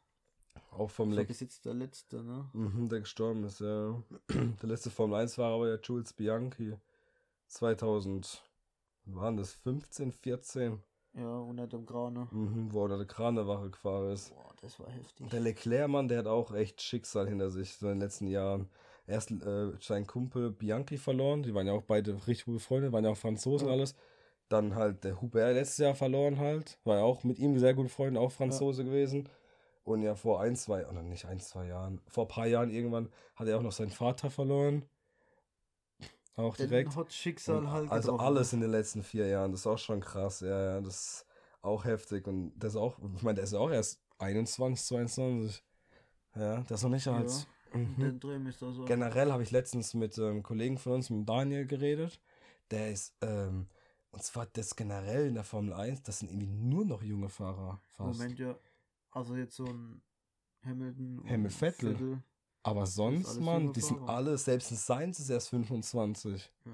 Auch 0.71 0.89
vom 0.89 1.11
Leck. 1.11 1.27
bis 1.27 1.39
jetzt 1.39 1.65
der 1.65 1.73
letzte, 1.73 2.23
ne? 2.23 2.49
Mhm, 2.53 2.89
der 2.89 2.99
gestorben 3.01 3.43
ist, 3.43 3.59
ja. 3.61 4.01
Der 4.29 4.69
letzte 4.69 4.89
Formel 4.89 5.19
1 5.19 5.37
war 5.37 5.53
aber 5.53 5.69
ja 5.69 5.77
Jules 5.81 6.13
Bianchi. 6.13 6.75
2000, 7.47 8.43
wann 9.05 9.15
waren 9.15 9.37
das? 9.37 9.53
15, 9.53 10.11
14? 10.11 10.81
Ja, 11.13 11.37
unter 11.39 11.65
dem 11.67 11.85
Grane. 11.85 12.27
Mhm, 12.31 12.71
wo 12.71 12.79
er 12.81 12.83
unter 12.85 12.97
der 12.97 13.07
Kranewache 13.07 13.71
gefahren 13.71 14.11
ist. 14.11 14.29
Boah, 14.35 14.53
das 14.61 14.79
war 14.79 14.89
heftig. 14.91 15.29
Der 15.29 15.39
Leclerc, 15.39 15.89
Mann, 15.89 16.07
der 16.07 16.19
hat 16.19 16.27
auch 16.27 16.53
echt 16.53 16.81
Schicksal 16.81 17.27
hinter 17.27 17.49
sich 17.49 17.73
so 17.73 17.87
in 17.87 17.93
den 17.93 18.01
letzten 18.01 18.27
Jahren. 18.27 18.69
Erst 19.07 19.31
äh, 19.31 19.71
sein 19.79 20.05
Kumpel 20.05 20.51
Bianchi 20.51 20.97
verloren, 20.97 21.41
die 21.41 21.53
waren 21.55 21.65
ja 21.65 21.73
auch 21.73 21.83
beide 21.83 22.13
richtig 22.27 22.45
gute 22.45 22.59
Freunde, 22.59 22.91
waren 22.91 23.05
ja 23.05 23.11
auch 23.11 23.17
Franzosen 23.17 23.67
Ja. 23.67 23.73
alles. 23.73 23.95
Dann 24.49 24.75
halt 24.75 25.03
der 25.03 25.19
Hubert 25.21 25.55
letztes 25.55 25.77
Jahr 25.79 25.95
verloren 25.95 26.39
halt, 26.39 26.77
war 26.83 26.97
ja 26.97 27.03
auch 27.03 27.23
mit 27.23 27.39
ihm 27.39 27.57
sehr 27.57 27.73
gute 27.73 27.89
Freunde, 27.89 28.19
auch 28.19 28.31
Franzose 28.31 28.83
gewesen. 28.85 29.27
Und 29.87 30.01
ja 30.01 30.15
vor 30.15 30.41
ein, 30.41 30.57
zwei, 30.57 30.85
oder 30.85 31.01
nicht 31.01 31.23
ein, 31.27 31.39
zwei 31.39 31.67
Jahren, 31.67 32.01
vor 32.09 32.25
ein 32.25 32.27
paar 32.27 32.45
Jahren 32.45 32.69
irgendwann 32.69 33.07
hat 33.37 33.47
er 33.47 33.57
auch 33.57 33.61
noch 33.61 33.71
seinen 33.71 33.89
Vater 33.89 34.29
verloren. 34.29 34.83
Auch 36.35 36.57
direkt. 36.57 36.91
Den 36.91 36.95
hat 36.97 37.13
Schicksal 37.13 37.59
Und 37.59 37.71
halt 37.71 37.89
also 37.89 38.11
getroffen. 38.11 38.27
alles 38.27 38.51
in 38.51 38.59
den 38.59 38.69
letzten 38.69 39.01
vier 39.01 39.27
Jahren, 39.27 39.51
das 39.51 39.61
ist 39.61 39.67
auch 39.67 39.77
schon 39.77 40.01
krass, 40.01 40.41
ja, 40.41 40.75
ja, 40.75 40.81
das 40.81 40.95
ist 40.95 41.25
auch 41.61 41.85
heftig 41.85 42.27
und 42.27 42.51
das 42.57 42.73
ist 42.73 42.77
auch, 42.77 42.99
ich 43.15 43.23
meine, 43.23 43.35
der 43.35 43.45
ist 43.45 43.53
ja 43.53 43.59
auch 43.59 43.71
erst 43.71 44.01
21, 44.17 44.85
22, 44.85 45.63
ja, 46.35 46.57
der 46.63 46.75
ist 46.75 46.83
noch 46.83 46.89
nicht 46.89 47.07
als, 47.07 47.47
In 47.73 47.95
mhm. 47.95 47.95
Den 47.97 48.19
Dreh 48.19 48.49
ist 48.49 48.61
da 48.61 48.69
so. 48.73 48.83
generell 48.83 49.31
habe 49.31 49.43
ich 49.43 49.51
letztens 49.51 49.93
mit 49.93 50.19
einem 50.19 50.43
Kollegen 50.43 50.77
von 50.77 50.91
uns, 50.95 51.09
mit 51.09 51.29
Daniel 51.29 51.65
geredet, 51.65 52.19
der 52.71 52.91
ist, 52.91 53.15
ähm, 53.21 53.67
und 54.11 54.21
zwar 54.21 54.47
das 54.47 54.75
generell 54.75 55.27
in 55.27 55.35
der 55.35 55.45
Formel 55.45 55.71
1, 55.71 56.03
das 56.03 56.19
sind 56.19 56.29
irgendwie 56.29 56.47
nur 56.47 56.83
noch 56.83 57.01
junge 57.03 57.29
Fahrer, 57.29 57.79
fast. 57.93 58.19
Moment 58.19 58.37
ja. 58.37 58.53
Also 59.17 59.35
jetzt 59.35 59.55
so 59.55 59.65
ein 59.65 60.01
Hamilton. 60.63 61.19
und 61.19 61.29
Hamilton, 61.29 61.57
Vettel. 61.57 62.23
Aber 62.63 62.85
sonst, 62.85 63.39
Mann, 63.39 63.71
die 63.73 63.81
sind 63.81 64.07
alle, 64.09 64.37
selbst 64.37 64.71
ein 64.71 64.77
Sainz 64.77 65.19
ist 65.19 65.29
erst 65.29 65.49
25. 65.49 66.51
Ja. 66.65 66.71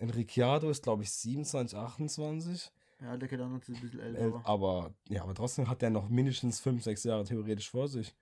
Ein 0.00 0.10
Ricciardo 0.10 0.70
ist, 0.70 0.82
glaube 0.82 1.02
ich, 1.02 1.10
27, 1.10 1.78
28. 1.78 2.70
Ja, 3.00 3.16
der 3.16 3.28
auch 3.40 3.48
noch 3.48 3.54
ein 3.54 3.60
bisschen 3.60 3.98
älter. 4.00 4.42
Aber 4.44 4.92
ja, 5.08 5.22
aber 5.22 5.34
trotzdem 5.34 5.68
hat 5.68 5.80
der 5.82 5.90
noch 5.90 6.08
mindestens 6.10 6.60
5, 6.60 6.82
6 6.82 7.04
Jahre 7.04 7.24
theoretisch 7.24 7.70
vor 7.70 7.88
sich. 7.88 8.14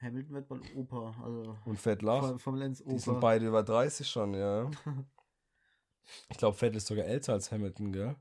Hamilton 0.00 0.34
wird 0.34 0.48
bald 0.48 0.76
Opa. 0.76 1.14
Also 1.22 1.56
Und 1.66 1.78
Vettel. 1.78 2.08
Formel- 2.08 2.38
Formel 2.38 2.62
1 2.62 2.78
Die 2.84 2.98
sind 2.98 3.12
Opa. 3.12 3.20
beide 3.20 3.46
über 3.46 3.62
30 3.62 4.08
schon, 4.08 4.34
ja. 4.34 4.70
Ich 6.30 6.38
glaube, 6.38 6.56
Vettel 6.56 6.76
ist 6.76 6.86
sogar 6.86 7.04
älter 7.04 7.32
als 7.32 7.50
Hamilton, 7.50 7.92
gell? 7.92 8.16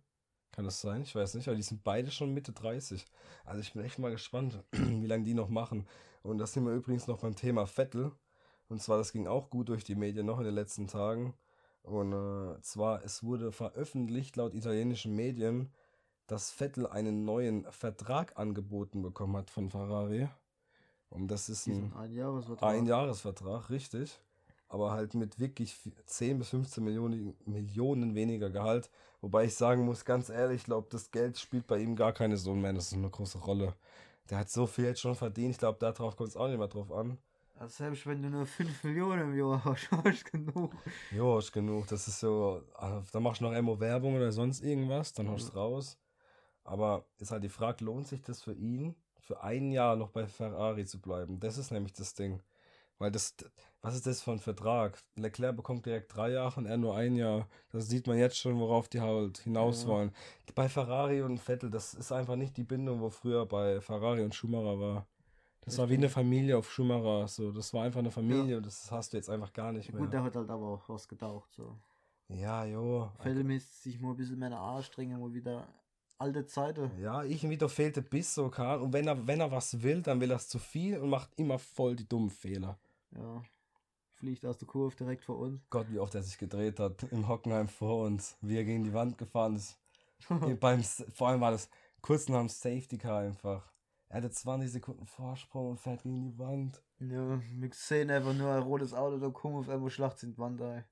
Kann 0.55 0.65
das 0.65 0.79
sein? 0.79 1.01
Ich 1.01 1.13
weiß 1.13 1.35
nicht, 1.35 1.47
aber 1.49 1.57
die 1.57 1.63
sind 1.63 1.83
beide 1.83 2.11
schon 2.11 2.33
Mitte 2.33 2.53
30. 2.53 3.05
Also 3.43 3.59
ich 3.59 3.73
bin 3.73 3.83
echt 3.83 3.99
mal 3.99 4.11
gespannt, 4.11 4.63
wie 4.71 5.07
lange 5.07 5.25
die 5.25 5.33
noch 5.33 5.49
machen. 5.49 5.85
Und 6.23 6.37
das 6.37 6.53
sind 6.53 6.65
wir 6.65 6.73
übrigens 6.73 7.07
noch 7.07 7.19
beim 7.19 7.35
Thema 7.35 7.67
Vettel. 7.67 8.13
Und 8.69 8.81
zwar, 8.81 8.97
das 8.97 9.11
ging 9.11 9.27
auch 9.27 9.49
gut 9.49 9.69
durch 9.69 9.83
die 9.83 9.95
Medien 9.95 10.25
noch 10.25 10.39
in 10.39 10.45
den 10.45 10.55
letzten 10.55 10.87
Tagen. 10.87 11.33
Und 11.83 12.13
äh, 12.13 12.61
zwar, 12.61 13.03
es 13.03 13.21
wurde 13.21 13.51
veröffentlicht 13.51 14.37
laut 14.37 14.55
italienischen 14.55 15.13
Medien, 15.13 15.71
dass 16.25 16.51
Vettel 16.51 16.87
einen 16.87 17.25
neuen 17.25 17.69
Vertrag 17.71 18.39
angeboten 18.39 19.01
bekommen 19.01 19.35
hat 19.35 19.51
von 19.51 19.69
Ferrari. 19.69 20.29
Und 21.09 21.27
das 21.27 21.49
ist 21.49 21.67
ein 21.67 21.93
ein 21.93 22.11
Jahresvertrag. 22.11 22.75
ein 22.75 22.85
Jahresvertrag, 22.85 23.69
richtig. 23.69 24.19
Aber 24.67 24.91
halt 24.91 25.13
mit 25.13 25.39
wirklich 25.39 25.77
10 26.05 26.39
bis 26.39 26.49
15 26.49 26.83
Millionen, 26.83 27.35
Millionen 27.45 28.15
weniger 28.15 28.49
Gehalt. 28.49 28.89
Wobei 29.21 29.45
ich 29.45 29.55
sagen 29.55 29.85
muss, 29.85 30.05
ganz 30.05 30.29
ehrlich, 30.29 30.61
ich 30.61 30.65
glaube, 30.65 30.87
das 30.89 31.11
Geld 31.11 31.37
spielt 31.37 31.67
bei 31.67 31.77
ihm 31.77 31.95
gar 31.95 32.13
keine 32.13 32.37
so 32.37 32.53
mehr. 32.53 32.73
Das 32.73 32.87
ist 32.87 32.93
eine 32.93 33.09
große 33.09 33.37
Rolle. 33.37 33.75
Der 34.29 34.39
hat 34.39 34.49
so 34.49 34.65
viel 34.65 34.85
jetzt 34.85 35.01
schon 35.01 35.15
verdient. 35.15 35.51
Ich 35.51 35.57
glaube, 35.59 35.77
darauf 35.79 36.15
kommt 36.15 36.29
es 36.29 36.37
auch 36.37 36.47
nicht 36.47 36.57
mehr 36.57 36.67
drauf 36.67 36.91
an. 36.91 37.17
Also 37.57 37.83
selbst 37.83 38.05
wenn 38.05 38.21
du 38.21 38.29
nur 38.29 38.45
5 38.45 38.83
Millionen 38.83 39.31
im 39.31 39.37
Jahr 39.37 39.63
hast, 39.63 39.89
hast 39.91 40.23
du 40.25 40.31
genug. 40.31 40.73
Jo, 41.11 41.37
ist 41.37 41.53
genug. 41.53 41.87
Das 41.87 42.07
ist 42.07 42.19
so, 42.19 42.61
ah, 42.73 43.01
da 43.11 43.19
machst 43.19 43.39
du 43.39 43.45
noch 43.45 43.51
einmal 43.51 43.79
Werbung 43.79 44.15
oder 44.15 44.31
sonst 44.31 44.61
irgendwas, 44.61 45.13
dann 45.13 45.29
haust 45.29 45.53
du 45.53 45.57
raus. 45.57 45.97
Aber 46.65 47.05
ist 47.17 47.31
halt 47.31 47.43
die 47.43 47.49
Frage, 47.49 47.85
lohnt 47.85 48.07
sich 48.07 48.21
das 48.21 48.41
für 48.41 48.53
ihn, 48.53 48.95
für 49.19 49.41
ein 49.41 49.71
Jahr 49.71 49.95
noch 49.95 50.09
bei 50.09 50.27
Ferrari 50.27 50.85
zu 50.85 50.99
bleiben? 50.99 51.39
Das 51.39 51.57
ist 51.57 51.71
nämlich 51.71 51.93
das 51.93 52.13
Ding. 52.13 52.41
Weil 52.97 53.11
das, 53.11 53.35
was 53.85 53.95
ist 53.95 54.07
das 54.07 54.21
für 54.21 54.31
ein 54.31 54.39
Vertrag? 54.39 54.97
Leclerc 55.15 55.55
bekommt 55.55 55.85
direkt 55.85 56.15
drei 56.15 56.31
Jahre 56.31 56.59
und 56.59 56.65
er 56.65 56.77
nur 56.77 56.95
ein 56.95 57.15
Jahr. 57.15 57.47
Das 57.71 57.87
sieht 57.87 58.07
man 58.07 58.17
jetzt 58.17 58.37
schon, 58.37 58.59
worauf 58.59 58.87
die 58.89 59.01
halt 59.01 59.37
hinaus 59.39 59.83
Ja. 59.83 59.89
wollen. 59.89 60.11
Bei 60.55 60.67
Ferrari 60.69 61.21
und 61.21 61.37
Vettel, 61.39 61.69
das 61.69 61.93
ist 61.93 62.11
einfach 62.11 62.35
nicht 62.35 62.57
die 62.57 62.63
Bindung, 62.63 63.01
wo 63.01 63.09
früher 63.09 63.45
bei 63.45 63.79
Ferrari 63.81 64.23
und 64.23 64.33
Schumacher 64.35 64.79
war. 64.79 65.07
Das 65.61 65.73
Das 65.73 65.77
war 65.79 65.89
wie 65.89 65.95
eine. 65.95 66.09
Familie 66.09 66.57
auf 66.57 66.71
Schumacher. 66.71 67.27
So, 67.27 67.51
das 67.51 67.73
war 67.73 67.83
einfach 67.83 67.99
eine 67.99 68.11
Familie 68.11 68.57
und 68.57 68.65
das 68.65 68.91
hast 68.91 69.13
du 69.13 69.17
jetzt 69.17 69.29
einfach 69.29 69.51
gar 69.53 69.71
nicht 69.71 69.91
mehr. 69.91 70.01
Gut, 70.01 70.13
der 70.13 70.23
hat 70.23 70.35
halt 70.35 70.49
aber 70.49 70.65
auch 70.67 70.87
was 70.89 71.07
getaucht. 71.07 71.51
So. 71.53 71.75
Ja, 72.29 72.65
jo. 72.65 73.09
Vettel 73.19 73.43
müsste 73.43 73.73
sich 73.83 73.99
mal 73.99 74.11
ein 74.11 74.15
bisschen 74.17 74.37
mehr 74.39 74.51
anstrengen, 74.59 75.19
mal 75.19 75.33
wieder 75.33 75.67
alte 76.17 76.45
Zeiten. 76.45 76.89
Ja, 76.99 77.23
irgendwie 77.23 77.57
da 77.57 77.67
fehlt 77.67 77.95
der 77.97 78.01
Biss 78.01 78.33
so, 78.35 78.49
Karl. 78.49 78.79
Und 78.81 78.93
wenn 78.93 79.07
er, 79.07 79.27
wenn 79.27 79.41
er 79.41 79.51
was 79.51 79.81
will, 79.83 80.01
dann 80.01 80.21
will 80.21 80.31
er 80.31 80.37
es 80.37 80.47
zu 80.47 80.59
viel 80.59 80.97
und 80.99 81.09
macht 81.09 81.29
immer 81.37 81.59
voll 81.59 81.95
die 81.95 82.07
dummen 82.07 82.29
Fehler. 82.29 82.77
Ja. 83.11 83.43
Fliegt 84.15 84.45
aus 84.45 84.57
der 84.57 84.67
Kurve 84.67 84.95
direkt 84.95 85.25
vor 85.25 85.37
uns. 85.37 85.61
Gott, 85.69 85.87
wie 85.89 85.99
oft 85.99 86.15
er 86.15 86.23
sich 86.23 86.37
gedreht 86.37 86.79
hat 86.79 87.03
im 87.11 87.27
Hockenheim 87.27 87.67
vor 87.67 88.05
uns, 88.05 88.37
wie 88.41 88.57
er 88.57 88.63
gegen 88.63 88.83
die 88.83 88.93
Wand 88.93 89.17
gefahren 89.17 89.55
ist. 89.55 89.77
Beim, 90.59 90.81
vor 90.83 91.27
allem 91.27 91.41
war 91.41 91.51
das 91.51 91.69
kurz 92.01 92.29
nach 92.29 92.39
dem 92.39 92.49
Safety 92.49 92.97
Car 92.97 93.19
einfach. 93.19 93.71
Er 94.07 94.17
hatte 94.17 94.31
20 94.31 94.71
Sekunden 94.71 95.05
Vorsprung 95.05 95.71
und 95.71 95.79
fährt 95.79 96.03
gegen 96.03 96.21
die 96.21 96.39
Wand. 96.39 96.81
Ja, 96.99 97.41
wir 97.41 97.69
sehen 97.73 98.09
einfach 98.09 98.33
nur 98.33 98.51
ein 98.51 98.63
rotes 98.63 98.93
Auto, 98.93 99.17
da 99.17 99.29
kommen 99.29 99.57
auf 99.57 99.67
einmal 99.67 99.89
Schlacht 99.89 100.23
in 100.23 100.31
die 100.31 100.37
Wand 100.37 100.61
ein. 100.61 100.85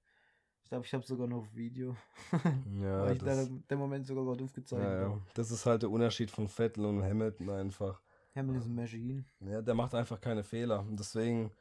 Ich 0.64 0.70
glaube, 0.70 0.86
ich 0.86 0.94
habe 0.94 1.06
sogar 1.06 1.28
noch 1.28 1.46
Video. 1.54 1.96
Ja, 2.82 3.04
weil 3.04 3.14
ich 3.14 3.24
das, 3.24 3.48
da 3.48 3.56
den 3.70 3.80
Moment 3.80 4.08
sogar 4.08 4.26
gerade 4.26 4.44
aufgezeigt 4.44 4.84
ja, 4.84 5.02
ja. 5.04 5.22
das 5.36 5.52
ist 5.52 5.66
halt 5.66 5.84
der 5.84 5.92
Unterschied 5.92 6.32
von 6.32 6.48
Vettel 6.48 6.86
und 6.86 7.04
Hamilton 7.04 7.50
einfach. 7.50 8.02
Hamilton 8.36 8.62
ist 8.62 8.68
ein 8.68 8.76
Machine. 8.76 9.26
Ja, 9.40 9.62
der 9.62 9.76
macht 9.76 9.94
einfach 9.94 10.20
keine 10.20 10.44
Fehler. 10.44 10.80
Und 10.80 11.00
deswegen 11.00 11.52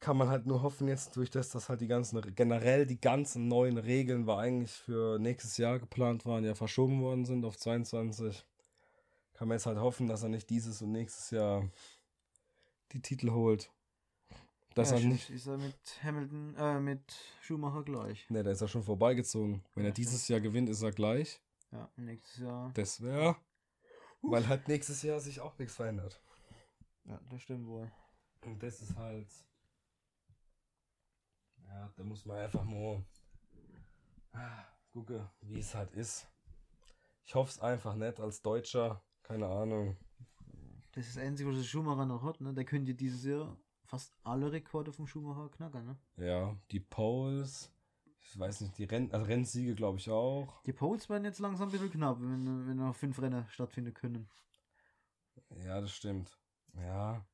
kann 0.00 0.16
man 0.16 0.28
halt 0.28 0.46
nur 0.46 0.62
hoffen, 0.62 0.88
jetzt 0.88 1.16
durch 1.16 1.30
das, 1.30 1.50
dass 1.50 1.68
halt 1.68 1.82
die 1.82 1.86
ganzen, 1.86 2.20
generell 2.34 2.86
die 2.86 3.00
ganzen 3.00 3.48
neuen 3.48 3.76
Regeln, 3.76 4.26
war 4.26 4.38
eigentlich 4.38 4.72
für 4.72 5.18
nächstes 5.18 5.58
Jahr 5.58 5.78
geplant 5.78 6.24
waren, 6.24 6.44
ja 6.44 6.54
verschoben 6.54 7.02
worden 7.02 7.26
sind 7.26 7.44
auf 7.44 7.58
22. 7.58 8.46
Kann 9.34 9.48
man 9.48 9.56
jetzt 9.56 9.66
halt 9.66 9.78
hoffen, 9.78 10.08
dass 10.08 10.22
er 10.22 10.30
nicht 10.30 10.48
dieses 10.50 10.82
und 10.82 10.92
nächstes 10.92 11.30
Jahr 11.30 11.68
die 12.92 13.00
Titel 13.00 13.30
holt. 13.30 13.70
Dass 14.74 14.90
ja, 14.90 14.98
er 14.98 15.04
nicht. 15.04 15.30
Ist 15.30 15.46
er 15.46 15.58
mit 15.58 15.76
Hamilton, 16.02 16.54
äh, 16.56 16.80
mit 16.80 17.02
Schumacher 17.42 17.82
gleich. 17.82 18.28
Ne, 18.30 18.42
der 18.42 18.52
ist 18.52 18.60
ja 18.60 18.68
schon 18.68 18.82
vorbeigezogen. 18.82 19.62
Wenn 19.74 19.84
er 19.84 19.88
Ja, 19.88 19.94
dieses 19.94 20.28
Jahr 20.28 20.40
gewinnt, 20.40 20.68
ist 20.68 20.82
er 20.82 20.92
gleich. 20.92 21.40
Ja, 21.72 21.90
nächstes 21.96 22.38
Jahr. 22.38 22.70
Das 22.74 23.00
wäre. 23.02 23.36
Weil 24.22 24.46
halt 24.48 24.68
nächstes 24.68 25.02
Jahr 25.02 25.20
sich 25.20 25.40
auch 25.40 25.58
nichts 25.58 25.74
verändert. 25.74 26.20
Ja, 27.04 27.20
das 27.30 27.42
stimmt 27.42 27.66
wohl. 27.66 27.90
Und 28.44 28.62
das 28.62 28.80
ist 28.80 28.96
halt. 28.96 29.28
Ja, 31.70 31.92
da 31.96 32.02
muss 32.02 32.26
man 32.26 32.38
einfach 32.38 32.64
mal 32.64 33.04
ah, 34.32 34.64
gucken, 34.92 35.28
wie 35.42 35.60
es 35.60 35.74
halt 35.74 35.92
ist. 35.92 36.28
Ich 37.24 37.34
hoffe 37.34 37.50
es 37.50 37.60
einfach 37.60 37.94
nicht 37.94 38.18
als 38.18 38.42
Deutscher. 38.42 39.02
Keine 39.22 39.46
Ahnung. 39.46 39.96
Das 40.92 41.06
ist 41.06 41.16
das 41.16 41.22
Einzige, 41.22 41.50
was 41.50 41.58
der 41.58 41.64
Schumacher 41.64 42.04
noch 42.06 42.24
hat, 42.24 42.40
ne? 42.40 42.52
Der 42.52 42.64
könnte 42.64 42.94
dieses 42.94 43.24
Jahr 43.24 43.56
fast 43.84 44.12
alle 44.24 44.50
Rekorde 44.50 44.92
vom 44.92 45.06
Schumacher 45.06 45.48
knacken, 45.50 45.86
ne? 45.86 45.96
Ja, 46.16 46.56
die 46.72 46.80
Poles. 46.80 47.72
Ich 48.20 48.38
weiß 48.38 48.62
nicht, 48.62 48.76
die 48.78 48.84
Renn 48.84 49.10
also 49.12 49.26
Rennsiege 49.26 49.74
glaube 49.74 49.98
ich 49.98 50.10
auch. 50.10 50.62
Die 50.64 50.72
Poles 50.72 51.08
werden 51.08 51.24
jetzt 51.24 51.38
langsam 51.38 51.68
ein 51.68 51.72
bisschen 51.72 51.90
knapp, 51.90 52.20
wenn, 52.20 52.66
wenn 52.66 52.76
noch 52.76 52.94
fünf 52.94 53.20
Rennen 53.20 53.46
stattfinden 53.48 53.94
können. 53.94 54.28
Ja, 55.64 55.80
das 55.80 55.92
stimmt. 55.92 56.36
Ja, 56.74 57.24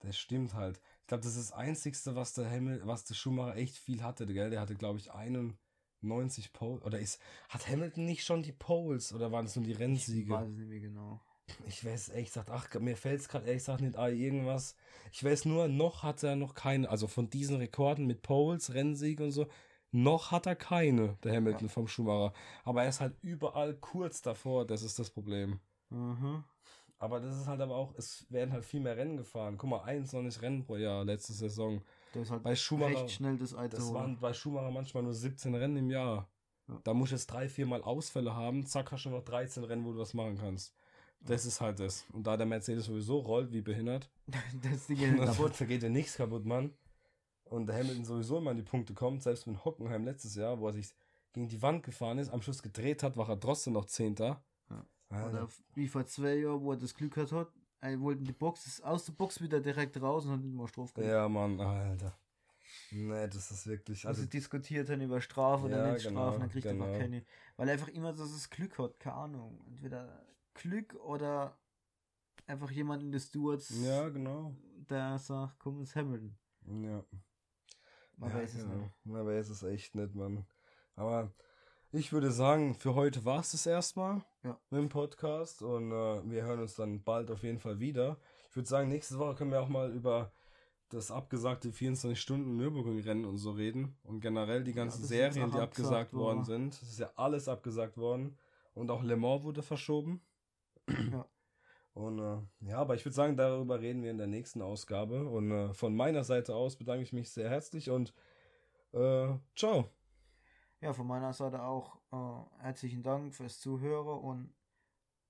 das 0.00 0.18
stimmt 0.18 0.54
halt. 0.54 0.80
Ich 1.02 1.06
glaube, 1.08 1.22
das 1.22 1.36
ist 1.36 1.50
das 1.50 1.58
Einzigste, 1.58 2.14
was 2.16 2.34
der 2.34 2.50
Hamil 2.50 2.82
was 2.84 3.04
der 3.04 3.14
Schumacher 3.14 3.56
echt 3.56 3.76
viel 3.76 4.02
hatte, 4.02 4.26
gell? 4.26 4.50
Der 4.50 4.60
hatte, 4.60 4.74
glaube 4.76 4.98
ich, 4.98 5.10
91 5.12 6.52
Poles. 6.52 6.82
Oder 6.84 6.98
ist, 7.00 7.20
hat 7.48 7.68
Hamilton 7.68 8.04
nicht 8.04 8.24
schon 8.24 8.42
die 8.42 8.52
Poles? 8.52 9.12
Oder 9.12 9.32
waren 9.32 9.46
es 9.46 9.56
nur 9.56 9.64
die 9.64 9.72
Ich 9.72 9.78
Rennsiege? 9.78 10.30
weiß 10.30 10.48
es 10.48 10.56
nicht 10.56 10.68
mehr 10.68 10.80
genau. 10.80 11.20
Ich 11.66 11.84
weiß 11.84 12.10
ehrlich 12.10 12.28
gesagt, 12.28 12.50
ach, 12.50 12.74
mir 12.80 12.96
fällt 12.96 13.20
es 13.20 13.28
gerade 13.28 13.46
ehrlich 13.46 13.62
gesagt 13.62 13.80
nicht 13.80 13.96
ein, 13.96 14.16
irgendwas. 14.16 14.76
Ich 15.12 15.24
weiß 15.24 15.46
nur, 15.46 15.68
noch 15.68 16.02
hat 16.02 16.22
er 16.22 16.36
noch 16.36 16.54
keine, 16.54 16.88
also 16.90 17.06
von 17.06 17.30
diesen 17.30 17.56
Rekorden 17.56 18.06
mit 18.06 18.22
Poles, 18.22 18.74
Rennsieg 18.74 19.20
und 19.20 19.30
so, 19.32 19.46
noch 19.90 20.30
hat 20.30 20.46
er 20.46 20.56
keine, 20.56 21.16
der 21.22 21.34
Hamilton 21.36 21.68
vom 21.70 21.88
Schumacher. 21.88 22.34
Aber 22.64 22.82
er 22.82 22.90
ist 22.90 23.00
halt 23.00 23.16
überall 23.22 23.74
kurz 23.74 24.20
davor, 24.22 24.66
das 24.66 24.82
ist 24.82 24.98
das 24.98 25.10
Problem. 25.10 25.60
Aha. 25.90 26.44
Aber 27.00 27.20
das 27.20 27.36
ist 27.36 27.46
halt 27.46 27.60
aber 27.60 27.76
auch, 27.76 27.94
es 27.96 28.26
werden 28.28 28.52
halt 28.52 28.64
viel 28.64 28.80
mehr 28.80 28.96
Rennen 28.96 29.16
gefahren. 29.16 29.56
Guck 29.56 29.70
mal, 29.70 29.82
21 29.82 30.42
Rennen 30.42 30.64
pro 30.64 30.76
Jahr 30.76 31.04
letzte 31.04 31.32
Saison. 31.32 31.80
Der 32.12 32.22
ist 32.22 32.30
halt 32.30 32.42
Bei 32.42 32.56
Schumacher, 32.56 33.02
recht 33.02 33.12
schnell 33.12 33.36
das 33.38 33.50
zu 33.50 33.56
das 33.68 33.94
waren 33.94 34.18
bei 34.18 34.32
Schumacher 34.32 34.70
manchmal 34.70 35.04
nur 35.04 35.14
17 35.14 35.54
Rennen 35.54 35.76
im 35.76 35.90
Jahr. 35.90 36.28
Ja. 36.66 36.80
Da 36.82 36.94
musst 36.94 37.12
du 37.12 37.16
jetzt 37.16 37.28
drei, 37.28 37.48
vier 37.48 37.66
Mal 37.66 37.82
Ausfälle 37.82 38.34
haben, 38.34 38.66
zack, 38.66 38.90
hast 38.90 39.04
du 39.04 39.10
noch 39.10 39.22
13 39.24 39.62
Rennen, 39.64 39.84
wo 39.84 39.92
du 39.92 39.98
was 39.98 40.12
machen 40.12 40.36
kannst. 40.38 40.74
Das 41.20 41.46
ist 41.46 41.60
halt 41.60 41.80
das. 41.80 42.04
Und 42.12 42.26
da 42.26 42.36
der 42.36 42.46
Mercedes 42.46 42.86
sowieso 42.86 43.18
rollt 43.18 43.52
wie 43.52 43.60
behindert, 43.60 44.10
das 44.62 44.86
Ding 44.86 45.16
da 45.16 45.24
kaputt. 45.26 45.54
vergeht 45.54 45.82
ja 45.82 45.88
nichts 45.88 46.16
kaputt, 46.16 46.44
Mann. 46.44 46.72
Und 47.44 47.66
der 47.66 47.76
Hamilton 47.76 48.04
sowieso 48.04 48.38
immer 48.38 48.50
an 48.50 48.56
die 48.56 48.62
Punkte 48.62 48.92
kommt, 48.92 49.22
selbst 49.22 49.46
mit 49.46 49.64
Hockenheim 49.64 50.04
letztes 50.04 50.34
Jahr, 50.34 50.58
wo 50.58 50.66
er 50.66 50.72
sich 50.72 50.94
gegen 51.32 51.48
die 51.48 51.62
Wand 51.62 51.82
gefahren 51.82 52.18
ist, 52.18 52.30
am 52.30 52.42
Schluss 52.42 52.62
gedreht 52.62 53.02
hat, 53.02 53.16
war 53.16 53.28
er 53.28 53.40
trotzdem 53.40 53.72
noch 53.72 53.86
Zehnter. 53.86 54.42
Oder 55.10 55.48
wie 55.74 55.88
vor 55.88 56.06
zwei 56.06 56.34
Jahren, 56.34 56.60
wo 56.60 56.72
er 56.72 56.78
das 56.78 56.94
Glück 56.94 57.14
gehabt 57.14 57.32
hat, 57.32 57.52
er 57.80 58.00
wollte 58.00 58.20
in 58.20 58.24
die 58.26 58.32
Box, 58.32 58.66
ist 58.66 58.84
aus 58.84 59.04
der 59.04 59.12
Box 59.12 59.40
wieder 59.40 59.60
direkt 59.60 60.00
raus 60.00 60.26
und 60.26 60.32
hat 60.32 60.40
nicht 60.40 60.54
mal 60.54 60.66
Straf 60.68 60.92
gekriegt. 60.92 61.10
Ja, 61.10 61.28
Mann, 61.28 61.58
Alter. 61.60 62.18
Nee, 62.90 63.26
das 63.28 63.50
ist 63.50 63.66
wirklich. 63.66 64.06
Also 64.06 64.20
Also, 64.20 64.30
diskutiert 64.30 64.88
dann 64.88 65.00
über 65.00 65.20
Strafe 65.20 65.66
oder 65.66 65.86
Ja, 65.86 65.92
nicht 65.92 66.06
genau, 66.06 66.20
Strafen, 66.20 66.40
dann 66.40 66.50
kriegt 66.50 66.66
er 66.66 66.72
genau. 66.72 66.84
einfach 66.86 66.98
keine. 67.00 67.24
Weil 67.56 67.68
er 67.68 67.72
einfach 67.72 67.88
immer 67.88 68.14
so 68.14 68.24
das 68.24 68.50
Glück 68.50 68.78
hat, 68.78 68.98
keine 69.00 69.16
Ahnung. 69.16 69.64
Entweder 69.66 70.26
Glück 70.54 70.94
oder 70.94 71.56
einfach 72.46 72.70
jemand 72.70 73.02
in 73.02 73.12
der 73.12 73.20
Stewards, 73.20 73.70
ja, 73.82 74.08
genau. 74.08 74.54
der 74.90 75.18
sagt, 75.18 75.58
komm, 75.58 75.80
es 75.80 75.90
ist 75.90 75.96
Hamilton. 75.96 76.36
Ja. 76.66 77.04
Man 78.16 78.30
ja, 78.30 78.36
weiß 78.36 78.54
es 78.54 78.62
genau. 78.64 78.74
nicht. 78.76 78.92
Man 79.04 79.26
weiß 79.26 79.48
es 79.50 79.62
echt 79.62 79.94
nicht, 79.94 80.14
Mann. 80.14 80.44
Aber 80.96 81.32
ich 81.92 82.12
würde 82.12 82.30
sagen, 82.30 82.74
für 82.74 82.94
heute 82.94 83.24
war 83.24 83.40
es 83.40 83.52
das 83.52 83.66
erstmal 83.66 84.22
Ja. 84.42 84.58
mit 84.70 84.80
dem 84.80 84.88
Podcast 84.88 85.62
und 85.62 85.90
äh, 85.90 86.30
wir 86.30 86.42
hören 86.44 86.60
uns 86.60 86.74
dann 86.74 87.02
bald 87.02 87.30
auf 87.30 87.42
jeden 87.42 87.58
Fall 87.58 87.80
wieder. 87.80 88.18
Ich 88.50 88.56
würde 88.56 88.68
sagen, 88.68 88.88
nächste 88.88 89.18
Woche 89.18 89.34
können 89.36 89.50
wir 89.50 89.60
auch 89.60 89.68
mal 89.68 89.90
über 89.92 90.32
das 90.90 91.10
abgesagte 91.10 91.70
24 91.72 92.18
Stunden 92.18 92.56
Nürburgring-Rennen 92.56 93.24
und 93.24 93.36
so 93.38 93.50
reden 93.52 93.96
und 94.04 94.20
generell 94.20 94.64
die 94.64 94.72
ganzen 94.72 95.00
jetzt 95.02 95.08
Serien, 95.08 95.50
die 95.50 95.58
abgesagt 95.58 95.62
abgesagt 95.62 96.14
worden 96.14 96.44
sind. 96.44 96.80
Das 96.80 96.88
ist 96.88 96.98
ja 96.98 97.10
alles 97.16 97.48
abgesagt 97.48 97.96
worden 97.98 98.36
und 98.74 98.90
auch 98.90 99.02
Le 99.02 99.16
Mans 99.16 99.42
wurde 99.42 99.62
verschoben. 99.62 100.20
Ja. 100.88 101.26
Und 101.94 102.20
äh, 102.20 102.38
ja, 102.60 102.78
aber 102.78 102.94
ich 102.94 103.04
würde 103.04 103.14
sagen, 103.16 103.36
darüber 103.36 103.80
reden 103.80 104.02
wir 104.02 104.10
in 104.12 104.18
der 104.18 104.28
nächsten 104.28 104.62
Ausgabe. 104.62 105.28
Und 105.28 105.50
äh, 105.50 105.74
von 105.74 105.96
meiner 105.96 106.22
Seite 106.22 106.54
aus 106.54 106.76
bedanke 106.76 107.02
ich 107.02 107.12
mich 107.12 107.28
sehr 107.30 107.50
herzlich 107.50 107.90
und 107.90 108.14
äh, 108.92 109.28
ciao. 109.56 109.90
Ja, 110.80 110.92
von 110.92 111.08
meiner 111.08 111.32
Seite 111.32 111.64
auch 111.64 111.96
äh, 112.12 112.62
herzlichen 112.62 113.02
Dank 113.02 113.34
fürs 113.34 113.58
Zuhören 113.58 114.20
und 114.20 114.54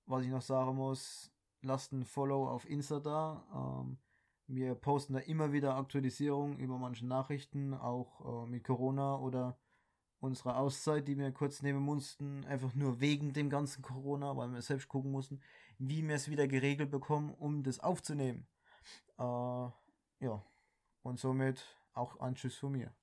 was 0.05 0.23
ich 0.23 0.29
noch 0.29 0.43
sagen 0.43 0.75
muss, 0.75 1.31
lasst 1.61 1.91
ein 1.91 2.05
Follow 2.05 2.47
auf 2.47 2.69
Insta 2.69 2.99
da. 2.99 3.43
Ähm, 3.81 3.97
wir 4.45 4.75
posten 4.75 5.13
da 5.13 5.19
immer 5.19 5.51
wieder 5.51 5.75
Aktualisierungen 5.75 6.59
über 6.59 6.77
manche 6.77 7.07
Nachrichten, 7.07 7.73
auch 7.73 8.43
äh, 8.45 8.47
mit 8.47 8.63
Corona 8.63 9.17
oder 9.17 9.57
unserer 10.19 10.57
Auszeit, 10.57 11.07
die 11.07 11.17
wir 11.17 11.31
kurz 11.31 11.63
nehmen 11.63 11.81
mussten, 11.81 12.45
einfach 12.45 12.75
nur 12.75 12.99
wegen 12.99 13.33
dem 13.33 13.49
ganzen 13.49 13.81
Corona, 13.81 14.37
weil 14.37 14.51
wir 14.53 14.61
selbst 14.61 14.87
gucken 14.87 15.11
mussten, 15.11 15.41
wie 15.79 16.07
wir 16.07 16.15
es 16.15 16.29
wieder 16.29 16.47
geregelt 16.47 16.91
bekommen, 16.91 17.33
um 17.33 17.63
das 17.63 17.79
aufzunehmen. 17.79 18.47
Äh, 19.17 19.23
ja, 19.23 20.45
und 21.01 21.19
somit 21.19 21.65
auch 21.93 22.19
ein 22.19 22.35
Tschüss 22.35 22.57
von 22.57 22.73
mir. 22.73 22.93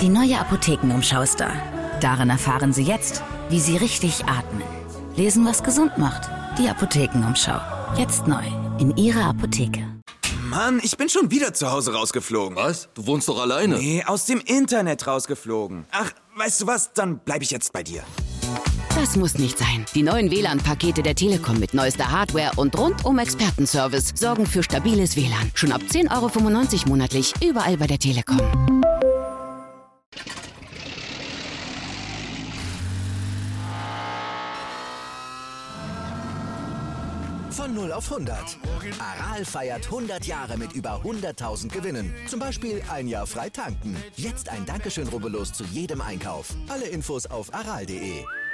Die 0.00 0.08
neue 0.08 0.38
Apothekenumschau 0.38 1.22
ist 1.22 1.40
da. 1.40 1.50
Darin 2.00 2.30
erfahren 2.30 2.72
Sie 2.72 2.82
jetzt, 2.84 3.22
wie 3.50 3.60
Sie 3.60 3.76
richtig 3.76 4.24
atmen. 4.24 4.62
Lesen, 5.16 5.44
was 5.44 5.62
gesund 5.62 5.98
macht. 5.98 6.30
Die 6.58 6.68
Apothekenumschau. 6.68 7.60
Jetzt 7.96 8.26
neu. 8.26 8.44
In 8.78 8.96
Ihrer 8.96 9.26
Apotheke. 9.26 9.84
Mann, 10.44 10.80
ich 10.82 10.96
bin 10.96 11.08
schon 11.08 11.30
wieder 11.30 11.52
zu 11.52 11.70
Hause 11.70 11.92
rausgeflogen. 11.92 12.56
Was? 12.56 12.88
Du 12.94 13.06
wohnst 13.06 13.28
doch 13.28 13.40
alleine. 13.40 13.76
Nee, 13.76 14.04
aus 14.04 14.24
dem 14.24 14.40
Internet 14.40 15.06
rausgeflogen. 15.06 15.84
Ach, 15.90 16.10
weißt 16.36 16.62
du 16.62 16.66
was? 16.66 16.92
Dann 16.94 17.18
bleib 17.18 17.42
ich 17.42 17.50
jetzt 17.50 17.72
bei 17.72 17.82
dir. 17.82 18.02
Das 18.94 19.16
muss 19.16 19.38
nicht 19.38 19.58
sein. 19.58 19.84
Die 19.94 20.02
neuen 20.02 20.30
WLAN-Pakete 20.30 21.02
der 21.02 21.14
Telekom 21.14 21.58
mit 21.58 21.72
neuester 21.72 22.10
Hardware 22.10 22.50
und 22.56 22.76
rundum 22.76 23.18
Expertenservice 23.18 24.12
sorgen 24.14 24.46
für 24.46 24.62
stabiles 24.62 25.16
WLAN. 25.16 25.50
Schon 25.54 25.72
ab 25.72 25.82
10,95 25.88 26.10
Euro 26.12 26.88
monatlich 26.88 27.32
überall 27.42 27.76
bei 27.76 27.86
der 27.86 27.98
Telekom. 27.98 28.40
Von 37.50 37.74
0 37.74 37.92
auf 37.92 38.10
100. 38.10 38.56
Aral 38.98 39.44
feiert 39.44 39.84
100 39.86 40.24
Jahre 40.26 40.56
mit 40.56 40.72
über 40.72 41.02
100.000 41.04 41.68
Gewinnen. 41.70 42.14
Zum 42.26 42.40
Beispiel 42.40 42.80
ein 42.90 43.08
Jahr 43.08 43.26
frei 43.26 43.50
tanken. 43.50 43.96
Jetzt 44.16 44.48
ein 44.48 44.64
Dankeschön, 44.64 45.08
rubbellos 45.08 45.52
zu 45.52 45.64
jedem 45.64 46.00
Einkauf. 46.00 46.54
Alle 46.68 46.86
Infos 46.86 47.26
auf 47.26 47.52
aral.de. 47.52 48.24